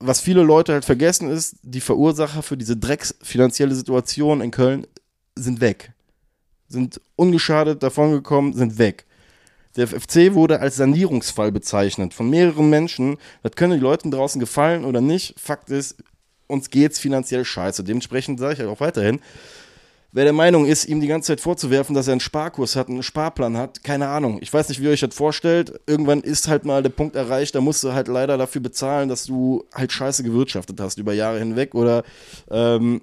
was 0.00 0.20
viele 0.20 0.42
Leute 0.42 0.74
halt 0.74 0.84
vergessen 0.84 1.30
ist, 1.30 1.56
die 1.62 1.80
Verursacher 1.80 2.42
für 2.42 2.58
diese 2.58 2.76
drecksfinanzielle 2.76 3.74
Situation 3.74 4.42
in 4.42 4.50
Köln 4.50 4.86
sind 5.34 5.62
weg. 5.62 5.92
Sind 6.68 7.00
ungeschadet 7.16 7.82
davongekommen, 7.82 8.52
sind 8.52 8.78
weg. 8.78 9.06
Der 9.80 9.88
FC 9.88 10.34
wurde 10.34 10.60
als 10.60 10.76
Sanierungsfall 10.76 11.50
bezeichnet 11.52 12.12
von 12.12 12.28
mehreren 12.28 12.68
Menschen. 12.68 13.16
Das 13.42 13.52
können 13.52 13.72
die 13.72 13.78
Leuten 13.78 14.10
draußen 14.10 14.38
gefallen 14.38 14.84
oder 14.84 15.00
nicht. 15.00 15.40
Fakt 15.40 15.70
ist, 15.70 15.96
uns 16.48 16.68
geht's 16.68 16.98
finanziell 16.98 17.46
scheiße. 17.46 17.82
Dementsprechend 17.82 18.38
sage 18.38 18.52
ich 18.52 18.58
halt 18.58 18.68
auch 18.68 18.80
weiterhin, 18.80 19.20
Wer 20.12 20.24
der 20.24 20.32
Meinung 20.32 20.66
ist, 20.66 20.86
ihm 20.86 21.00
die 21.00 21.06
ganze 21.06 21.28
Zeit 21.28 21.40
vorzuwerfen, 21.40 21.94
dass 21.94 22.08
er 22.08 22.12
einen 22.14 22.20
Sparkurs 22.20 22.74
hat, 22.74 22.88
einen 22.88 23.04
Sparplan 23.04 23.56
hat, 23.56 23.84
keine 23.84 24.08
Ahnung. 24.08 24.38
Ich 24.40 24.52
weiß 24.52 24.68
nicht, 24.68 24.80
wie 24.80 24.86
ihr 24.86 24.90
euch 24.90 24.98
das 24.98 25.14
vorstellt. 25.14 25.80
Irgendwann 25.86 26.22
ist 26.22 26.48
halt 26.48 26.64
mal 26.64 26.82
der 26.82 26.90
Punkt 26.90 27.14
erreicht, 27.14 27.54
da 27.54 27.60
musst 27.60 27.84
du 27.84 27.92
halt 27.92 28.08
leider 28.08 28.36
dafür 28.36 28.60
bezahlen, 28.60 29.08
dass 29.08 29.24
du 29.24 29.64
halt 29.72 29.92
scheiße 29.92 30.24
gewirtschaftet 30.24 30.80
hast 30.80 30.98
über 30.98 31.12
Jahre 31.12 31.38
hinweg 31.38 31.76
oder 31.76 32.02
ähm, 32.50 33.02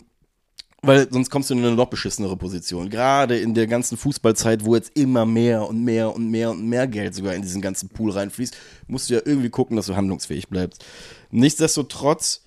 weil 0.87 1.07
sonst 1.11 1.29
kommst 1.29 1.49
du 1.49 1.53
in 1.53 1.59
eine 1.59 1.75
noch 1.75 1.87
beschissenere 1.87 2.37
Position. 2.37 2.89
Gerade 2.89 3.37
in 3.37 3.53
der 3.53 3.67
ganzen 3.67 3.97
Fußballzeit, 3.97 4.65
wo 4.65 4.75
jetzt 4.75 4.97
immer 4.97 5.25
mehr 5.25 5.67
und 5.67 5.83
mehr 5.83 6.13
und 6.15 6.29
mehr 6.29 6.51
und 6.51 6.67
mehr 6.67 6.87
Geld 6.87 7.13
sogar 7.13 7.35
in 7.35 7.41
diesen 7.41 7.61
ganzen 7.61 7.89
Pool 7.89 8.11
reinfließt, 8.11 8.55
musst 8.87 9.09
du 9.09 9.15
ja 9.15 9.21
irgendwie 9.23 9.49
gucken, 9.49 9.75
dass 9.75 9.87
du 9.87 9.95
handlungsfähig 9.95 10.47
bleibst. 10.47 10.85
Nichtsdestotrotz 11.29 12.43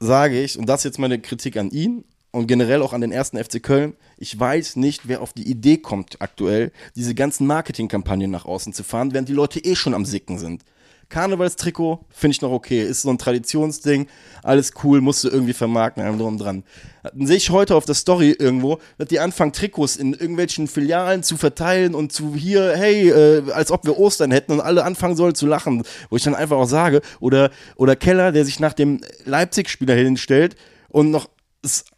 sage 0.00 0.42
ich, 0.42 0.58
und 0.58 0.68
das 0.68 0.80
ist 0.80 0.84
jetzt 0.84 0.98
meine 0.98 1.20
Kritik 1.20 1.56
an 1.56 1.70
ihn, 1.70 2.04
und 2.30 2.46
generell 2.46 2.82
auch 2.82 2.92
an 2.92 3.00
den 3.00 3.12
ersten 3.12 3.42
FC 3.42 3.62
Köln. 3.62 3.94
Ich 4.16 4.38
weiß 4.38 4.76
nicht, 4.76 5.08
wer 5.08 5.22
auf 5.22 5.32
die 5.32 5.48
Idee 5.48 5.78
kommt 5.78 6.20
aktuell, 6.20 6.72
diese 6.94 7.14
ganzen 7.14 7.46
Marketingkampagnen 7.46 8.30
nach 8.30 8.44
außen 8.44 8.72
zu 8.72 8.84
fahren, 8.84 9.12
während 9.12 9.28
die 9.28 9.34
Leute 9.34 9.60
eh 9.64 9.74
schon 9.74 9.94
am 9.94 10.04
Sicken 10.04 10.38
sind. 10.38 10.62
Karnevalstrikot 11.08 12.04
finde 12.10 12.32
ich 12.32 12.42
noch 12.42 12.50
okay, 12.50 12.82
ist 12.82 13.02
so 13.02 13.10
ein 13.10 13.18
Traditionsding, 13.18 14.08
alles 14.42 14.72
cool, 14.84 15.00
musst 15.00 15.24
du 15.24 15.28
irgendwie 15.28 15.54
vermarkten, 15.54 16.02
allem 16.02 16.18
drum 16.18 16.36
dran. 16.36 16.64
Dann 17.02 17.26
sehe 17.26 17.36
ich 17.36 17.50
heute 17.50 17.74
auf 17.76 17.86
der 17.86 17.94
Story 17.94 18.36
irgendwo, 18.38 18.78
dass 18.98 19.08
die 19.08 19.18
anfangen, 19.18 19.52
Trikots 19.52 19.96
in 19.96 20.12
irgendwelchen 20.12 20.68
Filialen 20.68 21.22
zu 21.22 21.36
verteilen 21.36 21.94
und 21.94 22.12
zu 22.12 22.34
hier, 22.34 22.76
hey, 22.76 23.08
äh, 23.08 23.50
als 23.52 23.70
ob 23.70 23.86
wir 23.86 23.98
Ostern 23.98 24.30
hätten 24.30 24.52
und 24.52 24.60
alle 24.60 24.84
anfangen 24.84 25.16
sollen 25.16 25.34
zu 25.34 25.46
lachen, 25.46 25.82
wo 26.10 26.16
ich 26.16 26.22
dann 26.22 26.34
einfach 26.34 26.58
auch 26.58 26.66
sage, 26.66 27.00
oder, 27.20 27.50
oder 27.76 27.96
Keller, 27.96 28.30
der 28.32 28.44
sich 28.44 28.60
nach 28.60 28.74
dem 28.74 29.00
Leipzig-Spieler 29.24 29.94
hinstellt 29.94 30.56
und 30.88 31.10
noch 31.10 31.28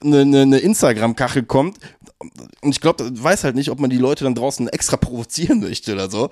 eine, 0.03 0.21
eine, 0.21 0.43
eine 0.43 0.59
Instagram-Kachel 0.59 1.43
kommt 1.43 1.79
und 2.61 2.71
ich 2.71 2.81
glaube, 2.81 3.11
weiß 3.11 3.45
halt 3.45 3.57
nicht, 3.57 3.71
ob 3.71 3.81
man 3.81 3.91
die 3.91 3.97
Leute 3.97 4.25
dann 4.25 4.35
draußen 4.35 4.69
extra 4.69 4.97
provozieren 4.97 5.61
möchte 5.61 5.93
oder 5.93 6.11
so. 6.11 6.31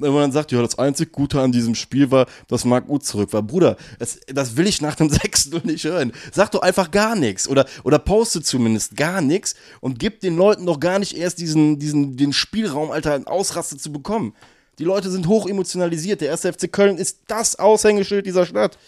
Wenn 0.00 0.12
man 0.12 0.22
dann 0.22 0.32
sagt, 0.32 0.52
ja, 0.52 0.62
das 0.62 0.78
einzig 0.78 1.12
Gute 1.12 1.40
an 1.40 1.52
diesem 1.52 1.74
Spiel 1.74 2.10
war, 2.10 2.26
dass 2.48 2.64
Marc 2.64 2.86
gut 2.86 3.04
zurück 3.04 3.32
war. 3.32 3.42
Bruder, 3.42 3.76
das, 3.98 4.18
das 4.26 4.56
will 4.56 4.66
ich 4.66 4.80
nach 4.80 4.94
dem 4.94 5.08
6-0 5.10 5.66
nicht 5.66 5.84
hören. 5.84 6.12
Sag 6.32 6.50
doch 6.50 6.62
einfach 6.62 6.90
gar 6.90 7.14
nichts. 7.14 7.48
Oder, 7.48 7.66
oder 7.84 7.98
poste 7.98 8.42
zumindest 8.42 8.96
gar 8.96 9.20
nichts 9.20 9.54
und 9.80 9.98
gib 9.98 10.20
den 10.20 10.36
Leuten 10.36 10.66
doch 10.66 10.80
gar 10.80 10.98
nicht 10.98 11.16
erst 11.16 11.38
diesen, 11.38 11.78
diesen, 11.78 12.16
den 12.16 12.32
Spielraum, 12.32 12.90
Alter, 12.90 13.14
einen 13.14 13.26
Ausraster 13.26 13.78
zu 13.78 13.92
bekommen. 13.92 14.34
Die 14.78 14.84
Leute 14.84 15.10
sind 15.10 15.26
hoch 15.28 15.46
emotionalisiert. 15.46 16.22
Der 16.22 16.28
erste 16.28 16.52
FC 16.52 16.72
Köln 16.72 16.96
ist 16.96 17.18
das 17.26 17.58
Aushängeschild 17.58 18.24
dieser 18.24 18.46
Stadt. 18.46 18.78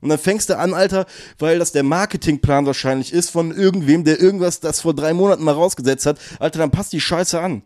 Und 0.00 0.08
dann 0.08 0.18
fängst 0.18 0.50
du 0.50 0.58
an, 0.58 0.74
Alter, 0.74 1.06
weil 1.38 1.58
das 1.58 1.72
der 1.72 1.82
Marketingplan 1.82 2.66
wahrscheinlich 2.66 3.12
ist 3.12 3.30
von 3.30 3.52
irgendwem, 3.52 4.04
der 4.04 4.20
irgendwas 4.20 4.60
das 4.60 4.80
vor 4.80 4.94
drei 4.94 5.14
Monaten 5.14 5.44
mal 5.44 5.54
rausgesetzt 5.54 6.06
hat. 6.06 6.18
Alter, 6.38 6.58
dann 6.58 6.70
passt 6.70 6.92
die 6.92 7.00
Scheiße 7.00 7.40
an. 7.40 7.62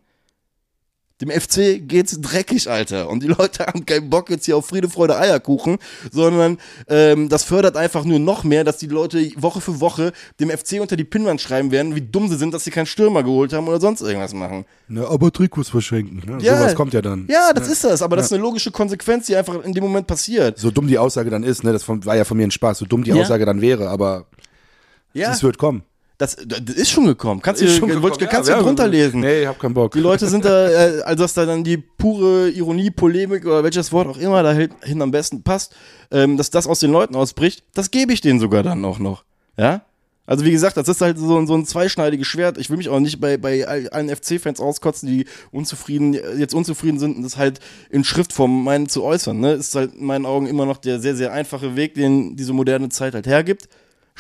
Dem 1.21 1.31
FC 1.31 1.87
geht's 1.87 2.19
dreckig, 2.21 2.71
Alter. 2.71 3.11
Und 3.11 3.23
die 3.23 3.27
Leute 3.27 3.67
haben 3.67 3.85
keinen 3.85 4.09
Bock 4.09 4.31
jetzt 4.31 4.47
hier 4.47 4.57
auf 4.57 4.67
Friede, 4.67 4.89
Freude, 4.89 5.19
Eierkuchen, 5.19 5.79
sondern 6.11 6.59
ähm, 6.89 7.29
das 7.29 7.45
fördert 7.45 7.77
einfach 7.77 8.05
nur 8.05 8.19
noch 8.19 8.43
mehr, 8.43 8.65
dass 8.65 8.79
die 8.79 8.87
Leute 8.87 9.31
Woche 9.37 9.61
für 9.61 9.81
Woche 9.81 10.13
dem 10.41 10.51
FC 10.51 10.81
unter 10.81 10.97
die 10.97 11.05
Pinnwand 11.05 11.41
schreiben 11.41 11.71
werden, 11.71 11.95
wie 11.95 12.01
dumm 12.01 12.29
sie 12.29 12.37
sind, 12.37 12.55
dass 12.55 12.65
sie 12.65 12.71
keinen 12.71 12.87
Stürmer 12.87 13.23
geholt 13.23 13.53
haben 13.53 13.69
oder 13.69 13.81
sonst 13.81 14.01
irgendwas 14.01 14.33
machen. 14.33 14.65
Na, 14.89 15.07
aber 15.07 15.31
Trikots 15.31 15.69
verschenken, 15.69 16.23
ne? 16.27 16.43
Ja, 16.43 16.57
Sowas 16.57 16.75
kommt 16.75 16.95
ja 16.95 17.03
dann. 17.03 17.27
Ja, 17.29 17.53
das 17.55 17.67
ja. 17.67 17.73
ist 17.73 17.85
das, 17.85 18.03
aber 18.03 18.17
das 18.17 18.27
ist 18.27 18.33
eine 18.33 18.43
logische 18.43 18.71
Konsequenz, 18.71 19.27
die 19.27 19.37
einfach 19.37 19.63
in 19.63 19.75
dem 19.75 19.85
Moment 19.85 20.07
passiert. 20.07 20.59
So 20.59 20.71
dumm 20.71 20.87
die 20.87 20.99
Aussage 20.99 21.29
dann 21.29 21.43
ist, 21.43 21.65
ne? 21.65 21.73
Das 21.73 21.87
war 21.87 22.17
ja 22.17 22.25
von 22.25 22.37
mir 22.37 22.45
ein 22.45 22.51
Spaß, 22.51 22.79
so 22.79 22.87
dumm 22.87 23.05
die 23.05 23.11
ja. 23.11 23.17
Aussage 23.17 23.45
dann 23.45 23.61
wäre, 23.61 23.89
aber 23.89 24.27
ja. 25.13 25.33
es 25.33 25.43
wird 25.43 25.59
kommen. 25.59 25.83
Das, 26.21 26.37
das 26.47 26.77
ist 26.77 26.91
schon 26.91 27.07
gekommen. 27.07 27.41
Kannst 27.41 27.63
du 27.63 27.67
schon 27.67 27.89
gekommen. 27.89 28.13
kannst 28.29 28.51
ja, 28.51 28.59
du 28.59 28.63
drunter 28.63 28.87
lesen. 28.87 29.21
Nee, 29.21 29.41
ich 29.41 29.47
hab 29.47 29.59
keinen 29.59 29.73
Bock. 29.73 29.93
Die 29.93 30.01
Leute 30.01 30.27
sind 30.27 30.45
da, 30.45 30.69
äh, 30.69 31.01
also 31.01 31.25
dass 31.25 31.33
da 31.33 31.47
dann 31.47 31.65
die 31.65 31.79
pure 31.79 32.51
Ironie, 32.51 32.91
Polemik 32.91 33.47
oder 33.47 33.65
welches 33.65 33.91
Wort 33.91 34.07
auch 34.07 34.19
immer 34.19 34.43
da 34.43 34.53
hin 34.53 35.01
am 35.01 35.11
besten 35.11 35.43
passt, 35.43 35.75
ähm, 36.11 36.37
dass 36.37 36.51
das 36.51 36.67
aus 36.67 36.81
den 36.81 36.93
Leuten 36.93 37.17
ausbricht, 37.17 37.65
das 37.73 37.91
gebe 37.91 38.13
ich 38.13 38.21
denen 38.21 38.39
sogar 38.39 38.63
dann 38.63 38.85
auch 38.85 38.99
noch. 38.99 39.25
Ja? 39.57 39.81
Also 40.27 40.45
wie 40.45 40.51
gesagt, 40.51 40.77
das 40.77 40.89
ist 40.89 41.01
halt 41.01 41.17
so, 41.17 41.47
so 41.47 41.55
ein 41.55 41.65
zweischneidiges 41.65 42.27
Schwert. 42.27 42.59
Ich 42.59 42.69
will 42.69 42.77
mich 42.77 42.91
auch 42.91 43.01
nicht 43.01 43.19
bei, 43.19 43.39
bei 43.39 43.67
allen 43.67 44.15
FC-Fans 44.15 44.61
auskotzen, 44.61 45.09
die 45.09 45.25
unzufrieden, 45.53 46.13
jetzt 46.37 46.53
unzufrieden 46.53 46.99
sind 46.99 47.17
und 47.17 47.23
das 47.23 47.39
halt 47.39 47.61
in 47.89 48.05
Schriftform 48.05 48.63
meinen 48.63 48.91
zu 48.91 49.05
äußern. 49.05 49.41
Ne? 49.41 49.55
Ist 49.55 49.75
halt 49.75 49.95
in 49.95 50.05
meinen 50.05 50.27
Augen 50.27 50.47
immer 50.47 50.67
noch 50.67 50.77
der 50.77 51.01
sehr, 51.01 51.17
sehr 51.17 51.33
einfache 51.33 51.77
Weg, 51.77 51.95
den 51.95 52.37
diese 52.37 52.53
moderne 52.53 52.91
Zeit 52.91 53.15
halt 53.15 53.27
hergibt 53.27 53.71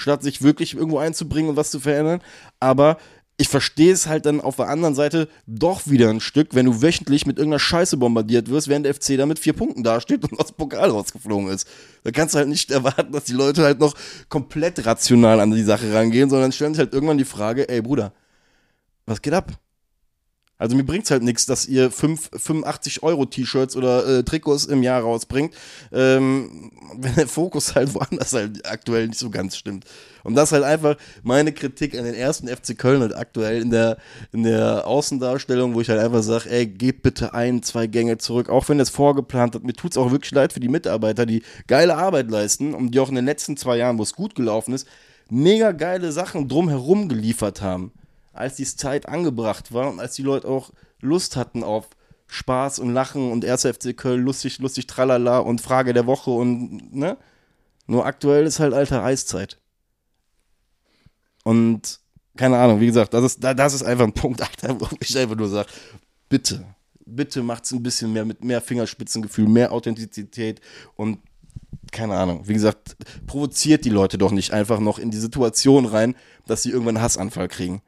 statt 0.01 0.23
sich 0.23 0.43
wirklich 0.43 0.75
irgendwo 0.75 0.99
einzubringen 0.99 1.51
und 1.51 1.57
was 1.57 1.71
zu 1.71 1.81
verändern. 1.81 2.21
Aber 2.59 2.99
ich 3.41 3.49
verstehe 3.49 3.91
es 3.91 4.07
halt 4.07 4.27
dann 4.27 4.43
auf 4.43 4.57
der 4.57 4.69
anderen 4.69 4.95
Seite 4.95 5.27
doch 5.47 5.87
wieder 5.87 6.11
ein 6.11 6.21
Stück, 6.21 6.55
wenn 6.55 6.67
du 6.67 6.83
wöchentlich 6.83 7.25
mit 7.25 7.39
irgendeiner 7.39 7.59
Scheiße 7.59 7.97
bombardiert 7.97 8.51
wirst, 8.51 8.69
während 8.69 8.85
der 8.85 8.95
FC 8.95 9.17
da 9.17 9.25
mit 9.25 9.39
vier 9.39 9.55
Punkten 9.55 9.83
dasteht 9.83 10.25
und 10.25 10.39
aus 10.39 10.49
dem 10.49 10.57
Pokal 10.57 10.91
rausgeflogen 10.91 11.49
ist. 11.49 11.67
Da 12.05 12.11
kannst 12.11 12.35
du 12.35 12.39
halt 12.39 12.49
nicht 12.49 12.71
erwarten, 12.71 13.13
dass 13.13 13.25
die 13.25 13.33
Leute 13.33 13.63
halt 13.63 13.81
noch 13.81 13.95
komplett 14.29 14.85
rational 14.85 15.41
an 15.41 15.53
die 15.53 15.63
Sache 15.63 15.91
rangehen, 15.95 16.29
sondern 16.29 16.53
stellen 16.53 16.75
sich 16.75 16.81
halt 16.81 16.93
irgendwann 16.93 17.17
die 17.17 17.25
Frage, 17.25 17.67
ey 17.67 17.81
Bruder, 17.81 18.13
was 19.07 19.23
geht 19.23 19.33
ab? 19.33 19.53
Also 20.61 20.77
mir 20.77 20.85
bringt 20.85 21.05
es 21.05 21.11
halt 21.11 21.23
nichts, 21.23 21.47
dass 21.47 21.67
ihr 21.67 21.91
5, 21.91 22.33
85 22.37 23.03
Euro 23.03 23.25
T-Shirts 23.25 23.77
oder 23.77 24.07
äh, 24.07 24.23
Trikots 24.23 24.67
im 24.67 24.83
Jahr 24.83 25.01
rausbringt, 25.01 25.55
ähm, 25.91 26.71
wenn 26.99 27.15
der 27.15 27.29
Fokus 27.29 27.75
halt 27.75 27.95
woanders 27.95 28.35
halt 28.35 28.67
aktuell 28.67 29.09
nicht 29.09 29.19
so 29.19 29.31
ganz 29.31 29.57
stimmt. 29.57 29.87
Und 30.23 30.35
das 30.35 30.51
ist 30.51 30.53
halt 30.53 30.65
einfach 30.65 30.97
meine 31.23 31.53
Kritik 31.53 31.97
an 31.97 32.05
den 32.05 32.13
ersten 32.13 32.47
FC 32.47 32.77
Köln 32.77 33.01
halt 33.01 33.17
aktuell 33.17 33.63
in 33.63 33.71
der, 33.71 33.97
in 34.33 34.43
der 34.43 34.87
Außendarstellung, 34.87 35.75
wo 35.75 35.81
ich 35.81 35.89
halt 35.89 35.99
einfach 35.99 36.23
sage, 36.23 36.51
ey, 36.51 36.67
geht 36.67 37.01
bitte 37.01 37.33
ein, 37.33 37.63
zwei 37.63 37.87
Gänge 37.87 38.19
zurück, 38.19 38.51
auch 38.51 38.69
wenn 38.69 38.77
das 38.77 38.91
vorgeplant 38.91 39.55
hat. 39.55 39.65
Mir 39.65 39.73
tut 39.73 39.93
es 39.93 39.97
auch 39.97 40.11
wirklich 40.11 40.33
leid 40.33 40.53
für 40.53 40.61
die 40.61 40.69
Mitarbeiter, 40.69 41.25
die 41.25 41.43
geile 41.69 41.97
Arbeit 41.97 42.31
leisten 42.31 42.75
und 42.75 42.91
die 42.91 43.01
auch 43.01 43.09
in 43.09 43.15
den 43.15 43.25
letzten 43.25 43.57
zwei 43.57 43.79
Jahren, 43.79 43.97
wo 43.97 44.03
es 44.03 44.13
gut 44.13 44.35
gelaufen 44.35 44.75
ist, 44.75 44.87
mega 45.31 45.73
geile 45.73 46.13
Sachen 46.13 46.49
drumherum 46.49 47.09
geliefert 47.09 47.63
haben 47.63 47.93
als 48.33 48.57
die 48.57 48.65
Zeit 48.65 49.09
angebracht 49.09 49.73
war 49.73 49.91
und 49.91 50.01
als 50.01 50.15
die 50.15 50.23
Leute 50.23 50.49
auch 50.49 50.71
Lust 51.01 51.37
hatten 51.37 51.65
auf 51.65 51.89
Spaß 52.27 52.79
und 52.79 52.93
Lachen 52.93 53.33
und 53.33 53.45
1. 53.45 53.63
FC 53.63 53.97
Köln, 53.97 54.23
lustig, 54.23 54.59
lustig, 54.59 54.87
tralala 54.87 55.39
und 55.39 55.61
Frage 55.61 55.93
der 55.93 56.07
Woche 56.07 56.31
und, 56.31 56.95
ne? 56.95 57.17
Nur 57.87 58.07
aktuell 58.07 58.47
ist 58.47 58.61
halt 58.61 58.73
alter 58.73 59.03
Eiszeit. 59.03 59.59
Und 61.43 61.99
keine 62.37 62.59
Ahnung, 62.59 62.81
wie 62.81 62.87
gesagt, 62.87 63.13
das 63.15 63.25
ist, 63.25 63.43
das 63.43 63.75
ist 63.75 63.83
einfach 63.83 64.05
ein 64.05 64.13
Punkt, 64.13 64.41
Alter, 64.43 64.81
wo 64.81 64.89
ich 65.01 65.19
einfach 65.19 65.37
nur 65.37 65.49
sage, 65.49 65.69
bitte, 66.29 66.65
bitte 67.05 67.43
macht's 67.43 67.73
ein 67.73 67.83
bisschen 67.83 68.13
mehr 68.13 68.25
mit 68.25 68.45
mehr 68.45 68.61
Fingerspitzengefühl, 68.61 69.49
mehr 69.49 69.73
Authentizität 69.73 70.61
und 70.95 71.19
keine 71.91 72.17
Ahnung. 72.17 72.47
Wie 72.47 72.53
gesagt, 72.53 72.97
provoziert 73.27 73.85
die 73.85 73.91
Leute 73.91 74.19
doch 74.19 74.31
nicht 74.31 74.53
einfach 74.53 74.79
noch 74.79 75.01
in 75.01 75.11
die 75.11 75.19
Situation 75.19 75.87
rein, 75.87 76.15
dass 76.47 76.63
sie 76.63 76.71
irgendwann 76.71 76.97
einen 76.97 77.05
Hassanfall 77.05 77.49
kriegen. 77.49 77.83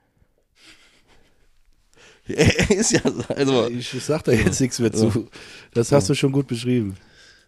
ist 2.68 2.92
ja 2.92 3.00
also. 3.28 3.68
Ich 3.68 3.90
sag 4.00 4.22
da 4.24 4.32
jetzt 4.32 4.60
nichts 4.60 4.78
mehr 4.78 4.92
zu. 4.92 5.28
Das 5.74 5.90
hast 5.90 6.08
du 6.08 6.14
schon 6.14 6.32
gut 6.32 6.46
beschrieben. 6.46 6.96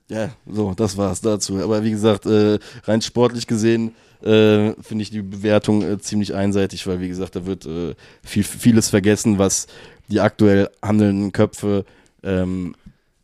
Ja, 0.09 0.35
so, 0.47 0.75
das 0.75 0.97
war's 0.97 1.21
dazu. 1.21 1.63
Aber 1.63 1.83
wie 1.85 1.91
gesagt, 1.91 2.27
äh, 2.27 2.59
rein 2.85 3.01
sportlich 3.01 3.47
gesehen 3.47 3.95
äh, 4.23 4.73
finde 4.83 5.03
ich 5.03 5.11
die 5.11 5.23
Bewertung 5.23 5.83
äh, 5.83 5.99
ziemlich 5.99 6.35
einseitig, 6.35 6.87
weil 6.87 7.01
wie 7.01 7.09
gesagt, 7.09 7.37
da 7.37 7.47
wird 7.47 7.67
äh, 7.67 7.95
viel, 8.23 8.45
vieles 8.45 8.91
vergessen, 8.91 9.39
was 9.39 9.67
die 10.09 10.21
aktuell 10.21 10.71
handelnden 10.83 11.33
Köpfe, 11.33 11.85
ähm, 12.23 12.75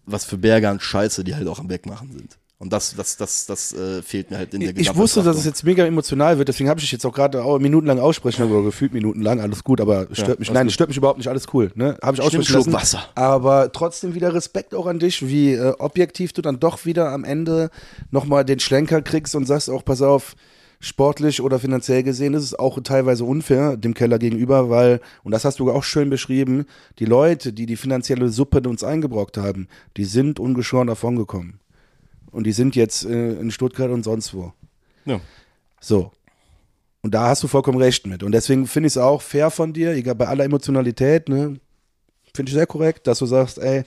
was 0.07 0.25
für 0.25 0.39
Berge 0.39 0.69
an 0.69 0.81
Scheiße, 0.81 1.25
die 1.25 1.35
halt 1.35 1.49
auch 1.49 1.59
am 1.59 1.69
Wegmachen 1.69 2.13
sind. 2.13 2.39
Und 2.61 2.75
das, 2.75 2.95
das, 2.95 3.17
das, 3.17 3.47
das 3.47 3.73
äh, 3.73 4.03
fehlt 4.03 4.31
mir 4.31 4.37
halt 4.37 4.53
in 4.53 4.61
der 4.61 4.77
Ich 4.77 4.95
wusste, 4.95 5.23
dass 5.23 5.39
es 5.39 5.47
jetzt 5.47 5.65
mega 5.65 5.87
emotional 5.87 6.37
wird, 6.37 6.47
deswegen 6.47 6.69
habe 6.69 6.79
ich 6.79 6.93
jetzt 6.93 7.07
auch 7.07 7.15
gerade 7.15 7.43
minutenlang 7.59 7.99
aussprechen 7.99 8.53
oder 8.53 8.63
gefühlt 8.63 8.93
minutenlang, 8.93 9.41
alles 9.41 9.65
gut, 9.65 9.81
aber 9.81 10.09
stört 10.13 10.29
ja, 10.29 10.35
mich. 10.39 10.53
Nein, 10.53 10.67
gut. 10.67 10.75
stört 10.75 10.91
mich 10.91 10.99
überhaupt 10.99 11.17
nicht, 11.17 11.29
alles 11.29 11.47
cool. 11.55 11.73
Ne? 11.75 11.97
Habe 12.03 12.19
ich 12.19 12.23
aussprechen 12.23 12.53
lassen. 12.53 12.73
Wasser. 12.75 13.03
Aber 13.15 13.73
trotzdem 13.73 14.15
wieder 14.15 14.35
Respekt 14.35 14.75
auch 14.75 14.85
an 14.85 14.99
dich, 14.99 15.27
wie 15.27 15.55
äh, 15.55 15.73
objektiv 15.79 16.35
du 16.35 16.43
dann 16.43 16.61
doch 16.61 16.85
wieder 16.85 17.13
am 17.13 17.25
Ende 17.25 17.71
nochmal 18.11 18.45
den 18.45 18.61
Schlenker 18.61 19.01
kriegst 19.01 19.35
und 19.35 19.47
sagst 19.47 19.71
auch, 19.71 19.83
pass 19.83 20.03
auf, 20.03 20.37
sportlich 20.81 21.41
oder 21.41 21.59
finanziell 21.59 22.03
gesehen 22.03 22.35
ist 22.35 22.45
es 22.45 22.59
auch 22.59 22.79
teilweise 22.83 23.25
unfair 23.25 23.79
dem 23.79 23.95
Keller 23.95 24.19
gegenüber, 24.19 24.69
weil, 24.69 25.01
und 25.23 25.33
das 25.33 25.47
hast 25.47 25.61
du 25.61 25.71
auch 25.71 25.83
schön 25.83 26.11
beschrieben, 26.11 26.67
die 26.99 27.07
Leute, 27.07 27.55
die 27.55 27.65
die 27.65 27.77
finanzielle 27.77 28.29
Suppe 28.29 28.61
uns 28.69 28.85
eingebrockt 28.85 29.39
haben, 29.39 29.67
die 29.97 30.05
sind 30.05 30.39
ungeschoren 30.39 30.89
davongekommen. 30.89 31.59
Und 32.33 32.45
die 32.45 32.53
sind 32.53 32.77
jetzt 32.77 33.05
äh, 33.05 33.33
in 33.35 33.51
Stuttgart 33.51 33.91
und 33.91 34.05
sonst 34.05 34.35
wo. 34.35 34.53
Ja. 35.05 35.21
So. 35.81 36.13
Und 37.03 37.15
da 37.15 37.29
hast 37.29 37.43
du 37.43 37.49
vollkommen 37.49 37.79
recht 37.79 38.07
mit. 38.07 38.23
Und 38.23 38.33
deswegen 38.33 38.67
finde 38.67 38.89
ich 38.89 38.93
es 38.93 38.99
auch 38.99 39.23
fair 39.23 39.51
von 39.51 39.73
dir, 39.73 39.93
egal 39.93 40.15
bei 40.15 40.29
aller 40.29 40.45
Emotionalität, 40.45 41.29
ne, 41.29 41.59
finde 42.35 42.51
ich 42.51 42.55
sehr 42.55 42.67
korrekt, 42.67 43.07
dass 43.07 43.19
du 43.19 43.27
sagst, 43.27 43.59
ey, 43.59 43.85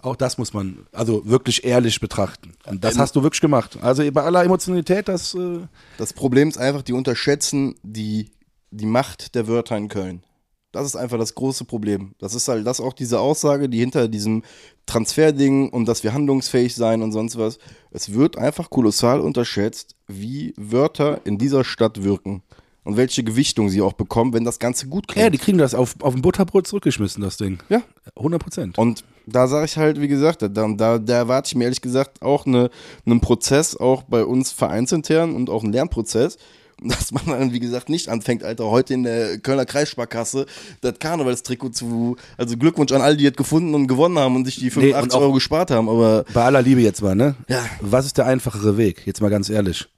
auch 0.00 0.16
das 0.16 0.38
muss 0.38 0.52
man 0.52 0.86
also 0.92 1.26
wirklich 1.26 1.64
ehrlich 1.64 2.00
betrachten. 2.00 2.54
Und 2.66 2.84
das 2.84 2.98
hast 2.98 3.16
du 3.16 3.22
wirklich 3.22 3.40
gemacht. 3.40 3.78
Also 3.82 4.08
bei 4.12 4.22
aller 4.22 4.44
Emotionalität, 4.44 5.08
das. 5.08 5.34
Äh 5.34 5.60
das 5.96 6.12
Problem 6.12 6.48
ist 6.48 6.58
einfach, 6.58 6.82
die 6.82 6.92
unterschätzen 6.92 7.74
die, 7.82 8.30
die 8.70 8.86
Macht 8.86 9.34
der 9.34 9.48
Wörter 9.48 9.76
in 9.76 9.88
Köln. 9.88 10.22
Das 10.70 10.86
ist 10.86 10.94
einfach 10.94 11.18
das 11.18 11.34
große 11.34 11.64
Problem. 11.64 12.14
Das 12.18 12.34
ist 12.34 12.46
halt 12.46 12.66
das 12.66 12.80
auch 12.80 12.92
diese 12.92 13.18
Aussage, 13.18 13.68
die 13.68 13.78
hinter 13.78 14.06
diesem 14.06 14.44
Transferding 14.88 15.68
und 15.68 15.86
dass 15.86 16.02
wir 16.02 16.12
handlungsfähig 16.12 16.74
sein 16.74 17.02
und 17.02 17.12
sonst 17.12 17.38
was. 17.38 17.58
Es 17.90 18.12
wird 18.12 18.36
einfach 18.36 18.70
kolossal 18.70 19.20
unterschätzt, 19.20 19.94
wie 20.08 20.54
Wörter 20.56 21.20
in 21.24 21.38
dieser 21.38 21.64
Stadt 21.64 22.02
wirken 22.02 22.42
und 22.84 22.96
welche 22.96 23.22
Gewichtung 23.22 23.68
sie 23.68 23.82
auch 23.82 23.92
bekommen, 23.92 24.32
wenn 24.32 24.44
das 24.44 24.58
Ganze 24.58 24.88
gut 24.88 25.08
klingt. 25.08 25.22
Ja, 25.22 25.30
die 25.30 25.38
kriegen 25.38 25.58
das 25.58 25.74
auf, 25.74 25.96
auf 26.00 26.14
ein 26.14 26.22
Butterbrot 26.22 26.66
zurückgeschmissen, 26.66 27.22
das 27.22 27.36
Ding. 27.36 27.58
Ja. 27.68 27.82
100 28.16 28.42
Prozent. 28.42 28.78
Und 28.78 29.04
da 29.26 29.46
sage 29.46 29.66
ich 29.66 29.76
halt, 29.76 30.00
wie 30.00 30.08
gesagt, 30.08 30.40
da, 30.42 30.48
da, 30.48 30.98
da 30.98 31.14
erwarte 31.14 31.48
ich 31.48 31.54
mir 31.54 31.64
ehrlich 31.64 31.82
gesagt 31.82 32.22
auch 32.22 32.46
eine, 32.46 32.70
einen 33.04 33.20
Prozess, 33.20 33.76
auch 33.76 34.04
bei 34.04 34.24
uns 34.24 34.52
vereinsintern 34.52 35.36
und 35.36 35.50
auch 35.50 35.62
einen 35.62 35.72
Lernprozess, 35.72 36.38
dass 36.82 37.12
man 37.12 37.26
dann, 37.26 37.52
wie 37.52 37.60
gesagt, 37.60 37.88
nicht 37.88 38.08
anfängt, 38.08 38.44
Alter, 38.44 38.70
heute 38.70 38.94
in 38.94 39.02
der 39.02 39.38
Kölner 39.38 39.64
Kreissparkasse 39.64 40.46
das 40.80 40.98
Karnevalstrikot 40.98 41.70
zu, 41.70 42.16
also 42.36 42.56
Glückwunsch 42.56 42.92
an 42.92 43.02
alle, 43.02 43.16
die 43.16 43.24
das 43.24 43.36
gefunden 43.36 43.74
und 43.74 43.86
gewonnen 43.86 44.18
haben 44.18 44.36
und 44.36 44.44
sich 44.44 44.56
die 44.56 44.70
85 44.70 45.12
nee, 45.12 45.24
Euro 45.24 45.32
gespart 45.32 45.70
haben, 45.70 45.88
aber. 45.88 46.24
Bei 46.32 46.44
aller 46.44 46.62
Liebe 46.62 46.80
jetzt 46.80 47.02
mal, 47.02 47.14
ne? 47.14 47.34
Ja. 47.48 47.64
Was 47.80 48.06
ist 48.06 48.18
der 48.18 48.26
einfachere 48.26 48.76
Weg? 48.76 49.02
Jetzt 49.06 49.20
mal 49.20 49.30
ganz 49.30 49.48
ehrlich 49.50 49.88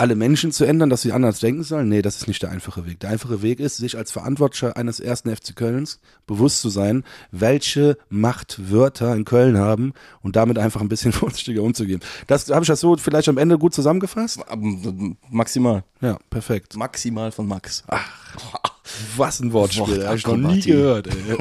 alle 0.00 0.14
Menschen 0.14 0.50
zu 0.50 0.64
ändern, 0.64 0.88
dass 0.88 1.02
sie 1.02 1.12
anders 1.12 1.40
denken 1.40 1.62
sollen? 1.62 1.90
Nee, 1.90 2.00
das 2.00 2.16
ist 2.16 2.26
nicht 2.26 2.42
der 2.42 2.50
einfache 2.50 2.86
Weg. 2.86 3.00
Der 3.00 3.10
einfache 3.10 3.42
Weg 3.42 3.60
ist, 3.60 3.76
sich 3.76 3.98
als 3.98 4.10
Verantwortlicher 4.10 4.74
eines 4.78 4.98
ersten 4.98 5.34
FC 5.34 5.54
Kölns 5.54 6.00
bewusst 6.26 6.62
zu 6.62 6.70
sein, 6.70 7.04
welche 7.32 7.98
Macht 8.08 8.70
Wörter 8.70 9.14
in 9.14 9.26
Köln 9.26 9.58
haben 9.58 9.92
und 10.22 10.36
damit 10.36 10.56
einfach 10.56 10.80
ein 10.80 10.88
bisschen 10.88 11.12
vorsichtiger 11.20 11.62
umzugehen. 11.62 12.00
Das 12.26 12.48
habe 12.48 12.62
ich 12.62 12.68
das 12.68 12.80
so 12.80 12.96
vielleicht 12.96 13.28
am 13.28 13.36
Ende 13.36 13.58
gut 13.58 13.74
zusammengefasst? 13.74 14.40
Maximal. 15.28 15.84
Ja, 16.00 16.18
perfekt. 16.30 16.76
Maximal 16.76 17.30
von 17.30 17.46
Max. 17.46 17.84
Ach, 17.88 18.72
was 19.18 19.40
ein 19.40 19.52
Wortspiel. 19.52 20.06
Habe 20.06 20.16
ich 20.16 20.26
noch 20.26 20.38
nie 20.38 20.62
gehört. 20.62 21.08
Ey. 21.08 21.36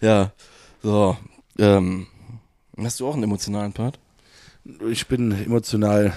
ja, 0.02 0.32
so. 0.82 1.16
Ähm, 1.58 2.08
hast 2.76 3.00
du 3.00 3.08
auch 3.08 3.14
einen 3.14 3.22
emotionalen 3.22 3.72
Part? 3.72 3.98
Ich 4.90 5.06
bin 5.06 5.32
emotional 5.32 6.12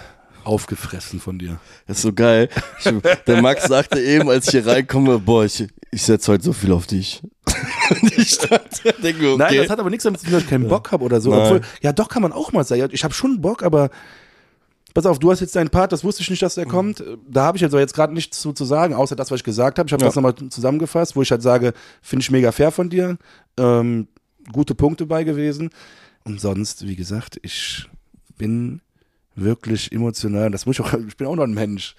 aufgefressen 0.50 1.20
von 1.20 1.38
dir. 1.38 1.60
Das 1.86 1.98
ist 1.98 2.04
so 2.04 2.12
geil. 2.12 2.50
Ich, 2.80 2.92
der 3.28 3.42
Max 3.42 3.68
sagte 3.68 4.02
eben, 4.02 4.30
als 4.30 4.48
ich 4.48 4.52
hier 4.52 4.66
reinkomme, 4.66 5.20
boah, 5.20 5.46
ich, 5.46 5.68
ich 5.92 6.02
setze 6.02 6.32
heute 6.32 6.44
so 6.44 6.54
viel 6.54 6.72
auf 6.72 6.88
dich. 6.88 7.22
ich 8.18 8.38
dachte, 8.38 8.94
denke, 9.02 9.34
okay. 9.34 9.38
Nein, 9.38 9.58
das 9.58 9.70
hat 9.70 9.80
aber 9.80 9.90
nichts 9.90 10.04
damit 10.04 10.20
zu 10.20 10.26
tun, 10.26 10.34
dass 10.34 10.44
ich 10.44 10.50
keinen 10.50 10.68
Bock 10.68 10.92
habe 10.92 11.04
oder 11.04 11.22
so. 11.22 11.34
Obwohl, 11.34 11.62
ja, 11.82 11.94
doch 11.94 12.10
kann 12.10 12.24
man 12.24 12.34
auch 12.34 12.52
mal 12.52 12.64
sagen. 12.64 12.90
Ich 12.92 13.04
habe 13.04 13.14
schon 13.14 13.42
Bock, 13.42 13.64
aber 13.64 13.90
pass 14.94 15.06
auf, 15.06 15.20
du 15.20 15.32
hast 15.32 15.40
jetzt 15.40 15.56
deinen 15.56 15.70
Part, 15.70 15.92
das 15.92 16.04
wusste 16.04 16.24
ich 16.24 16.30
nicht, 16.30 16.42
dass 16.42 16.56
der 16.56 16.66
mhm. 16.66 16.72
kommt. 16.72 17.04
Da 17.28 17.44
habe 17.44 17.58
ich 17.58 17.64
also 17.64 17.78
jetzt 17.78 17.94
gerade 17.94 18.14
nichts 18.14 18.40
zu, 18.42 18.52
zu 18.52 18.66
sagen, 18.66 18.96
außer 18.96 19.16
das, 19.16 19.30
was 19.30 19.38
ich 19.38 19.44
gesagt 19.44 19.78
habe. 19.78 19.88
Ich 19.88 19.94
habe 19.94 20.02
ja. 20.02 20.08
das 20.08 20.16
nochmal 20.16 20.36
zusammengefasst, 20.50 21.16
wo 21.16 21.22
ich 21.22 21.32
halt 21.32 21.44
sage, 21.44 21.74
finde 22.02 22.24
ich 22.24 22.32
mega 22.32 22.52
fair 22.52 22.72
von 22.72 22.90
dir. 22.90 23.18
Ähm, 23.58 24.08
gute 24.52 24.74
Punkte 24.74 25.06
bei 25.06 25.24
gewesen. 25.24 25.70
Und 26.24 26.42
sonst, 26.42 26.88
wie 26.88 26.96
gesagt, 26.96 27.40
ich 27.44 27.88
bin 28.38 28.82
wirklich 29.44 29.92
emotional. 29.92 30.52
Das 30.52 30.66
muss 30.66 30.78
ich 30.78 30.82
auch, 30.82 30.94
ich 31.08 31.18
bin 31.18 31.28
auch 31.28 31.36
noch 31.36 31.44
ein 31.44 31.54
Mensch. 31.54 31.96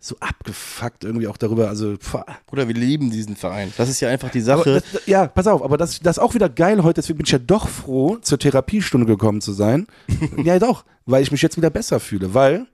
So 0.00 0.16
abgefuckt 0.20 1.04
irgendwie 1.04 1.28
auch 1.28 1.38
darüber. 1.38 1.68
Also, 1.68 1.96
pff. 1.96 2.18
Bruder, 2.46 2.68
wir 2.68 2.74
lieben 2.74 3.10
diesen 3.10 3.36
Verein. 3.36 3.72
Das 3.78 3.88
ist 3.88 4.00
ja 4.00 4.10
einfach 4.10 4.30
die 4.30 4.42
Sache. 4.42 4.82
Das, 4.92 5.06
ja, 5.06 5.26
pass 5.26 5.46
auf, 5.46 5.62
aber 5.62 5.78
das, 5.78 6.00
das 6.00 6.18
ist 6.18 6.22
auch 6.22 6.34
wieder 6.34 6.50
geil 6.50 6.82
heute. 6.82 7.00
Deswegen 7.00 7.16
bin 7.16 7.26
ich 7.26 7.32
ja 7.32 7.38
doch 7.38 7.68
froh, 7.68 8.18
zur 8.20 8.38
Therapiestunde 8.38 9.06
gekommen 9.06 9.40
zu 9.40 9.52
sein. 9.52 9.86
ja, 10.44 10.58
doch, 10.58 10.84
weil 11.06 11.22
ich 11.22 11.32
mich 11.32 11.40
jetzt 11.40 11.56
wieder 11.56 11.70
besser 11.70 12.00
fühle. 12.00 12.34
Weil 12.34 12.66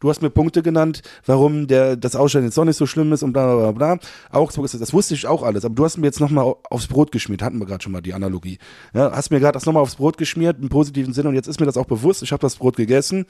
Du 0.00 0.10
hast 0.10 0.22
mir 0.22 0.30
Punkte 0.30 0.62
genannt, 0.62 1.02
warum 1.26 1.66
der, 1.66 1.96
das 1.96 2.16
Ausscheiden 2.16 2.48
jetzt 2.48 2.58
doch 2.58 2.64
nicht 2.64 2.76
so 2.76 2.86
schlimm 2.86 3.12
ist 3.12 3.22
und 3.22 3.32
bla 3.32 3.54
bla 3.54 3.72
bla. 3.72 3.98
Augsburg 4.30 4.64
ist 4.66 4.74
das, 4.74 4.80
das 4.80 4.92
wusste 4.92 5.14
ich 5.14 5.26
auch 5.26 5.42
alles, 5.42 5.64
aber 5.64 5.74
du 5.74 5.84
hast 5.84 5.96
mir 5.96 6.06
jetzt 6.06 6.20
nochmal 6.20 6.54
aufs 6.70 6.86
Brot 6.86 7.12
geschmiert, 7.12 7.42
hatten 7.42 7.58
wir 7.58 7.66
gerade 7.66 7.82
schon 7.82 7.92
mal 7.92 8.00
die 8.00 8.14
Analogie. 8.14 8.58
Ja, 8.94 9.12
hast 9.12 9.30
mir 9.30 9.40
gerade 9.40 9.54
das 9.54 9.66
nochmal 9.66 9.82
aufs 9.82 9.96
Brot 9.96 10.18
geschmiert, 10.18 10.58
im 10.60 10.68
positiven 10.68 11.12
Sinne 11.12 11.28
und 11.28 11.34
jetzt 11.34 11.46
ist 11.46 11.60
mir 11.60 11.66
das 11.66 11.76
auch 11.76 11.86
bewusst, 11.86 12.22
ich 12.22 12.32
habe 12.32 12.40
das 12.40 12.56
Brot 12.56 12.76
gegessen 12.76 13.26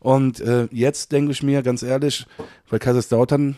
und 0.00 0.40
äh, 0.40 0.68
jetzt 0.70 1.12
denke 1.12 1.32
ich 1.32 1.42
mir 1.42 1.62
ganz 1.62 1.82
ehrlich, 1.82 2.26
weil 2.68 2.78
Kaiserslautern 2.78 3.56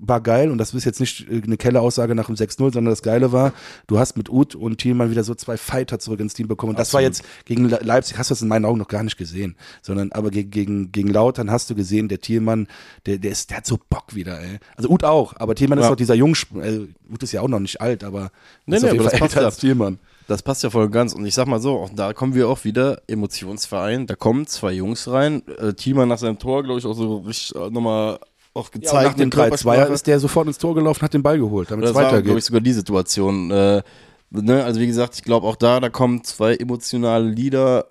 war 0.00 0.20
geil 0.20 0.50
und 0.50 0.58
das 0.58 0.74
ist 0.74 0.84
jetzt 0.84 1.00
nicht 1.00 1.26
eine 1.28 1.56
Kelleraussage 1.56 2.14
nach 2.14 2.26
dem 2.26 2.34
6-0, 2.34 2.56
sondern 2.56 2.86
das 2.86 3.02
Geile 3.02 3.32
war, 3.32 3.52
du 3.86 3.98
hast 3.98 4.16
mit 4.16 4.30
Uth 4.30 4.54
und 4.54 4.78
Thielmann 4.78 5.10
wieder 5.10 5.24
so 5.24 5.34
zwei 5.34 5.56
Fighter 5.56 5.98
zurück 5.98 6.20
ins 6.20 6.34
Team 6.34 6.48
bekommen. 6.48 6.70
Und 6.70 6.78
das 6.78 6.88
Absolut. 6.88 7.02
war 7.02 7.08
jetzt 7.08 7.24
gegen 7.44 7.68
Leipzig, 7.68 8.18
hast 8.18 8.30
du 8.30 8.34
das 8.34 8.42
in 8.42 8.48
meinen 8.48 8.64
Augen 8.64 8.78
noch 8.78 8.88
gar 8.88 9.02
nicht 9.02 9.16
gesehen, 9.16 9.56
sondern 9.82 10.12
aber 10.12 10.30
gegen, 10.30 10.50
gegen, 10.50 10.92
gegen 10.92 11.08
Lautern 11.08 11.50
hast 11.50 11.70
du 11.70 11.74
gesehen, 11.74 12.08
der 12.08 12.20
Thielmann, 12.20 12.68
der, 13.06 13.18
der 13.18 13.32
ist, 13.32 13.50
der 13.50 13.58
hat 13.58 13.66
so 13.66 13.78
Bock 13.88 14.14
wieder, 14.14 14.40
ey. 14.40 14.58
Also 14.76 14.88
Uth 14.88 15.04
auch, 15.04 15.34
aber 15.36 15.54
Thielmann 15.54 15.78
ja. 15.78 15.86
ist 15.86 15.90
auch 15.90 15.96
dieser 15.96 16.14
Jungsp, 16.14 16.56
äh, 16.56 16.88
Uth 17.10 17.22
ist 17.22 17.32
ja 17.32 17.40
auch 17.40 17.48
noch 17.48 17.60
nicht 17.60 17.80
alt, 17.80 18.04
aber 18.04 18.30
nee, 18.66 18.76
ist 18.76 18.82
nee, 18.82 18.92
jeden 18.92 19.04
Fall 19.08 19.22
älter 19.22 19.44
als 19.44 19.58
Thielmann. 19.58 19.98
Das 20.28 20.42
passt 20.42 20.62
ja 20.62 20.70
voll 20.70 20.88
ganz. 20.88 21.14
Und 21.14 21.26
ich 21.26 21.34
sag 21.34 21.46
mal 21.46 21.60
so, 21.60 21.78
auch 21.78 21.90
da 21.94 22.12
kommen 22.12 22.34
wir 22.34 22.48
auch 22.48 22.64
wieder, 22.64 23.02
Emotionsverein, 23.06 24.06
da 24.06 24.14
kommen 24.14 24.46
zwei 24.46 24.72
Jungs 24.72 25.08
rein. 25.08 25.42
Äh, 25.58 25.74
Thielmann 25.74 26.08
nach 26.08 26.18
seinem 26.18 26.38
Tor, 26.38 26.62
glaube 26.62 26.78
ich, 26.78 26.86
auch 26.86 26.94
so 26.94 27.18
richtig 27.18 27.54
äh, 27.54 27.70
nochmal 27.70 28.18
auch 28.54 28.70
gezeigt. 28.70 28.92
Ja, 28.94 29.08
nach 29.08 29.14
dem 29.14 29.30
3-2 29.30 29.92
ist 29.92 30.06
der 30.06 30.20
sofort 30.20 30.46
ins 30.46 30.58
Tor 30.58 30.74
gelaufen, 30.74 31.02
hat 31.02 31.14
den 31.14 31.22
Ball 31.22 31.38
geholt, 31.38 31.70
damit 31.70 31.86
es 31.86 31.94
weitergeht. 31.94 32.24
glaube 32.24 32.38
ich, 32.38 32.44
sogar 32.44 32.60
die 32.60 32.72
Situation. 32.72 33.50
Äh, 33.50 33.82
ne? 34.30 34.64
Also 34.64 34.80
wie 34.80 34.86
gesagt, 34.86 35.14
ich 35.14 35.22
glaube 35.22 35.46
auch 35.46 35.56
da, 35.56 35.80
da 35.80 35.88
kommen 35.88 36.24
zwei 36.24 36.54
emotionale 36.56 37.28
Lieder, 37.28 37.86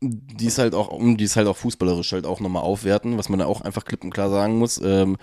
die 0.00 0.46
es 0.46 0.58
halt 0.58 0.74
auch, 0.74 0.98
die 1.00 1.24
es 1.24 1.36
halt 1.36 1.46
auch 1.46 1.56
fußballerisch 1.56 2.12
halt 2.12 2.24
auch 2.24 2.40
nochmal 2.40 2.62
aufwerten, 2.62 3.18
was 3.18 3.28
man 3.28 3.38
da 3.38 3.46
auch 3.46 3.60
einfach 3.60 3.84
klipp 3.84 4.02
und 4.02 4.14
klar 4.14 4.30
sagen 4.30 4.58
muss. 4.58 4.80
Ähm, 4.82 5.16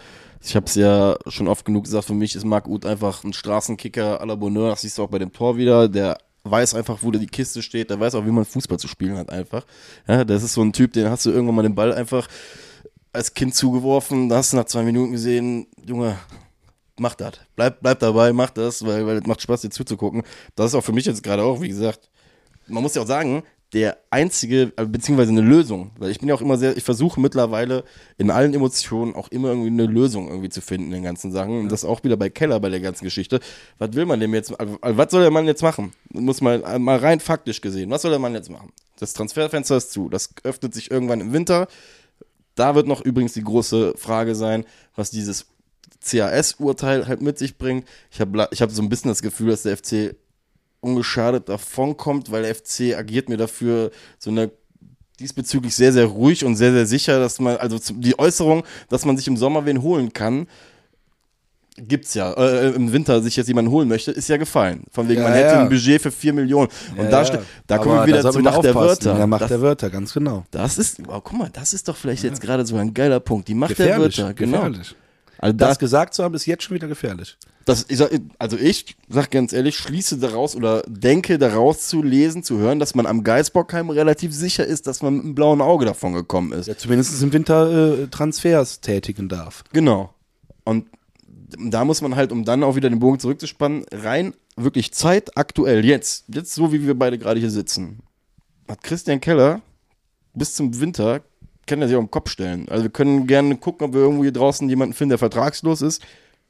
ich 0.43 0.55
habe 0.55 0.67
es 0.67 0.75
ja 0.75 1.17
schon 1.27 1.47
oft 1.47 1.65
genug 1.65 1.85
gesagt, 1.85 2.05
für 2.05 2.13
mich 2.13 2.35
ist 2.35 2.45
Marc 2.45 2.67
Uth 2.67 2.85
einfach 2.85 3.23
ein 3.23 3.33
Straßenkicker 3.33 4.21
à 4.21 4.25
la 4.25 4.35
Bonheur, 4.35 4.69
das 4.69 4.81
siehst 4.81 4.97
du 4.97 5.03
auch 5.03 5.09
bei 5.09 5.17
dem 5.17 5.33
Tor 5.33 5.57
wieder, 5.57 5.89
der 5.89 6.19
weiß 6.43 6.75
einfach, 6.75 6.99
wo 7.01 7.11
die 7.11 7.25
Kiste 7.25 7.61
steht, 7.61 7.89
der 7.89 7.99
weiß 7.99 8.15
auch, 8.15 8.25
wie 8.25 8.31
man 8.31 8.45
Fußball 8.45 8.79
zu 8.79 8.87
spielen 8.87 9.17
hat 9.17 9.29
einfach. 9.29 9.65
Ja, 10.07 10.23
das 10.23 10.43
ist 10.43 10.53
so 10.53 10.61
ein 10.61 10.73
Typ, 10.73 10.93
den 10.93 11.09
hast 11.09 11.25
du 11.25 11.31
irgendwann 11.31 11.55
mal 11.55 11.63
den 11.63 11.75
Ball 11.75 11.93
einfach 11.93 12.27
als 13.13 13.33
Kind 13.33 13.55
zugeworfen, 13.55 14.29
da 14.29 14.37
hast 14.37 14.53
du 14.53 14.57
nach 14.57 14.65
zwei 14.65 14.83
Minuten 14.83 15.11
gesehen, 15.11 15.67
Junge, 15.85 16.17
mach 16.99 17.15
das. 17.15 17.33
Bleib, 17.55 17.81
bleib 17.81 17.99
dabei, 17.99 18.33
mach 18.33 18.49
das, 18.49 18.85
weil, 18.85 19.05
weil 19.05 19.17
es 19.17 19.25
macht 19.25 19.41
Spaß, 19.41 19.61
dir 19.61 19.69
zuzugucken. 19.69 20.23
Das 20.55 20.67
ist 20.67 20.75
auch 20.75 20.83
für 20.83 20.93
mich 20.93 21.05
jetzt 21.05 21.23
gerade 21.23 21.43
auch, 21.43 21.61
wie 21.61 21.69
gesagt, 21.69 22.09
man 22.67 22.83
muss 22.83 22.95
ja 22.95 23.01
auch 23.01 23.07
sagen, 23.07 23.43
der 23.73 23.97
einzige, 24.11 24.71
äh, 24.77 24.85
beziehungsweise 24.85 25.31
eine 25.31 25.41
Lösung. 25.41 25.91
Weil 25.97 26.11
ich 26.11 26.19
bin 26.19 26.29
ja 26.29 26.35
auch 26.35 26.41
immer 26.41 26.57
sehr, 26.57 26.77
ich 26.77 26.83
versuche 26.83 27.19
mittlerweile 27.19 27.83
in 28.17 28.31
allen 28.31 28.53
Emotionen 28.53 29.13
auch 29.13 29.27
immer 29.27 29.49
irgendwie 29.49 29.67
eine 29.67 29.85
Lösung 29.85 30.29
irgendwie 30.29 30.49
zu 30.49 30.61
finden 30.61 30.87
in 30.87 30.93
den 30.93 31.03
ganzen 31.03 31.31
Sachen. 31.31 31.59
Und 31.59 31.71
das 31.71 31.83
auch 31.83 32.03
wieder 32.03 32.15
bei 32.15 32.29
Keller 32.29 32.59
bei 32.59 32.69
der 32.69 32.79
ganzen 32.79 33.03
Geschichte. 33.03 33.39
Was 33.77 33.93
will 33.93 34.05
man 34.05 34.19
dem 34.19 34.33
jetzt, 34.33 34.57
also, 34.57 34.77
was 34.81 35.11
soll 35.11 35.21
der 35.21 35.31
Mann 35.31 35.45
jetzt 35.47 35.61
machen? 35.61 35.93
Muss 36.09 36.41
mal, 36.41 36.79
mal 36.79 36.97
rein 36.97 37.19
faktisch 37.19 37.59
gesehen. 37.59 37.89
Was 37.89 38.03
soll 38.03 38.11
der 38.11 38.19
Mann 38.19 38.33
jetzt 38.33 38.49
machen? 38.49 38.71
Das 38.99 39.13
Transferfenster 39.13 39.77
ist 39.77 39.91
zu. 39.91 40.07
Das 40.07 40.29
öffnet 40.43 40.73
sich 40.73 40.89
irgendwann 40.89 41.19
im 41.19 41.33
Winter. 41.33 41.67
Da 42.57 42.75
wird 42.75 42.87
noch 42.87 43.01
übrigens 43.01 43.33
die 43.33 43.43
große 43.43 43.93
Frage 43.97 44.35
sein, 44.35 44.65
was 44.95 45.11
dieses 45.11 45.45
CAS-Urteil 46.03 47.07
halt 47.07 47.21
mit 47.21 47.37
sich 47.37 47.57
bringt. 47.57 47.87
Ich 48.11 48.19
habe 48.19 48.47
ich 48.51 48.61
hab 48.61 48.71
so 48.71 48.81
ein 48.81 48.89
bisschen 48.89 49.09
das 49.09 49.21
Gefühl, 49.21 49.51
dass 49.51 49.63
der 49.63 49.77
FC 49.77 50.15
ungeschadet 50.79 51.49
davonkommt, 51.49 52.31
weil 52.31 52.43
der 52.43 52.55
FC 52.55 52.95
agiert 52.97 53.29
mir 53.29 53.37
dafür 53.37 53.91
so 54.17 54.31
eine 54.31 54.51
diesbezüglich 55.19 55.75
sehr, 55.75 55.93
sehr 55.93 56.05
ruhig 56.05 56.45
und 56.45 56.55
sehr, 56.55 56.71
sehr 56.71 56.85
sicher, 56.85 57.19
dass 57.19 57.39
man, 57.39 57.57
also 57.57 57.79
die 57.93 58.17
Äußerung, 58.17 58.63
dass 58.89 59.05
man 59.05 59.17
sich 59.17 59.27
im 59.27 59.37
Sommer 59.37 59.65
wen 59.65 59.81
holen 59.81 60.13
kann, 60.13 60.47
gibt's 61.77 62.13
ja, 62.13 62.33
äh, 62.33 62.69
im 62.69 62.91
Winter 62.91 63.21
sich 63.21 63.35
jetzt 63.35 63.47
jemanden 63.47 63.71
holen 63.71 63.87
möchte, 63.87 64.11
ist 64.11 64.27
ja 64.29 64.37
gefallen. 64.37 64.83
Von 64.91 65.07
wegen, 65.07 65.21
Ja, 65.21 65.27
man 65.27 65.33
hätte 65.37 65.53
ja. 65.53 65.61
ein 65.61 65.69
Budget 65.69 66.01
für 66.01 66.11
4 66.11 66.33
Millionen. 66.33 66.69
Und 66.97 67.05
Ja, 67.05 67.09
da, 67.09 67.23
ja. 67.23 67.41
da 67.67 67.77
kommen 67.77 67.95
wir 67.99 68.07
wieder 68.07 68.31
zu 68.31 68.39
Macht 68.39 68.63
der. 68.63 68.75
Wörter. 68.75 69.17
Ja, 69.17 69.27
Macht 69.27 69.41
das, 69.43 69.49
der 69.49 69.61
Wörter, 69.61 69.89
ganz 69.89 70.13
genau. 70.13 70.43
das 70.51 70.77
ist, 70.77 70.99
oh, 71.07 71.21
guck 71.21 71.33
mal, 71.37 71.49
das 71.53 71.73
ist 71.73 71.87
doch 71.87 71.95
vielleicht 71.95 72.23
jetzt 72.23 72.41
gerade 72.41 72.65
so 72.65 72.75
ein 72.77 72.93
geiler 72.93 73.19
Punkt. 73.19 73.47
Die 73.47 73.53
Macht 73.53 73.77
der 73.77 73.87
Gefährlich, 73.87 74.17
Wörter, 74.17 74.33
genau. 74.33 74.57
gefährlich. 74.63 74.95
Also 75.39 75.55
Das 75.55 75.69
das, 75.69 75.79
gesagt 75.79 76.13
zu 76.15 76.23
haben, 76.23 76.33
ist 76.33 76.47
jetzt 76.47 76.63
schon 76.63 76.73
wieder 76.73 76.87
gefährlich. 76.87 77.37
das, 77.65 77.85
ich 77.89 77.97
sag, 77.97 78.09
also 78.39 78.57
ich 78.57 78.95
sag 79.07 79.29
ganz 79.29 79.53
ehrlich, 79.53 79.77
schließe 79.77 80.17
daraus 80.17 80.55
oder 80.55 80.81
denke 80.87 81.37
daraus 81.37 81.87
zu 81.87 82.01
lesen, 82.01 82.41
zu 82.41 82.57
hören, 82.57 82.79
dass 82.79 82.95
man 82.95 83.05
am 83.05 83.23
Geisbockheim 83.23 83.91
relativ 83.91 84.33
sicher 84.33 84.65
ist, 84.65 84.87
dass 84.87 85.03
man 85.03 85.13
mit 85.13 85.23
einem 85.25 85.35
blauen 85.35 85.61
Auge 85.61 85.85
davon 85.85 86.13
gekommen 86.13 86.53
ist. 86.53 86.65
Ja, 86.65 86.75
zumindest 86.75 87.21
im 87.21 87.31
Winter 87.33 87.99
äh, 88.01 88.07
Transfers 88.07 88.81
tätigen 88.81 89.29
darf. 89.29 89.63
Genau. 89.73 90.11
Und 90.63 90.87
da 91.47 91.85
muss 91.85 92.01
man 92.01 92.15
halt, 92.15 92.31
um 92.31 92.43
dann 92.43 92.63
auch 92.63 92.75
wieder 92.75 92.89
den 92.89 92.99
Bogen 92.99 93.19
zurückzuspannen, 93.19 93.85
rein 93.91 94.33
wirklich 94.55 94.93
Zeit 94.93 95.37
aktuell, 95.37 95.85
jetzt, 95.85 96.25
jetzt 96.27 96.53
so 96.53 96.73
wie 96.73 96.85
wir 96.85 96.97
beide 96.97 97.17
gerade 97.17 97.39
hier 97.39 97.51
sitzen, 97.51 97.99
hat 98.67 98.83
Christian 98.83 99.21
Keller 99.21 99.61
bis 100.33 100.55
zum 100.55 100.79
Winter, 100.79 101.21
kann 101.65 101.81
er 101.81 101.87
sich 101.87 101.97
auf 101.97 102.03
den 102.03 102.11
Kopf 102.11 102.29
stellen. 102.29 102.67
Also 102.69 102.83
wir 102.83 102.89
können 102.89 103.27
gerne 103.27 103.57
gucken, 103.57 103.87
ob 103.87 103.93
wir 103.93 104.01
irgendwo 104.01 104.23
hier 104.23 104.31
draußen 104.31 104.67
jemanden 104.67 104.93
finden, 104.93 105.11
der 105.11 105.17
vertragslos 105.17 105.81
ist. 105.81 106.01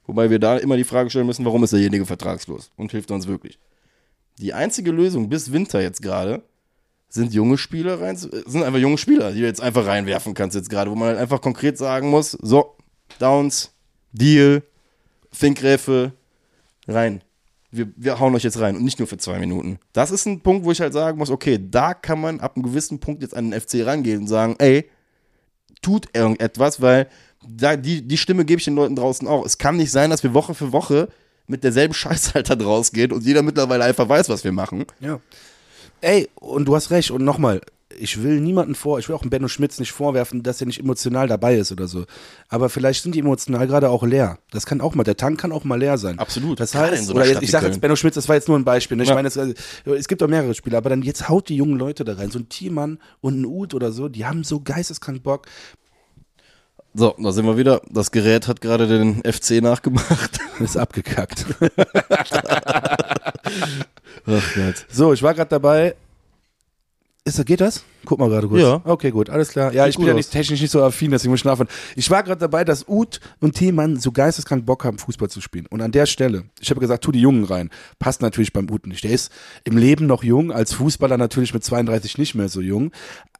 Wobei 0.05 0.29
wir 0.29 0.39
da 0.39 0.57
immer 0.57 0.77
die 0.77 0.83
Frage 0.83 1.09
stellen 1.09 1.25
müssen, 1.25 1.45
warum 1.45 1.63
ist 1.63 1.73
derjenige 1.73 2.05
vertragslos 2.05 2.71
und 2.77 2.91
hilft 2.91 3.11
uns 3.11 3.27
wirklich. 3.27 3.59
Die 4.39 4.53
einzige 4.53 4.91
Lösung 4.91 5.29
bis 5.29 5.51
Winter 5.51 5.81
jetzt 5.81 6.01
gerade 6.01 6.43
sind 7.09 7.33
junge 7.33 7.57
Spieler 7.57 7.99
rein, 7.99 8.15
sind 8.15 8.63
einfach 8.63 8.79
junge 8.79 8.97
Spieler, 8.97 9.31
die 9.31 9.39
du 9.39 9.45
jetzt 9.45 9.61
einfach 9.61 9.85
reinwerfen 9.85 10.33
kannst 10.33 10.55
jetzt 10.55 10.69
gerade, 10.69 10.91
wo 10.91 10.95
man 10.95 11.09
halt 11.09 11.17
einfach 11.17 11.41
konkret 11.41 11.77
sagen 11.77 12.09
muss, 12.09 12.31
so, 12.31 12.75
Downs, 13.19 13.71
Deal, 14.11 14.61
Finkgräfe, 15.31 16.13
rein. 16.87 17.21
Wir, 17.69 17.87
wir 17.95 18.19
hauen 18.19 18.33
euch 18.33 18.43
jetzt 18.43 18.59
rein 18.59 18.77
und 18.77 18.83
nicht 18.83 18.97
nur 18.99 19.07
für 19.07 19.17
zwei 19.17 19.39
Minuten. 19.39 19.79
Das 19.91 20.11
ist 20.11 20.25
ein 20.25 20.39
Punkt, 20.41 20.65
wo 20.65 20.71
ich 20.71 20.79
halt 20.79 20.93
sagen 20.93 21.17
muss, 21.17 21.29
okay, 21.29 21.59
da 21.61 21.93
kann 21.93 22.21
man 22.21 22.39
ab 22.39 22.55
einem 22.55 22.63
gewissen 22.63 22.99
Punkt 22.99 23.21
jetzt 23.21 23.35
an 23.35 23.51
den 23.51 23.59
FC 23.59 23.85
rangehen 23.85 24.21
und 24.21 24.27
sagen, 24.27 24.55
ey, 24.59 24.89
tut 25.81 26.07
irgendetwas, 26.13 26.81
weil 26.81 27.07
da, 27.47 27.75
die, 27.75 28.07
die 28.07 28.17
Stimme 28.17 28.45
gebe 28.45 28.59
ich 28.59 28.65
den 28.65 28.75
Leuten 28.75 28.95
draußen 28.95 29.27
auch. 29.27 29.45
Es 29.45 29.57
kann 29.57 29.77
nicht 29.77 29.91
sein, 29.91 30.09
dass 30.09 30.23
wir 30.23 30.33
Woche 30.33 30.53
für 30.53 30.71
Woche 30.71 31.09
mit 31.45 31.63
derselben 31.63 31.93
Scheiße 31.93 32.33
halt 32.35 32.49
da 32.49 32.55
rausgehen 32.55 33.11
und 33.11 33.25
jeder 33.25 33.41
mittlerweile 33.41 33.83
einfach 33.83 34.07
weiß, 34.07 34.29
was 34.29 34.43
wir 34.43 34.51
machen. 34.51 34.85
Ja. 34.99 35.19
Ey, 36.01 36.29
und 36.35 36.65
du 36.65 36.75
hast 36.75 36.91
recht. 36.91 37.11
Und 37.11 37.23
nochmal, 37.23 37.61
ich 37.99 38.21
will 38.21 38.41
niemanden 38.41 38.75
vor, 38.75 38.99
ich 38.99 39.07
will 39.07 39.15
auch 39.15 39.23
Benno 39.25 39.47
Schmitz 39.47 39.79
nicht 39.79 39.91
vorwerfen, 39.91 40.43
dass 40.43 40.59
er 40.61 40.67
nicht 40.67 40.79
emotional 40.79 41.27
dabei 41.27 41.55
ist 41.55 41.71
oder 41.71 41.87
so. 41.87 42.05
Aber 42.49 42.69
vielleicht 42.69 43.01
sind 43.03 43.15
die 43.15 43.19
emotional 43.19 43.65
gerade 43.65 43.89
auch 43.89 44.03
leer. 44.03 44.39
Das 44.51 44.65
kann 44.65 44.81
auch 44.81 44.93
mal, 44.93 45.03
der 45.03 45.15
Tank 45.15 45.39
kann 45.39 45.51
auch 45.53 45.63
mal 45.63 45.79
leer 45.79 45.97
sein. 45.97 46.19
Absolut. 46.19 46.59
Das 46.59 46.75
heißt, 46.75 47.05
so 47.05 47.13
oder 47.13 47.25
jetzt, 47.25 47.41
ich 47.43 47.51
sage 47.51 47.67
jetzt 47.67 47.79
Benno 47.79 47.95
Schmitz, 47.95 48.15
das 48.15 48.27
war 48.27 48.35
jetzt 48.35 48.47
nur 48.49 48.57
ein 48.59 48.65
Beispiel. 48.65 48.97
Ne? 48.97 49.03
Ich 49.03 49.09
Ja. 49.09 49.15
meine, 49.15 49.29
es, 49.29 49.37
äh, 49.37 49.53
es 49.85 50.07
gibt 50.07 50.21
auch 50.21 50.27
mehrere 50.27 50.53
Spieler, 50.53 50.79
aber 50.79 50.89
dann 50.89 51.01
jetzt 51.01 51.29
haut 51.29 51.47
die 51.49 51.55
jungen 51.55 51.77
Leute 51.77 52.03
da 52.03 52.13
rein. 52.15 52.29
So 52.29 52.39
ein 52.39 52.49
Thiemann 52.49 52.99
und 53.21 53.39
ein 53.41 53.45
Uth 53.45 53.73
oder 53.73 53.91
so, 53.91 54.09
die 54.09 54.25
haben 54.25 54.43
so 54.43 54.59
geisteskrank 54.59 55.23
Bock. 55.23 55.47
So, 56.93 57.15
da 57.21 57.31
sind 57.31 57.45
wir 57.45 57.57
wieder. 57.57 57.81
Das 57.89 58.11
Gerät 58.11 58.47
hat 58.47 58.59
gerade 58.59 58.87
den 58.87 59.21
FC 59.23 59.61
nachgemacht. 59.61 60.39
Ist 60.59 60.77
abgekackt. 60.77 61.45
Ach 64.25 64.53
Gott. 64.55 64.85
So, 64.89 65.13
ich 65.13 65.21
war 65.23 65.33
gerade 65.33 65.49
dabei. 65.49 65.95
Ist, 67.27 67.45
geht 67.45 67.59
das? 67.59 67.83
Guck 68.05 68.19
mal 68.19 68.29
gerade 68.29 68.47
kurz. 68.47 68.61
Ja. 68.61 68.79
Okay, 68.85 69.11
gut, 69.11 69.29
alles 69.29 69.49
klar. 69.49 69.73
Ja, 69.73 69.83
Sieht 69.83 69.91
ich 69.91 69.97
bin 69.97 70.07
ja 70.07 70.13
nicht 70.13 70.31
technisch 70.31 70.61
nicht 70.61 70.71
so 70.71 70.81
affin, 70.81 71.11
dass 71.11 71.25
ich 71.25 71.29
muss 71.29 71.41
schlafen. 71.41 71.67
Ich 71.97 72.09
war 72.09 72.23
gerade 72.23 72.39
dabei, 72.39 72.63
dass 72.63 72.87
Uth 72.87 73.19
und 73.41 73.53
Thiemann 73.53 73.97
so 73.97 74.13
geisteskrank 74.13 74.65
Bock 74.65 74.85
haben, 74.85 74.97
Fußball 74.97 75.29
zu 75.29 75.41
spielen. 75.41 75.65
Und 75.69 75.81
an 75.81 75.91
der 75.91 76.05
Stelle, 76.05 76.45
ich 76.61 76.69
habe 76.69 76.79
gesagt, 76.79 77.03
tu 77.03 77.11
die 77.11 77.19
Jungen 77.19 77.43
rein. 77.43 77.69
Passt 77.99 78.21
natürlich 78.21 78.53
beim 78.53 78.69
Uth 78.71 78.87
nicht. 78.87 79.03
Der 79.03 79.11
ist 79.11 79.29
im 79.65 79.75
Leben 79.75 80.05
noch 80.05 80.23
jung, 80.23 80.53
als 80.53 80.71
Fußballer 80.71 81.17
natürlich 81.17 81.53
mit 81.53 81.65
32 81.65 82.17
nicht 82.17 82.33
mehr 82.33 82.47
so 82.47 82.61
jung. 82.61 82.91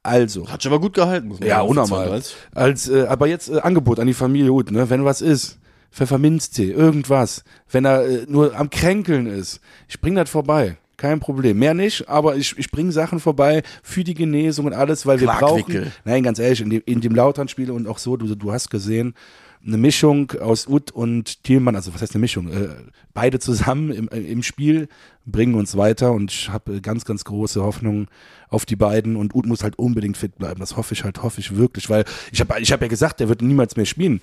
Also, 0.03 0.49
Hat 0.49 0.61
sich 0.61 0.69
aber 0.69 0.81
gut 0.81 0.93
gehalten. 0.93 1.29
Muss 1.29 1.39
man 1.39 1.47
ja, 1.47 1.55
sagen, 1.55 1.67
für 1.67 1.69
unnormal. 1.69 2.07
32. 2.07 2.35
Als, 2.53 2.89
äh, 2.89 3.05
aber 3.07 3.27
jetzt 3.27 3.49
äh, 3.49 3.59
Angebot 3.59 4.01
an 4.01 4.07
die 4.07 4.13
Familie 4.13 4.51
Uth, 4.51 4.69
ne? 4.69 4.89
Wenn 4.89 5.05
was 5.05 5.21
ist, 5.21 5.59
Pfefferminztee, 5.91 6.71
irgendwas. 6.71 7.45
Wenn 7.71 7.85
er 7.85 8.05
äh, 8.05 8.25
nur 8.27 8.53
am 8.53 8.69
Kränkeln 8.69 9.27
ist, 9.27 9.61
ich 9.87 10.01
bring 10.01 10.15
das 10.15 10.29
vorbei. 10.29 10.75
Kein 10.97 11.19
Problem. 11.19 11.59
Mehr 11.59 11.75
nicht, 11.75 12.09
aber 12.09 12.35
ich, 12.35 12.57
ich 12.57 12.71
bringe 12.71 12.91
Sachen 12.91 13.19
vorbei 13.19 13.61
für 13.83 14.03
die 14.03 14.15
Genesung 14.15 14.65
und 14.65 14.73
alles, 14.73 15.05
weil 15.05 15.19
wir 15.19 15.27
brauchen. 15.27 15.91
Nein, 16.05 16.23
ganz 16.23 16.39
ehrlich, 16.39 16.61
in 16.61 16.71
dem, 16.71 16.81
in 16.85 17.01
dem 17.01 17.13
Lautern-Spiel 17.13 17.69
und 17.69 17.87
auch 17.87 17.99
so, 17.99 18.17
du, 18.17 18.33
du 18.33 18.51
hast 18.51 18.71
gesehen, 18.71 19.13
eine 19.65 19.77
Mischung 19.77 20.31
aus 20.39 20.67
Uth 20.67 20.91
und 20.91 21.43
Thielmann, 21.43 21.75
also 21.75 21.93
was 21.93 22.01
heißt 22.01 22.15
eine 22.15 22.21
Mischung? 22.21 22.51
Äh, 22.51 22.69
beide 23.13 23.39
zusammen 23.39 23.91
im, 23.91 24.09
äh, 24.09 24.19
im 24.19 24.41
Spiel 24.41 24.87
bringen 25.25 25.55
uns 25.55 25.77
weiter 25.77 26.13
und 26.13 26.31
ich 26.31 26.49
habe 26.49 26.81
ganz, 26.81 27.05
ganz 27.05 27.23
große 27.25 27.61
Hoffnung 27.61 28.07
auf 28.49 28.65
die 28.65 28.75
beiden 28.75 29.15
und 29.17 29.35
Uth 29.35 29.45
muss 29.45 29.63
halt 29.63 29.77
unbedingt 29.77 30.17
fit 30.17 30.37
bleiben. 30.37 30.59
Das 30.59 30.77
hoffe 30.77 30.93
ich 30.93 31.03
halt, 31.03 31.21
hoffe 31.21 31.41
ich 31.41 31.57
wirklich, 31.57 31.89
weil 31.89 32.05
ich 32.31 32.39
habe 32.39 32.59
ich 32.59 32.71
hab 32.71 32.81
ja 32.81 32.87
gesagt, 32.87 33.19
der 33.19 33.29
wird 33.29 33.41
niemals 33.41 33.75
mehr 33.75 33.85
spielen. 33.85 34.21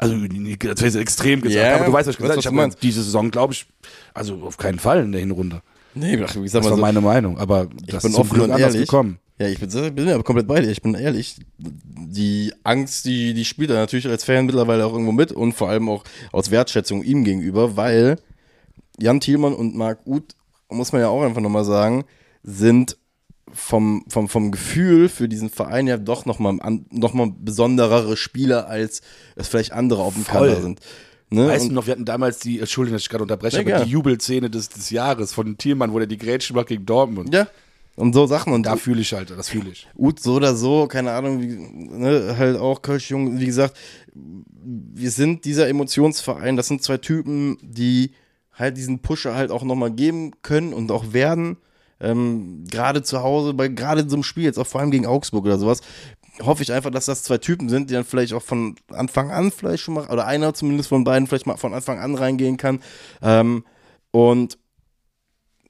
Also, 0.00 0.16
das 0.16 0.80
wäre 0.82 0.98
extrem 1.00 1.42
gesagt, 1.42 1.62
Ja, 1.64 1.74
aber 1.76 1.84
du 1.86 1.92
weißt, 1.92 2.08
was 2.08 2.14
ich 2.14 2.18
gesagt 2.18 2.36
was 2.38 2.42
ich 2.42 2.46
habe 2.46 2.56
meinst. 2.56 2.82
diese 2.82 3.02
Saison, 3.02 3.30
glaube 3.30 3.52
ich, 3.52 3.66
also 4.14 4.36
auf 4.42 4.56
keinen 4.56 4.78
Fall 4.78 5.02
in 5.02 5.12
der 5.12 5.20
Hinrunde. 5.20 5.60
Nee, 5.94 6.18
ach, 6.24 6.34
ich 6.36 6.50
sag 6.50 6.62
Das 6.62 6.70
war 6.70 6.76
so, 6.76 6.80
meine 6.80 7.00
Meinung, 7.00 7.36
aber 7.38 7.68
ich 7.86 7.92
das 7.92 8.02
bin 8.04 8.12
ist 8.12 8.18
offen 8.18 8.40
und 8.40 8.50
anders 8.50 8.74
ehrlich. 8.74 8.88
gekommen. 8.88 9.18
Ja, 9.38 9.48
ich 9.48 9.58
bin, 9.58 9.94
bin 9.94 10.08
ja 10.08 10.22
komplett 10.22 10.46
bei 10.46 10.60
dir. 10.60 10.70
Ich 10.70 10.80
bin 10.82 10.94
ehrlich. 10.94 11.36
Die 11.58 12.52
Angst, 12.64 13.04
die, 13.04 13.34
die 13.34 13.44
spielt 13.44 13.70
er 13.70 13.76
natürlich 13.76 14.06
als 14.08 14.24
Fan 14.24 14.46
mittlerweile 14.46 14.86
auch 14.86 14.92
irgendwo 14.92 15.12
mit 15.12 15.32
und 15.32 15.52
vor 15.52 15.68
allem 15.68 15.88
auch 15.88 16.04
aus 16.32 16.50
Wertschätzung 16.50 17.02
ihm 17.02 17.24
gegenüber, 17.24 17.76
weil 17.76 18.16
Jan 18.98 19.20
Thielmann 19.20 19.54
und 19.54 19.74
Marc 19.76 20.06
Uth, 20.06 20.34
muss 20.70 20.92
man 20.92 21.00
ja 21.02 21.08
auch 21.08 21.22
einfach 21.22 21.40
nochmal 21.40 21.64
sagen, 21.64 22.04
sind 22.42 22.96
vom, 23.52 24.04
vom, 24.08 24.28
vom 24.28 24.50
Gefühl 24.50 25.08
für 25.08 25.28
diesen 25.28 25.50
Verein 25.50 25.86
ja 25.86 25.96
doch 25.96 26.26
nochmal 26.26 26.58
noch 26.90 27.14
mal 27.14 27.32
besonderere 27.38 28.16
Spieler, 28.16 28.68
als 28.68 29.02
es 29.36 29.48
vielleicht 29.48 29.72
andere 29.72 30.02
auf 30.02 30.14
dem 30.14 30.24
Voll. 30.24 30.48
Kader 30.48 30.62
sind. 30.62 30.80
Ne? 31.30 31.46
Weißt 31.46 31.68
du 31.68 31.72
noch, 31.72 31.86
wir 31.86 31.92
hatten 31.92 32.04
damals 32.04 32.40
die, 32.40 32.58
Entschuldigung, 32.58 32.96
dass 32.96 33.02
ich 33.02 33.08
gerade 33.08 33.22
unterbreche, 33.22 33.56
Nee, 33.58 33.62
aber 33.62 33.70
gerne. 33.70 33.84
die 33.84 33.90
Jubelszene 33.92 34.50
des, 34.50 34.68
des 34.68 34.90
Jahres 34.90 35.32
von 35.32 35.56
Thielmann, 35.56 35.92
wo 35.92 35.98
der 35.98 36.08
die 36.08 36.18
Grätschen 36.18 36.56
macht 36.56 36.66
gegen 36.68 36.86
Dortmund. 36.86 37.32
ja, 37.32 37.46
und 37.96 38.14
so 38.14 38.26
Sachen. 38.26 38.52
Und 38.52 38.64
Da 38.64 38.76
fühle 38.76 39.00
ich 39.02 39.12
halt, 39.12 39.30
das 39.30 39.50
fühle 39.50 39.70
ich. 39.70 39.86
Ut 39.96 40.20
so 40.20 40.34
oder 40.34 40.56
so, 40.56 40.86
keine 40.86 41.12
Ahnung, 41.12 41.40
wie, 41.40 41.54
ne, 41.56 42.34
halt 42.38 42.56
auch 42.56 42.82
Kölsch-Jung, 42.82 43.38
wie 43.38 43.46
gesagt, 43.46 43.76
wir 44.14 45.10
sind 45.10 45.44
dieser 45.44 45.68
Emotionsverein, 45.68 46.56
das 46.56 46.68
sind 46.68 46.82
zwei 46.82 46.96
Typen, 46.98 47.58
die 47.62 48.12
halt 48.52 48.76
diesen 48.76 49.00
Pusher 49.00 49.34
halt 49.34 49.50
auch 49.50 49.62
nochmal 49.64 49.90
geben 49.90 50.32
können 50.42 50.72
und 50.72 50.90
auch 50.90 51.12
werden. 51.12 51.56
Ähm, 52.00 52.64
gerade 52.70 53.02
zu 53.02 53.22
Hause, 53.22 53.54
bei 53.54 53.68
gerade 53.68 54.02
in 54.02 54.08
so 54.08 54.16
einem 54.16 54.22
Spiel, 54.22 54.44
jetzt 54.44 54.58
auch 54.58 54.66
vor 54.66 54.80
allem 54.80 54.90
gegen 54.90 55.06
Augsburg 55.06 55.44
oder 55.44 55.58
sowas, 55.58 55.80
hoffe 56.42 56.62
ich 56.62 56.72
einfach, 56.72 56.90
dass 56.90 57.06
das 57.06 57.22
zwei 57.22 57.38
Typen 57.38 57.68
sind, 57.68 57.90
die 57.90 57.94
dann 57.94 58.04
vielleicht 58.04 58.32
auch 58.32 58.42
von 58.42 58.76
Anfang 58.90 59.30
an 59.30 59.50
vielleicht 59.50 59.82
schon 59.82 59.94
mal, 59.94 60.08
oder 60.08 60.26
einer 60.26 60.54
zumindest 60.54 60.88
von 60.88 61.04
beiden 61.04 61.26
vielleicht 61.26 61.46
mal 61.46 61.56
von 61.56 61.74
Anfang 61.74 61.98
an 61.98 62.14
reingehen 62.14 62.56
kann. 62.56 62.80
Ähm, 63.22 63.64
und 64.10 64.58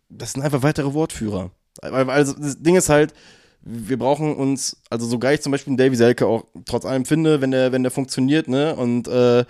das 0.08 0.32
sind 0.32 0.42
einfach 0.42 0.62
weitere 0.62 0.92
Wortführer. 0.94 1.50
Also 1.82 2.34
das 2.34 2.60
Ding 2.62 2.76
ist 2.76 2.88
halt, 2.88 3.14
wir 3.62 3.98
brauchen 3.98 4.34
uns, 4.34 4.76
also 4.88 5.06
so 5.06 5.18
geil 5.18 5.34
ich 5.34 5.42
zum 5.42 5.52
Beispiel 5.52 5.76
Davy 5.76 5.96
Selke 5.96 6.26
auch 6.26 6.44
trotz 6.64 6.84
allem 6.84 7.04
finde, 7.04 7.40
wenn 7.40 7.50
der, 7.50 7.72
wenn 7.72 7.82
der 7.82 7.92
funktioniert, 7.92 8.48
ne? 8.48 8.74
Und 8.74 9.06
äh, 9.08 9.44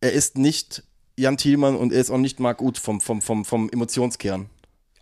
er 0.00 0.12
ist 0.12 0.36
nicht 0.36 0.84
Jan 1.16 1.36
Thielmann 1.36 1.76
und 1.76 1.92
er 1.92 2.00
ist 2.00 2.10
auch 2.10 2.18
nicht 2.18 2.40
Marc 2.40 2.60
Uth 2.60 2.78
vom, 2.78 3.00
vom, 3.00 3.22
vom, 3.22 3.44
vom 3.44 3.70
Emotionskern. 3.70 4.50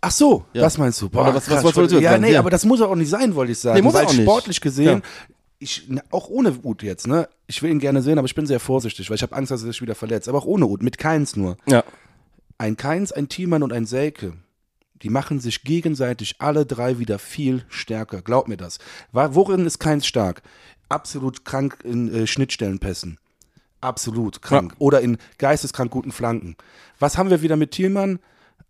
Ach 0.05 0.11
so, 0.11 0.43
Ja. 0.53 0.61
das 0.63 0.77
meinst 0.77 1.01
du. 1.01 1.05
Oder 1.07 1.27
was- 1.27 1.35
was 1.35 1.45
krass, 1.45 1.63
wolltest 1.63 1.91
du 1.93 1.95
jetzt 1.95 2.03
Ja, 2.03 2.17
nee, 2.17 2.33
Ja. 2.33 2.39
aber 2.39 2.49
das 2.49 2.65
muss 2.65 2.81
auch 2.81 2.93
nicht 2.95 3.09
sein, 3.09 3.35
wollte 3.35 3.53
ich 3.53 3.59
sagen. 3.59 3.75
Nee, 3.77 3.81
muss 3.83 3.93
weil 3.93 4.05
auch 4.05 4.11
nicht. 4.11 4.21
sportlich 4.23 4.59
gesehen, 4.59 5.01
Ja. 5.01 5.25
ich, 5.59 5.89
auch 6.11 6.27
ohne 6.27 6.53
Ut 6.63 6.83
jetzt, 6.83 7.07
ne? 7.07 7.29
Ich 7.47 7.63
will 7.63 7.71
ihn 7.71 7.79
gerne 7.79 8.01
sehen, 8.01 8.17
aber 8.17 8.25
ich 8.25 8.35
bin 8.35 8.45
sehr 8.45 8.59
vorsichtig, 8.59 9.09
weil 9.09 9.15
ich 9.15 9.21
habe 9.23 9.33
Angst, 9.33 9.51
dass 9.51 9.61
er 9.63 9.67
sich 9.67 9.81
wieder 9.81 9.95
verletzt. 9.95 10.27
Aber 10.27 10.39
auch 10.39 10.45
ohne 10.45 10.65
Ut, 10.67 10.83
mit 10.83 10.97
Keins 10.97 11.37
nur. 11.37 11.55
Ja. 11.67 11.83
Ein 12.57 12.75
Keins, 12.75 13.13
ein 13.13 13.29
Thielmann 13.29 13.63
und 13.63 13.71
ein 13.71 13.85
Selke. 13.85 14.33
Die 15.01 15.09
machen 15.09 15.39
sich 15.39 15.63
gegenseitig 15.63 16.35
alle 16.39 16.65
drei 16.65 16.99
wieder 16.99 17.17
viel 17.17 17.63
stärker. 17.69 18.21
Glaub 18.21 18.47
mir 18.49 18.57
das. 18.57 18.79
Worin 19.13 19.65
ist 19.65 19.79
Keins 19.79 20.05
stark? 20.05 20.41
Absolut 20.89 21.45
krank 21.45 21.77
in 21.85 22.13
äh, 22.13 22.27
Schnittstellenpässen. 22.27 23.19
Absolut 23.81 24.41
krank. 24.41 24.73
Oder 24.79 24.99
in 25.01 25.17
geisteskrank 25.37 25.91
guten 25.91 26.11
Flanken. 26.11 26.55
Was 26.99 27.17
haben 27.17 27.29
wir 27.29 27.41
wieder 27.41 27.55
mit 27.57 27.71
Thielmann? 27.71 28.19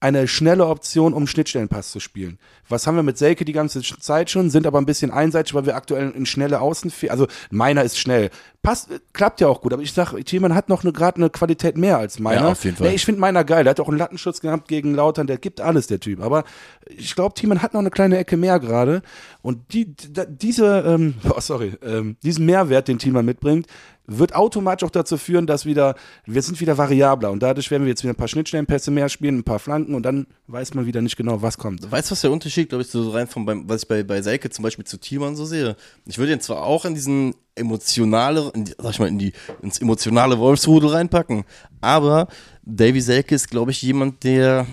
Eine 0.04 0.28
schnelle 0.28 0.68
Option, 0.68 1.14
um 1.14 1.28
Schnittstellenpass 1.28 1.92
zu 1.92 2.02
spielen. 2.02 2.38
Was 2.68 2.88
haben 2.88 2.98
wir 2.98 3.04
mit 3.04 3.18
Selke 3.18 3.46
die 3.46 3.54
ganze 3.54 3.82
Zeit 3.82 4.30
schon? 4.30 4.50
Sind 4.50 4.68
aber 4.68 4.82
ein 4.82 4.86
bisschen 4.86 5.12
einseitig, 5.12 5.54
weil 5.54 5.66
wir 5.66 5.78
aktuell 5.78 6.12
in 6.12 6.26
schnelle 6.26 6.60
Außen, 6.60 6.92
also 7.08 7.26
meiner 7.52 7.84
ist 7.84 7.98
schnell. 7.98 8.30
Passt, 8.62 8.92
äh, 8.92 9.00
klappt 9.14 9.40
ja 9.40 9.48
auch 9.48 9.62
gut, 9.62 9.72
aber 9.72 9.82
ich 9.82 9.94
sag, 9.94 10.14
Thielmann 10.26 10.56
hat 10.56 10.68
noch 10.68 10.84
eine, 10.84 10.92
gerade 10.92 11.16
eine 11.16 11.30
Qualität 11.30 11.78
mehr 11.78 12.00
als 12.00 12.20
meiner. 12.20 12.42
Ja, 12.42 12.52
auf 12.52 12.66
jeden 12.66 12.76
Fall. 12.76 12.90
Nee, 12.90 12.96
ich 12.96 13.06
finde 13.06 13.22
meiner 13.22 13.46
geil. 13.46 13.64
Der 13.64 13.72
hat 13.72 13.80
auch 13.80 13.88
einen 13.88 13.98
Lattenschutz 13.98 14.42
gehabt 14.42 14.68
gegen 14.68 14.94
Lautern, 14.94 15.26
der 15.26 15.38
gibt 15.38 15.62
alles, 15.62 15.88
der 15.88 16.02
Typ. 16.02 16.22
Aber 16.22 16.44
ich 16.86 17.16
glaube, 17.16 17.36
Thielmann 17.36 17.62
hat 17.62 17.74
noch 17.74 17.80
eine 17.80 17.90
kleine 17.90 18.18
Ecke 18.18 18.36
mehr 18.36 18.60
gerade. 18.60 19.04
Und 19.42 19.74
die, 19.74 19.96
die, 19.96 20.12
diese, 20.28 20.84
ähm, 20.86 21.14
oh, 21.30 21.40
sorry, 21.40 21.78
ähm, 21.82 22.18
diesen 22.24 22.46
Mehrwert, 22.46 22.90
den 22.90 23.00
Thielmann 23.00 23.24
mitbringt, 23.24 23.68
wird 24.06 24.36
automatisch 24.36 24.86
auch 24.86 24.92
dazu 24.92 25.18
führen, 25.18 25.48
dass 25.48 25.66
wieder, 25.66 25.96
wir 26.26 26.42
sind 26.42 26.60
wieder 26.60 26.78
variabler 26.78 27.32
und 27.32 27.42
dadurch 27.42 27.72
werden 27.72 27.84
wir 27.84 27.90
jetzt 27.90 28.04
wieder 28.04 28.14
ein 28.14 28.18
paar 28.18 28.28
Schnittstellenpässe 28.28 28.92
mehr 28.92 29.08
spielen, 29.08 29.40
ein 29.40 29.44
paar 29.44 29.60
Flanken 29.60 29.96
und 29.96 30.04
dann 30.04 30.28
weiß 30.48 30.74
man 30.74 30.86
wieder 30.86 31.02
nicht 31.02 31.16
genau, 31.16 31.42
was 31.42 31.58
kommt. 31.58 31.90
Weißt 31.90 32.10
du, 32.10 32.12
was 32.12 32.22
der 32.22 32.32
Unterschied, 32.32 32.70
glaube 32.70 32.84
ich, 32.84 32.90
so 32.90 33.10
rein 33.12 33.28
von 33.28 33.46
beim, 33.46 33.68
was 33.70 33.84
ich 33.84 33.88
bei, 33.88 34.04
bei 34.04 34.22
Selke 34.22 34.50
zum 34.50 34.64
Beispiel 34.64 34.86
zu 34.86 34.98
Thielmann 34.98 35.36
so 35.36 35.46
sehe? 35.46 35.76
Ich 36.06 36.18
würde 36.18 36.34
ihn 36.34 36.42
zwar 36.42 36.64
auch 36.64 36.86
in 36.86 36.96
diesen 36.96 37.34
emotionale, 37.56 38.52
in 38.54 38.66
die, 38.66 38.76
sag 38.78 38.92
ich 38.92 39.00
mal, 39.00 39.08
in 39.08 39.20
die, 39.20 39.34
ins 39.62 39.80
emotionale 39.80 40.38
Wolfsrudel 40.38 40.90
reinpacken, 40.90 41.46
aber 41.80 42.28
Davy 42.64 43.00
Selke 43.00 43.36
ist, 43.36 43.50
glaube 43.50 43.72
ich, 43.72 43.82
jemand, 43.82 44.24
der, 44.24 44.68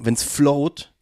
wenn 0.00 0.14
es 0.14 0.22
float 0.22 0.92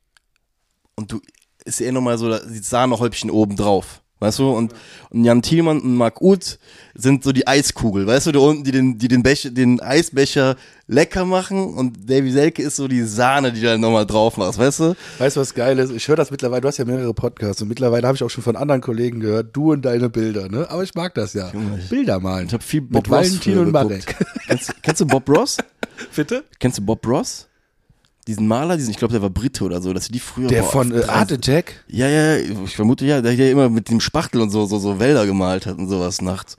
und 0.97 1.13
du, 1.13 1.21
ist 1.65 1.81
eher 1.81 1.93
nochmal 1.93 2.19
so 2.19 2.37
die 2.39 2.59
Sahnehäubchen 2.59 3.31
oben 3.31 3.55
drauf. 3.55 4.03
Weißt 4.21 4.41
du, 4.41 4.51
und, 4.51 4.75
und 5.11 5.25
Jan 5.25 5.43
Thielmann 5.43 5.81
und 5.81 5.95
Marc 5.95 6.21
Uth 6.21 6.59
sind 6.95 7.23
so 7.23 7.31
die 7.31 7.47
Eiskugel, 7.47 8.07
weißt 8.07 8.27
du, 8.27 8.33
da 8.33 8.41
unten, 8.41 8.65
die 8.65 8.73
den, 8.73 8.99
die 8.99 9.07
den, 9.07 9.23
Becher, 9.23 9.51
den 9.51 9.81
Eisbecher 9.81 10.57
lecker 10.89 11.25
machen 11.25 11.75
und 11.75 12.11
Davy 12.11 12.33
Selke 12.33 12.63
ist 12.63 12.77
so 12.77 12.89
die 12.89 13.03
Sahne, 13.03 13.53
die 13.53 13.61
du 13.61 13.67
dann 13.67 13.81
nochmal 13.81 14.07
drauf 14.07 14.37
machst, 14.37 14.59
weißt 14.59 14.81
du? 14.81 14.97
Weißt 15.19 15.37
du, 15.37 15.41
was 15.41 15.55
geil 15.55 15.79
ist? 15.79 15.93
Ich 15.93 16.09
höre 16.09 16.17
das 16.17 16.33
mittlerweile, 16.33 16.63
du 16.63 16.69
hast 16.69 16.79
ja 16.79 16.85
mehrere 16.85 17.15
Podcasts 17.15 17.63
und 17.63 17.69
mittlerweile 17.69 18.07
habe 18.09 18.17
ich 18.17 18.23
auch 18.25 18.31
schon 18.31 18.43
von 18.43 18.57
anderen 18.57 18.81
Kollegen 18.81 19.21
gehört, 19.21 19.55
du 19.55 19.73
und 19.73 19.83
deine 19.83 20.09
Bilder, 20.09 20.49
ne? 20.49 20.69
Aber 20.69 20.83
ich 20.83 20.95
mag 20.95 21.15
das 21.15 21.35
ja. 21.35 21.53
Bilder 21.89 22.19
malen. 22.19 22.49
Ich 22.49 22.53
habe 22.53 22.65
viel 22.65 22.81
Bob 22.81 23.07
Mit 23.07 23.17
Ross 23.17 23.27
Valentin 23.27 23.59
und. 23.59 23.71
Marek. 23.71 24.17
Kennst, 24.47 24.83
kennst 24.83 25.01
du 25.01 25.07
Bob 25.07 25.29
Ross? 25.29 25.59
Bitte? 26.17 26.45
Kennst 26.59 26.79
du 26.79 26.83
Bob 26.83 27.07
Ross? 27.07 27.48
Diesen 28.29 28.47
Maler, 28.47 28.77
diesen, 28.77 28.91
ich 28.91 28.99
glaube, 28.99 29.11
der 29.13 29.23
war 29.23 29.31
Brite 29.31 29.65
oder 29.65 29.81
so, 29.81 29.93
dass 29.93 30.05
sie 30.05 30.13
die 30.13 30.21
früher. 30.21 30.47
Der 30.47 30.63
von 30.63 30.93
äh, 30.93 31.03
Art 31.05 31.33
Attack? 31.33 31.83
Ja, 31.89 32.07
ja, 32.09 32.37
ich 32.37 32.77
vermute 32.77 33.05
ja, 33.07 33.21
der 33.21 33.35
der 33.35 33.51
immer 33.51 33.69
mit 33.71 33.89
dem 33.89 34.01
Spachtel 34.01 34.41
und 34.41 34.51
so, 34.51 34.67
so, 34.67 34.79
so 34.79 35.01
Wälder 35.01 35.27
gemalt 35.27 35.67
hat 35.67 35.79
und 35.79 35.89
sowas 35.89 36.21
nachts. 36.23 36.57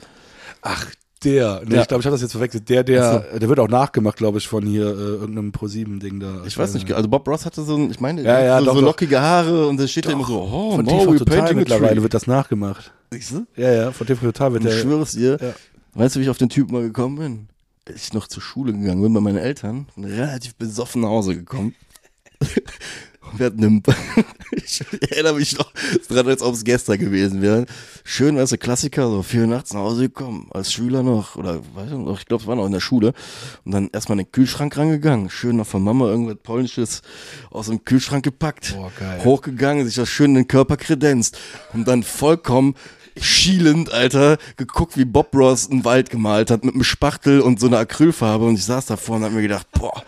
Ach, 0.61 0.85
der. 1.23 1.61
Nee, 1.65 1.75
Ja. 1.75 1.81
ich 1.83 1.87
glaube, 1.87 2.01
ich 2.01 2.05
habe 2.07 2.13
das 2.15 2.21
jetzt 2.21 2.31
verwechselt. 2.31 2.67
Der, 2.69 2.83
der, 2.83 3.37
der 3.39 3.47
wird 3.49 3.59
auch 3.59 3.67
nachgemacht, 3.67 4.17
glaube 4.17 4.39
ich, 4.39 4.47
von 4.47 4.65
hier 4.65 4.85
äh, 4.87 4.89
irgendeinem 4.89 5.51
Pro-7-Ding 5.51 6.19
da. 6.19 6.41
Ich 6.45 6.57
weiß 6.57 6.73
nicht, 6.73 6.91
also 6.91 7.07
Bob 7.07 7.27
Ross 7.27 7.45
hatte 7.45 7.61
so, 7.63 7.75
ein, 7.75 7.91
ich 7.91 7.99
meine, 7.99 8.23
Ja, 8.23 8.41
ja, 8.43 8.59
so, 8.59 8.65
doch, 8.65 8.73
so 8.73 8.79
doch. 8.81 8.87
lockige 8.87 9.21
Haare 9.21 9.67
und 9.67 9.77
da 9.79 9.87
steht 9.87 10.07
da 10.07 10.11
immer 10.11 10.25
so, 10.25 10.41
oh, 10.41 10.75
Von 10.75 10.85
TV 10.87 11.03
we're 11.11 11.17
Total 11.19 11.53
mittlerweile 11.53 12.01
wird 12.01 12.13
das 12.15 12.25
nachgemacht. 12.25 12.91
Siehst 13.11 13.31
du? 13.31 13.45
Ja, 13.55 13.71
ja, 13.71 13.91
von 13.91 14.07
TV 14.07 14.25
Total 14.25 14.53
wird 14.53 14.65
Ich 14.65 14.71
der. 14.71 14.79
schwöre 14.81 15.03
es 15.03 15.11
dir. 15.11 15.37
Weißt 15.93 16.15
du, 16.15 16.19
wie 16.19 16.23
ich 16.23 16.29
auf 16.29 16.37
den 16.37 16.49
Typen 16.49 16.73
mal 16.73 16.81
gekommen 16.83 17.17
bin? 17.17 17.47
Als 17.89 18.03
ich 18.03 18.13
noch 18.13 18.27
zur 18.27 18.43
Schule 18.43 18.71
gegangen 18.71 19.01
bin 19.01 19.13
bei 19.13 19.19
meinen 19.19 19.37
Eltern, 19.37 19.87
bin 19.95 20.05
relativ 20.05 20.53
besoffen 20.55 21.01
nach 21.01 21.09
Hause 21.09 21.35
gekommen. 21.35 21.73
Und 22.39 23.39
wir 23.39 23.47
hatten 23.47 23.63
einen, 23.65 23.83
ich 24.51 24.83
erinnere 25.09 25.33
mich 25.33 25.57
noch 25.57 25.71
dran, 26.07 26.27
als 26.27 26.43
ob 26.43 26.53
es 26.53 26.63
gestern 26.63 26.99
gewesen 26.99 27.41
wäre. 27.41 27.65
Schön, 28.03 28.37
weißt 28.37 28.51
du, 28.51 28.57
Klassiker, 28.59 29.09
so 29.09 29.23
vier 29.23 29.47
nachts 29.47 29.73
nach 29.73 29.81
Hause 29.81 30.03
gekommen, 30.03 30.49
als 30.51 30.71
Schüler 30.71 31.01
noch, 31.01 31.35
oder 31.35 31.61
weiß 31.73 31.87
ich 31.87 31.97
noch, 31.97 32.19
ich 32.19 32.27
glaube, 32.27 32.43
es 32.43 32.47
war 32.47 32.55
noch 32.55 32.67
in 32.67 32.73
der 32.73 32.79
Schule. 32.79 33.13
Und 33.65 33.71
dann 33.71 33.89
erstmal 33.91 34.19
in 34.19 34.25
den 34.25 34.31
Kühlschrank 34.31 34.77
rangegangen, 34.77 35.31
schön 35.31 35.57
noch 35.57 35.67
von 35.67 35.83
Mama 35.83 36.05
irgendwas 36.05 36.37
Polnisches 36.43 37.01
aus 37.49 37.67
dem 37.67 37.83
Kühlschrank 37.85 38.23
gepackt, 38.23 38.75
Boah, 38.75 38.91
geil. 38.99 39.23
hochgegangen, 39.23 39.85
sich 39.87 39.95
das 39.95 40.09
schön 40.09 40.29
in 40.31 40.35
den 40.35 40.47
Körper 40.47 40.77
kredenzt 40.77 41.39
und 41.73 41.87
dann 41.87 42.03
vollkommen 42.03 42.75
schielend, 43.23 43.93
Alter, 43.93 44.37
geguckt, 44.57 44.97
wie 44.97 45.05
Bob 45.05 45.33
Ross 45.35 45.69
einen 45.69 45.85
Wald 45.85 46.09
gemalt 46.09 46.51
hat 46.51 46.63
mit 46.63 46.73
einem 46.73 46.83
Spachtel 46.83 47.41
und 47.41 47.59
so 47.59 47.67
einer 47.67 47.79
Acrylfarbe 47.79 48.45
und 48.45 48.55
ich 48.55 48.65
saß 48.65 48.85
davor 48.87 49.17
und 49.17 49.23
hab 49.23 49.31
mir 49.31 49.41
gedacht, 49.41 49.67
boah, 49.71 50.03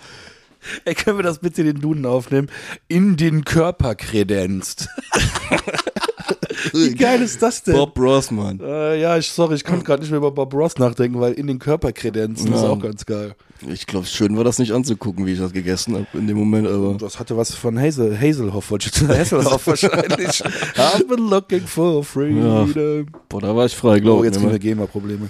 Ey, 0.86 0.94
können 0.94 1.18
wir 1.18 1.24
das 1.24 1.40
bitte 1.40 1.64
den 1.64 1.82
Duden 1.82 2.06
aufnehmen? 2.06 2.50
In 2.88 3.18
den 3.18 3.46
Körper 3.46 3.96
kredenzt. 3.96 4.90
Wie 6.74 6.96
geil 6.96 7.22
ist 7.22 7.42
das 7.42 7.64
denn? 7.64 7.76
Bob 7.76 7.98
Ross, 8.00 8.32
Mann. 8.32 8.60
Äh, 8.60 9.00
ja, 9.00 9.18
ich, 9.18 9.30
sorry, 9.32 9.56
ich 9.56 9.64
konnte 9.64 9.84
gerade 9.84 10.02
nicht 10.02 10.10
mehr 10.12 10.18
über 10.20 10.32
Bob 10.32 10.54
Ross 10.54 10.78
nachdenken, 10.78 11.20
weil 11.20 11.34
in 11.34 11.48
den 11.48 11.60
Körper 11.60 11.92
kredenzen 11.92 12.54
ist 12.54 12.62
Ja. 12.62 12.70
auch 12.70 12.80
ganz 12.80 13.06
geil. 13.06 13.36
Ich 13.70 13.86
glaube, 13.86 14.08
schön 14.08 14.36
war 14.38 14.44
das 14.44 14.58
nicht 14.58 14.72
anzugucken, 14.72 15.26
wie 15.26 15.34
ich 15.34 15.40
das 15.40 15.54
gegessen 15.54 15.94
habe 15.96 16.08
in 16.14 16.26
dem 16.28 16.38
Moment, 16.38 16.68
aber. 16.68 16.96
Das 16.96 17.20
hatte 17.20 17.38
was 17.38 17.54
von 17.54 17.80
Hazel, 17.80 18.18
Hazelhoff, 18.20 18.72
wollte 18.72 18.90
ich 18.90 18.96
sagen. 18.96 19.14
Hazelhoff 19.20 19.68
wahrscheinlich. 19.68 20.44
I've 20.76 21.08
been 21.08 21.30
looking 21.30 21.62
for 21.68 22.04
freedom. 22.04 23.06
Boah, 23.30 23.42
da 23.42 23.56
war 23.56 23.66
ich 23.68 23.76
frei, 23.76 23.98
Oh, 23.98 24.02
glaube 24.02 24.26
jetzt 24.26 24.38
ich. 24.38 24.42
kriegen 24.42 24.52
wir? 24.54 24.60
GEMA-Probleme. 24.60 25.30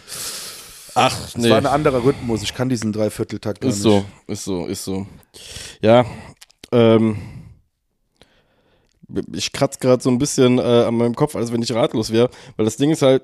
Ach, 0.95 1.17
Es 1.27 1.37
nee. 1.37 1.49
war 1.49 1.57
ein 1.57 1.65
anderer 1.65 2.03
Rhythmus. 2.03 2.41
Ich 2.43 2.53
kann 2.53 2.67
diesen 2.69 2.91
Dreivierteltakt 2.91 3.61
gar 3.61 3.69
Ist 3.69 3.75
nicht. 3.77 3.83
so, 3.83 4.05
ist 4.27 4.43
so, 4.43 4.65
ist 4.65 4.83
so. 4.83 5.07
Ja, 5.81 6.05
ähm. 6.71 7.17
Ich 9.33 9.51
kratze 9.51 9.79
gerade 9.79 10.01
so 10.01 10.09
ein 10.09 10.17
bisschen 10.17 10.57
äh, 10.57 10.61
an 10.61 10.95
meinem 10.95 11.15
Kopf, 11.15 11.35
als 11.35 11.51
wenn 11.51 11.61
ich 11.61 11.73
ratlos 11.73 12.11
wäre, 12.11 12.29
weil 12.55 12.65
das 12.65 12.77
Ding 12.77 12.91
ist 12.91 13.01
halt. 13.01 13.23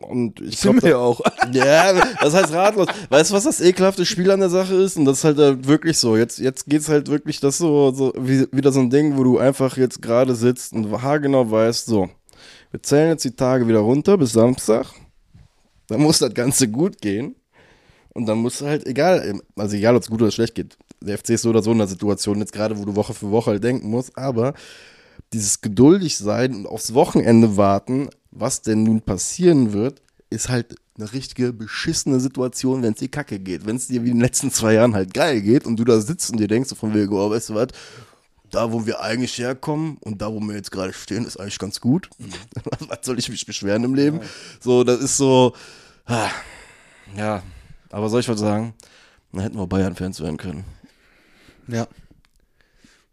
Und 0.00 0.40
ich 0.40 0.60
glaube, 0.60 0.82
wir 0.82 0.98
auch. 0.98 1.20
Ja, 1.52 1.92
das 2.20 2.34
heißt 2.34 2.52
ratlos. 2.52 2.86
Weißt 3.08 3.30
du, 3.30 3.34
was 3.34 3.44
das 3.44 3.60
ekelhafte 3.60 4.06
Spiel 4.06 4.30
an 4.30 4.40
der 4.40 4.50
Sache 4.50 4.74
ist? 4.74 4.96
Und 4.96 5.04
das 5.04 5.18
ist 5.18 5.24
halt 5.24 5.38
äh, 5.38 5.66
wirklich 5.66 5.98
so. 5.98 6.16
Jetzt, 6.16 6.38
jetzt 6.38 6.66
geht's 6.66 6.88
halt 6.88 7.08
wirklich 7.08 7.40
das 7.40 7.58
so, 7.58 7.92
so 7.92 8.12
wie, 8.16 8.46
wieder 8.52 8.72
so 8.72 8.80
ein 8.80 8.90
Ding, 8.90 9.16
wo 9.16 9.24
du 9.24 9.38
einfach 9.38 9.76
jetzt 9.76 10.00
gerade 10.00 10.34
sitzt 10.34 10.72
und 10.72 11.02
haargenau 11.02 11.50
weißt, 11.50 11.86
so, 11.86 12.08
wir 12.70 12.82
zählen 12.82 13.10
jetzt 13.10 13.24
die 13.24 13.34
Tage 13.34 13.66
wieder 13.66 13.80
runter 13.80 14.16
bis 14.16 14.32
Samstag. 14.32 14.86
Dann 15.88 16.00
muss 16.00 16.20
das 16.20 16.34
Ganze 16.34 16.68
gut 16.68 17.00
gehen. 17.00 17.34
Und 18.14 18.26
dann 18.26 18.38
musst 18.38 18.60
du 18.60 18.66
halt, 18.66 18.86
egal, 18.86 19.40
also 19.56 19.76
egal, 19.76 19.96
ob 19.96 20.02
es 20.02 20.10
gut 20.10 20.22
oder 20.22 20.30
schlecht 20.30 20.54
geht. 20.54 20.76
Der 21.02 21.18
FC 21.18 21.30
ist 21.30 21.42
so 21.42 21.50
oder 21.50 21.62
so 21.62 21.72
in 21.72 21.78
der 21.78 21.86
Situation, 21.86 22.38
jetzt 22.38 22.52
gerade, 22.52 22.78
wo 22.78 22.84
du 22.84 22.94
Woche 22.94 23.14
für 23.14 23.30
Woche 23.30 23.52
halt 23.52 23.64
denken 23.64 23.88
musst, 23.88 24.16
aber 24.16 24.54
dieses 25.32 25.60
geduldig 25.60 26.16
sein 26.18 26.54
und 26.54 26.66
aufs 26.66 26.94
Wochenende 26.94 27.56
warten, 27.56 28.10
was 28.30 28.62
denn 28.62 28.82
nun 28.82 29.00
passieren 29.00 29.72
wird, 29.72 30.02
ist 30.28 30.48
halt 30.48 30.76
eine 30.96 31.12
richtige 31.12 31.52
beschissene 31.52 32.20
Situation, 32.20 32.82
wenn 32.82 32.92
es 32.92 32.98
dir 32.98 33.08
kacke 33.08 33.38
geht. 33.38 33.66
Wenn 33.66 33.76
es 33.76 33.88
dir 33.88 34.04
wie 34.04 34.10
in 34.10 34.16
den 34.16 34.20
letzten 34.20 34.50
zwei 34.50 34.74
Jahren 34.74 34.94
halt 34.94 35.14
geil 35.14 35.40
geht 35.40 35.66
und 35.66 35.76
du 35.76 35.84
da 35.84 36.00
sitzt 36.00 36.30
und 36.30 36.38
dir 36.38 36.48
denkst 36.48 36.68
so 36.68 36.74
von 36.74 36.94
wegen, 36.94 37.12
oh, 37.12 37.30
weißt 37.30 37.50
du 37.50 37.54
was, 37.54 37.68
da 38.50 38.72
wo 38.72 38.86
wir 38.86 39.00
eigentlich 39.00 39.38
herkommen 39.38 39.96
und 40.00 40.20
da 40.20 40.32
wo 40.32 40.40
wir 40.40 40.54
jetzt 40.54 40.70
gerade 40.70 40.92
stehen, 40.92 41.24
ist 41.24 41.38
eigentlich 41.38 41.58
ganz 41.58 41.80
gut. 41.80 42.10
was 42.88 42.98
soll 43.02 43.18
ich 43.18 43.28
mich 43.28 43.46
beschweren 43.46 43.84
im 43.84 43.94
Leben? 43.94 44.20
So, 44.60 44.84
das 44.84 45.00
ist 45.00 45.16
so, 45.16 45.54
ah, 46.06 46.28
ja, 47.16 47.42
aber 47.90 48.08
soll 48.08 48.20
ich 48.20 48.28
was 48.28 48.40
sagen? 48.40 48.74
Dann 49.32 49.42
hätten 49.42 49.56
wir 49.56 49.66
Bayern-Fans 49.66 50.20
werden 50.20 50.36
können. 50.36 50.64
Ja. 51.70 51.86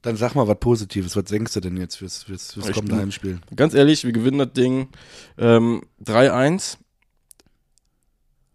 Dann 0.02 0.16
sag 0.16 0.36
mal 0.36 0.48
was 0.48 0.60
Positives. 0.60 1.16
Was 1.16 1.26
denkst 1.26 1.54
du 1.54 1.60
denn 1.60 1.78
jetzt 1.78 1.96
fürs, 1.96 2.24
fürs, 2.24 2.54
fürs 2.54 2.72
kommende 2.72 2.94
bin- 2.94 3.02
Heimspiel? 3.02 3.40
Ganz 3.56 3.74
ehrlich, 3.74 4.04
wir 4.04 4.12
gewinnen 4.12 4.38
das 4.40 4.54
Ding 4.54 4.90
ähm, 5.38 5.82
3-1. 6.04 6.78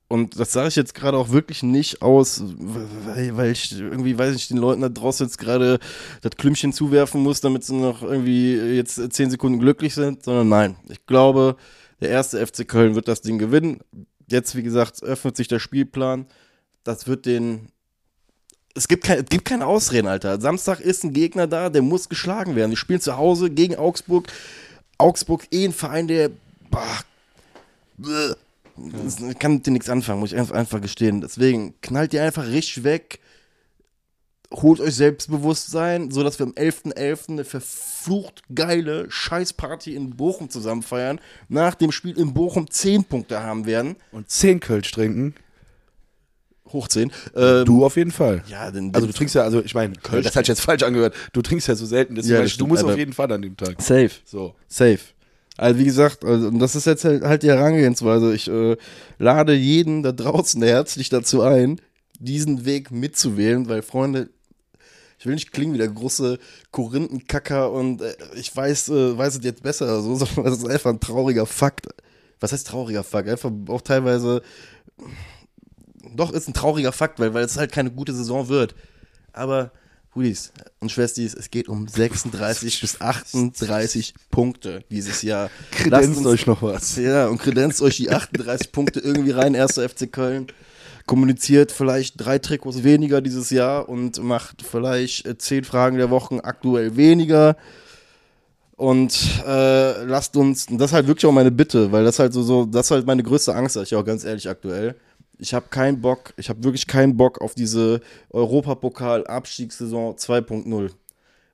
Und 0.08 0.38
das 0.38 0.52
sage 0.52 0.68
ich 0.68 0.76
jetzt 0.76 0.94
gerade 0.94 1.16
auch 1.16 1.30
wirklich 1.30 1.62
nicht 1.62 2.02
aus, 2.02 2.42
weil, 2.44 3.34
weil 3.36 3.50
ich 3.52 3.72
irgendwie, 3.72 4.18
weiß 4.18 4.34
ich, 4.36 4.46
den 4.48 4.58
Leuten 4.58 4.82
da 4.82 4.90
draußen 4.90 5.26
jetzt 5.26 5.38
gerade 5.38 5.78
das 6.20 6.32
Klümpchen 6.36 6.74
zuwerfen 6.74 7.22
muss, 7.22 7.40
damit 7.40 7.64
sie 7.64 7.74
noch 7.74 8.02
irgendwie 8.02 8.54
jetzt 8.56 8.96
10 9.12 9.30
Sekunden 9.30 9.58
glücklich 9.58 9.94
sind, 9.94 10.22
sondern 10.22 10.50
nein. 10.50 10.76
Ich 10.90 11.06
glaube, 11.06 11.56
der 12.02 12.10
erste 12.10 12.46
FC 12.46 12.68
Köln 12.68 12.94
wird 12.94 13.08
das 13.08 13.22
Ding 13.22 13.38
gewinnen. 13.38 13.80
Jetzt, 14.30 14.54
wie 14.54 14.62
gesagt, 14.62 15.02
öffnet 15.02 15.36
sich 15.36 15.48
der 15.48 15.60
Spielplan. 15.60 16.26
Das 16.84 17.06
wird 17.06 17.24
den. 17.26 17.68
Es 18.74 18.88
gibt, 18.88 19.04
kein, 19.04 19.18
es 19.20 19.26
gibt 19.26 19.44
keine 19.44 19.66
Ausreden, 19.66 20.06
Alter. 20.08 20.40
Samstag 20.40 20.80
ist 20.80 21.04
ein 21.04 21.12
Gegner 21.12 21.46
da, 21.46 21.68
der 21.68 21.82
muss 21.82 22.08
geschlagen 22.08 22.56
werden. 22.56 22.70
Wir 22.70 22.78
spielen 22.78 23.00
zu 23.00 23.16
Hause 23.16 23.50
gegen 23.50 23.76
Augsburg. 23.76 24.28
Augsburg 24.98 25.46
eh 25.50 25.64
ein 25.66 25.72
Verein, 25.72 26.08
der. 26.08 26.30
Bah, 26.70 27.00
das- 27.98 28.36
ich 29.20 29.38
kann 29.38 29.54
mit 29.54 29.66
dir 29.66 29.70
nichts 29.72 29.90
anfangen, 29.90 30.20
muss 30.20 30.32
ich 30.32 30.38
einfach, 30.52 30.80
gestehen. 30.80 31.20
Deswegen 31.20 31.74
knallt 31.82 32.14
ihr 32.14 32.22
einfach 32.22 32.46
richtig 32.46 32.84
weg. 32.84 33.18
Holt 34.54 34.80
euch 34.80 34.94
Selbstbewusstsein, 34.94 36.10
sodass 36.10 36.38
wir 36.38 36.44
am 36.46 36.52
11.11. 36.52 37.30
eine 37.32 37.44
verflucht 37.44 38.42
geile 38.54 39.10
Scheißparty 39.10 39.94
in 39.94 40.16
Bochum 40.16 40.50
zusammen 40.50 40.82
feiern. 40.82 41.20
Nach 41.48 41.74
dem 41.74 41.90
Spiel 41.90 42.18
in 42.18 42.34
Bochum 42.34 42.70
10 42.70 43.04
Punkte 43.04 43.42
haben 43.42 43.64
werden. 43.66 43.96
Und 44.12 44.30
10 44.30 44.60
Kölsch 44.60 44.90
trinken. 44.90 45.34
Hoch 46.72 46.88
10. 46.88 47.10
Ähm, 47.34 47.64
Du 47.64 47.84
auf 47.84 47.96
jeden 47.96 48.10
Fall. 48.10 48.42
Ja, 48.48 48.70
denn, 48.70 48.94
Also 48.94 49.06
du 49.06 49.12
trinkst 49.12 49.34
ja, 49.34 49.42
also 49.42 49.62
ich 49.62 49.74
meine, 49.74 49.94
Kölsch 50.02 50.24
das 50.24 50.36
hat 50.36 50.48
jetzt 50.48 50.60
falsch 50.60 50.82
angehört. 50.82 51.14
Du 51.32 51.42
trinkst 51.42 51.68
ja 51.68 51.74
so 51.74 51.86
selten, 51.86 52.14
deswegen 52.14 52.34
Ja, 52.34 52.40
das 52.42 52.46
ich, 52.48 52.52
du 52.54 52.64
stimmt, 52.64 52.68
musst 52.70 52.84
auf 52.84 52.96
jeden 52.96 53.12
Fall 53.12 53.30
an 53.32 53.42
dem 53.42 53.56
Tag. 53.56 53.80
safe. 53.80 54.10
So. 54.24 54.54
Safe. 54.68 54.98
Also 55.58 55.78
wie 55.78 55.84
gesagt, 55.84 56.24
also, 56.24 56.48
und 56.48 56.58
das 56.58 56.74
ist 56.74 56.86
jetzt 56.86 57.04
halt, 57.04 57.22
halt 57.22 57.42
die 57.42 57.48
Herangehensweise. 57.48 58.34
Ich 58.34 58.48
äh, 58.48 58.76
lade 59.18 59.52
jeden 59.54 60.02
da 60.02 60.10
draußen 60.12 60.62
herzlich 60.62 61.08
dazu 61.10 61.42
ein, 61.42 61.80
diesen 62.18 62.64
Weg 62.64 62.90
mitzuwählen, 62.90 63.68
weil 63.68 63.82
Freunde, 63.82 64.30
ich 65.18 65.26
will 65.26 65.34
nicht 65.34 65.52
klingen 65.52 65.74
wie 65.74 65.78
der 65.78 65.88
große 65.88 66.38
Korinthenkacker 66.70 67.70
und 67.70 68.00
äh, 68.00 68.14
ich 68.34 68.54
weiß, 68.56 68.88
äh, 68.88 69.18
weiß 69.18 69.36
es 69.38 69.44
jetzt 69.44 69.62
besser 69.62 69.84
oder 69.84 70.00
so, 70.00 70.14
sondern 70.24 70.44
das 70.46 70.58
ist 70.58 70.68
einfach 70.70 70.90
ein 70.90 71.00
trauriger 71.00 71.46
Fakt. 71.46 71.86
Was 72.40 72.52
heißt 72.52 72.66
trauriger 72.66 73.04
Fakt? 73.04 73.28
Einfach 73.28 73.52
auch 73.68 73.82
teilweise, 73.82 74.42
doch 76.16 76.32
ist 76.32 76.48
ein 76.48 76.54
trauriger 76.54 76.92
Fakt, 76.92 77.18
weil, 77.20 77.34
weil 77.34 77.44
es 77.44 77.56
halt 77.56 77.72
keine 77.72 77.90
gute 77.90 78.12
Saison 78.14 78.48
wird. 78.48 78.74
Aber 79.32 79.70
Hudis 80.14 80.52
und 80.80 80.92
Schwestis, 80.92 81.32
es 81.34 81.50
geht 81.50 81.68
um 81.68 81.88
36 81.88 82.80
bis 82.82 83.00
38 83.00 84.14
Punkte 84.30 84.84
dieses 84.90 85.22
Jahr. 85.22 85.50
Kredenzt 85.70 86.18
uns- 86.18 86.26
euch 86.26 86.46
noch 86.46 86.60
was. 86.62 86.96
Ja, 86.96 87.28
und 87.28 87.38
kredenzt 87.38 87.80
euch 87.80 87.96
die 87.96 88.10
38 88.10 88.72
Punkte 88.72 89.00
irgendwie 89.00 89.30
rein, 89.30 89.54
erster 89.54 89.88
FC 89.88 90.12
Köln. 90.12 90.48
Kommuniziert 91.06 91.72
vielleicht 91.72 92.14
drei 92.24 92.38
Trikots 92.38 92.84
weniger 92.84 93.20
dieses 93.20 93.50
Jahr 93.50 93.88
und 93.88 94.22
macht 94.22 94.62
vielleicht 94.62 95.26
äh, 95.26 95.36
zehn 95.38 95.64
Fragen 95.64 95.96
der 95.96 96.10
Wochen 96.10 96.40
aktuell 96.40 96.96
weniger. 96.96 97.56
Und 98.76 99.16
äh, 99.46 100.04
lasst 100.04 100.36
uns, 100.36 100.66
und 100.68 100.78
das 100.78 100.90
ist 100.90 100.94
halt 100.94 101.06
wirklich 101.06 101.26
auch 101.26 101.32
meine 101.32 101.50
Bitte, 101.50 101.92
weil 101.92 102.04
das 102.04 102.18
halt 102.18 102.32
so, 102.32 102.42
so 102.42 102.64
das 102.66 102.86
ist 102.86 102.90
halt 102.90 103.06
meine 103.06 103.22
größte 103.22 103.54
Angst, 103.54 103.74
sag 103.74 103.84
ich 103.84 103.94
auch 103.94 104.04
ganz 104.04 104.24
ehrlich 104.24 104.48
aktuell. 104.48 104.96
Ich 105.42 105.54
habe 105.54 105.66
keinen 105.70 106.00
Bock, 106.00 106.32
ich 106.36 106.48
habe 106.48 106.62
wirklich 106.62 106.86
keinen 106.86 107.16
Bock 107.16 107.40
auf 107.40 107.56
diese 107.56 108.00
Europapokal-Abstiegssaison 108.30 110.14
2.0. 110.14 110.92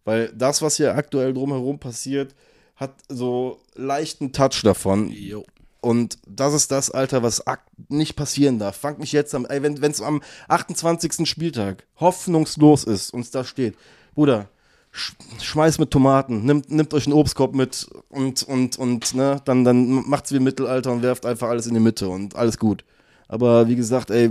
Weil 0.05 0.29
das, 0.35 0.61
was 0.61 0.77
hier 0.77 0.95
aktuell 0.95 1.33
drumherum 1.33 1.79
passiert, 1.79 2.35
hat 2.77 2.93
so 3.09 3.61
leichten 3.75 4.33
Touch 4.33 4.61
davon. 4.63 5.11
Jo. 5.11 5.43
Und 5.81 6.19
das 6.27 6.53
ist 6.53 6.71
das, 6.71 6.91
Alter, 6.91 7.23
was 7.23 7.43
nicht 7.89 8.15
passieren 8.15 8.59
darf. 8.59 8.77
Fangt 8.77 8.99
mich 8.99 9.13
jetzt 9.13 9.35
am, 9.35 9.47
ey, 9.47 9.63
wenn 9.63 9.91
es 9.91 10.03
am 10.03 10.23
28. 10.49 11.27
Spieltag 11.27 11.87
hoffnungslos 11.99 12.85
ist 12.85 13.15
und 13.15 13.21
es 13.21 13.31
da 13.31 13.43
steht, 13.43 13.75
Bruder, 14.15 14.51
sch 14.93 15.15
schmeiß 15.41 15.79
mit 15.79 15.91
Tomaten, 15.91 16.45
nimmt, 16.45 16.71
nimmt 16.71 16.93
euch 16.93 17.07
einen 17.07 17.15
Obstkorb 17.15 17.55
mit 17.55 17.89
und, 18.11 18.43
und, 18.43 18.77
und, 18.77 19.15
ne, 19.15 19.41
dann, 19.47 19.65
dann 19.65 20.09
macht's 20.09 20.31
wie 20.31 20.37
im 20.37 20.45
Mittelalter 20.45 20.93
und 20.93 21.03
werft 21.03 21.25
einfach 21.25 21.49
alles 21.49 21.67
in 21.67 21.75
die 21.75 21.81
Mitte 21.81 22.09
und 22.09 22.37
alles 22.37 22.59
gut. 22.59 22.85
Aber 23.29 23.69
wie 23.69 23.77
gesagt, 23.77 24.11
ey, 24.11 24.31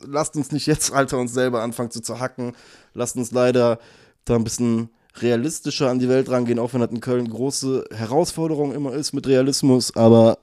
lasst 0.00 0.36
uns 0.36 0.50
nicht 0.50 0.66
jetzt, 0.66 0.92
Alter, 0.92 1.18
uns 1.18 1.32
selber 1.32 1.62
anfangen 1.62 1.90
zu 1.90 2.00
zerhacken. 2.00 2.56
Lasst 2.94 3.16
uns 3.16 3.30
leider 3.32 3.78
da 4.24 4.36
ein 4.36 4.44
bisschen 4.44 4.88
realistischer 5.16 5.90
an 5.90 5.98
die 5.98 6.08
Welt 6.08 6.30
rangehen, 6.30 6.58
auch 6.58 6.72
wenn 6.72 6.80
das 6.80 6.90
in 6.90 7.00
Köln 7.00 7.28
große 7.28 7.84
Herausforderung 7.92 8.72
immer 8.72 8.92
ist 8.94 9.12
mit 9.12 9.26
Realismus, 9.26 9.94
aber 9.96 10.38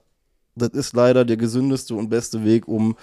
das 0.55 0.69
ist 0.69 0.93
leider 0.93 1.23
der 1.25 1.37
gesündeste 1.37 1.95
und 1.95 2.09
beste 2.09 2.43
Weg, 2.43 2.67
um 2.67 2.97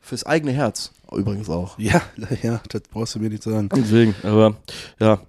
fürs 0.00 0.24
eigene 0.24 0.52
Herz 0.52 0.92
übrigens 1.12 1.48
auch. 1.48 1.78
Ja, 1.78 2.02
ja, 2.42 2.60
das 2.68 2.82
brauchst 2.90 3.14
du 3.14 3.20
mir 3.20 3.30
nicht 3.30 3.42
sagen. 3.42 3.68
Deswegen, 3.74 4.14
aber 4.22 4.56
ja, 4.98 5.20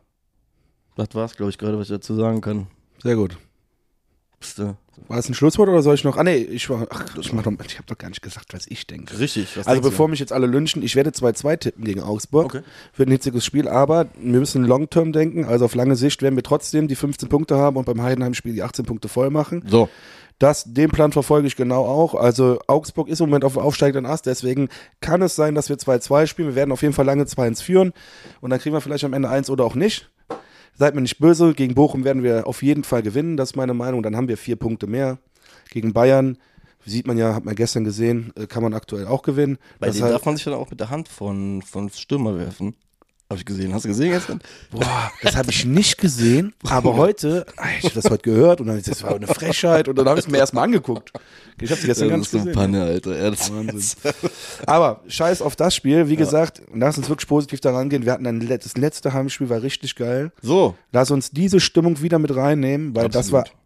das 0.95 1.09
war's, 1.13 1.35
glaube 1.35 1.51
ich, 1.51 1.57
gerade, 1.57 1.77
was 1.77 1.89
ich 1.89 1.95
dazu 1.95 2.15
sagen 2.15 2.41
kann. 2.41 2.67
Sehr 3.01 3.15
gut. 3.15 3.37
Du 4.55 4.75
War 5.07 5.17
es 5.17 5.27
ein 5.29 5.33
Schlusswort 5.33 5.69
oder 5.69 5.81
soll 5.81 5.95
ich 5.95 6.03
noch? 6.03 6.17
Ah 6.17 6.23
nee, 6.23 6.37
ich 6.37 6.69
war. 6.69 6.87
Ach, 6.89 7.05
ich, 7.19 7.33
mach 7.33 7.43
doch, 7.43 7.51
ich 7.65 7.77
habe 7.77 7.87
doch 7.87 7.97
gar 7.97 8.09
nicht 8.09 8.21
gesagt, 8.21 8.53
was 8.53 8.67
ich 8.67 8.87
denke. 8.87 9.17
richtig? 9.19 9.57
Was 9.57 9.67
Also 9.67 9.81
bevor 9.81 10.07
mich 10.07 10.19
jetzt 10.19 10.31
alle 10.33 10.47
lynchen, 10.47 10.81
ich 10.81 10.95
werde 10.95 11.09
2-2 11.11 11.57
tippen 11.57 11.83
gegen 11.83 12.01
Augsburg. 12.01 12.45
Okay. 12.45 12.61
Wird 12.95 13.09
ein 13.09 13.11
hitziges 13.11 13.45
Spiel, 13.45 13.67
aber 13.67 14.07
wir 14.17 14.39
müssen 14.39 14.63
Long-Term 14.65 15.11
denken. 15.13 15.45
Also 15.45 15.65
auf 15.65 15.75
lange 15.75 15.95
Sicht 15.95 16.21
werden 16.21 16.35
wir 16.35 16.43
trotzdem 16.43 16.87
die 16.87 16.95
15 16.95 17.27
Punkte 17.29 17.55
haben 17.57 17.77
und 17.77 17.85
beim 17.85 18.01
Heidenheim-Spiel 18.01 18.53
die 18.53 18.63
18 18.63 18.85
Punkte 18.85 19.07
voll 19.09 19.29
machen. 19.29 19.61
du? 19.61 19.69
So, 19.69 19.89
Das, 20.39 20.63
den 20.65 20.89
Plan 20.89 21.11
verfolge 21.11 21.47
ich 21.47 21.55
genau 21.57 21.83
auch. 21.85 22.15
Also 22.15 22.59
Augsburg 22.67 23.09
ist 23.09 23.19
im 23.19 23.27
Moment 23.27 23.43
auf 23.43 23.53
dem 23.53 23.61
aufsteigenden 23.61 24.05
Ast, 24.09 24.25
deswegen 24.25 24.69
kann 25.01 25.21
es 25.21 25.35
sein, 25.35 25.53
dass 25.53 25.67
wir 25.67 25.75
2-2 25.77 26.27
spielen. 26.27 26.47
Wir 26.49 26.55
werden 26.55 26.71
auf 26.71 26.81
jeden 26.81 26.93
Fall 26.93 27.05
lange 27.05 27.23
2-1 27.23 27.61
führen 27.61 27.91
und 28.39 28.49
dann 28.51 28.59
kriegen 28.59 28.73
wir 28.73 28.79
vielleicht 28.81 29.03
am 29.03 29.13
Ende 29.13 29.29
1 29.29 29.49
oder 29.49 29.65
auch 29.65 29.75
nicht. 29.75 30.09
Seid 30.79 30.95
mir 30.95 31.01
nicht 31.01 31.19
böse, 31.19 31.53
gegen 31.53 31.75
Bochum 31.75 32.05
werden 32.05 32.23
wir 32.23 32.47
auf 32.47 32.63
jeden 32.63 32.85
Fall 32.85 33.01
gewinnen, 33.03 33.35
das 33.35 33.49
ist 33.51 33.55
meine 33.57 33.73
Meinung. 33.73 34.01
Dann 34.01 34.15
haben 34.15 34.29
wir 34.29 34.37
vier 34.37 34.55
Punkte 34.55 34.87
mehr. 34.87 35.17
Gegen 35.71 35.91
Bayern, 35.91 36.37
sieht 36.85 37.05
man 37.05 37.17
ja, 37.17 37.35
hat 37.35 37.43
man 37.43 37.53
gestern 37.53 37.83
gesehen, 37.83 38.31
äh, 38.37 38.47
kann 38.47 38.63
man 38.63 38.73
aktuell 38.73 39.05
auch 39.05 39.21
gewinnen. 39.21 39.57
bei 39.79 39.87
Das 39.87 39.97
denen 39.97 40.07
heißt- 40.07 40.11
darf 40.13 40.25
man 40.25 40.35
sich 40.37 40.45
dann 40.45 40.53
auch 40.53 40.69
mit 40.69 40.79
der 40.79 40.89
Hand 40.89 41.09
von, 41.09 41.61
von 41.63 41.89
Stürmer 41.89 42.37
werfen. 42.37 42.75
Habe 43.31 43.41
ich 43.41 43.45
gesehen. 43.45 43.71
Hast 43.75 43.85
du 43.85 43.89
gesehen 43.89 44.09
gestern? 44.09 44.39
Boah, 44.71 45.11
das 45.21 45.35
habe 45.35 45.51
ich 45.51 45.63
nicht 45.63 45.99
gesehen, 45.99 46.55
aber 46.63 46.97
heute, 46.97 47.45
ich 47.77 47.85
habe 47.85 47.93
das 47.93 48.09
heute 48.09 48.23
gehört 48.23 48.59
und 48.59 48.65
dann 48.65 48.81
das 48.81 49.03
war 49.03 49.13
eine 49.13 49.27
Frechheit 49.27 49.87
und 49.87 49.95
dann 49.99 50.09
habe 50.09 50.19
ich 50.19 50.25
es 50.25 50.31
mir 50.31 50.39
erstmal 50.39 50.63
angeguckt. 50.63 51.13
Ich 51.61 51.69
habe 51.69 51.79
es 51.79 51.85
gestern 51.85 52.09
Ja, 52.09 52.17
das 52.17 52.21
nicht 52.21 52.33
ist 52.33 52.45
gesehen. 52.45 52.53
Panne, 52.53 52.81
Alter. 52.81 53.15
Ja, 53.15 53.29
das 53.29 53.53
Wahnsinn. 53.53 54.13
Aber 54.65 55.01
scheiß 55.07 55.43
auf 55.43 55.55
das 55.55 55.75
Spiel. 55.75 56.09
Wie 56.09 56.15
gesagt, 56.15 56.63
lass 56.73 56.97
uns 56.97 57.07
wirklich 57.07 57.27
positiv 57.27 57.61
daran 57.61 57.89
gehen. 57.89 58.03
Wir 58.03 58.13
hatten 58.13 58.25
ein 58.25 58.39
das 58.47 58.75
letzte 58.77 59.13
Heimspiel, 59.13 59.47
war 59.47 59.61
richtig 59.61 59.95
geil. 59.95 60.31
So, 60.41 60.73
Lass 60.91 61.11
uns 61.11 61.29
diese 61.29 61.59
Stimmung 61.59 62.01
wieder 62.01 62.17
mit 62.17 62.35
reinnehmen, 62.35 62.95
weil 62.95 63.09
das 63.09 63.31
war 63.31 63.41
Absolut. 63.41 63.58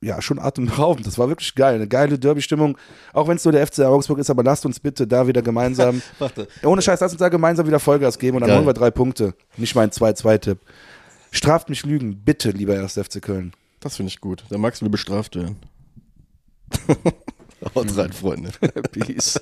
Ja 0.00 0.20
schon 0.22 0.38
atemberaubend. 0.38 1.06
Das 1.06 1.18
war 1.18 1.28
wirklich 1.28 1.54
geil. 1.54 1.74
Eine 1.74 1.88
geile 1.88 2.18
Derby-Stimmung. 2.18 2.78
Auch 3.12 3.28
wenn 3.28 3.36
es 3.36 3.44
nur 3.44 3.52
der 3.52 3.66
FC 3.66 3.80
Augsburg 3.80 4.18
ist, 4.18 4.30
aber 4.30 4.42
lasst 4.42 4.64
uns 4.64 4.80
bitte 4.80 5.06
da 5.06 5.26
wieder 5.26 5.42
gemeinsam. 5.42 6.02
warte. 6.18 6.48
ohne 6.62 6.82
Scheiß, 6.82 7.00
lasst 7.00 7.14
uns 7.14 7.20
da 7.20 7.28
gemeinsam 7.28 7.66
wieder 7.66 7.80
Vollgas 7.80 8.18
geben 8.18 8.36
und 8.36 8.40
dann 8.42 8.48
Geil. 8.48 8.58
holen 8.58 8.66
wir 8.66 8.74
drei 8.74 8.90
Punkte. 8.90 9.34
Nicht 9.56 9.74
mein 9.74 9.90
2-2-Tipp. 9.90 10.58
Straft 11.30 11.68
mich 11.68 11.84
Lügen, 11.84 12.22
bitte, 12.24 12.50
lieber 12.50 12.78
1. 12.78 12.94
FC 12.94 13.22
Köln. 13.22 13.52
Das 13.80 13.96
finde 13.96 14.08
ich 14.08 14.20
gut. 14.20 14.44
Der 14.50 14.58
Max 14.58 14.82
will 14.82 14.90
bestraft 14.90 15.36
werden. 15.36 15.56
Haut 17.74 17.96
rein, 17.96 18.12
Freunde. 18.12 18.50
Peace. 18.92 19.40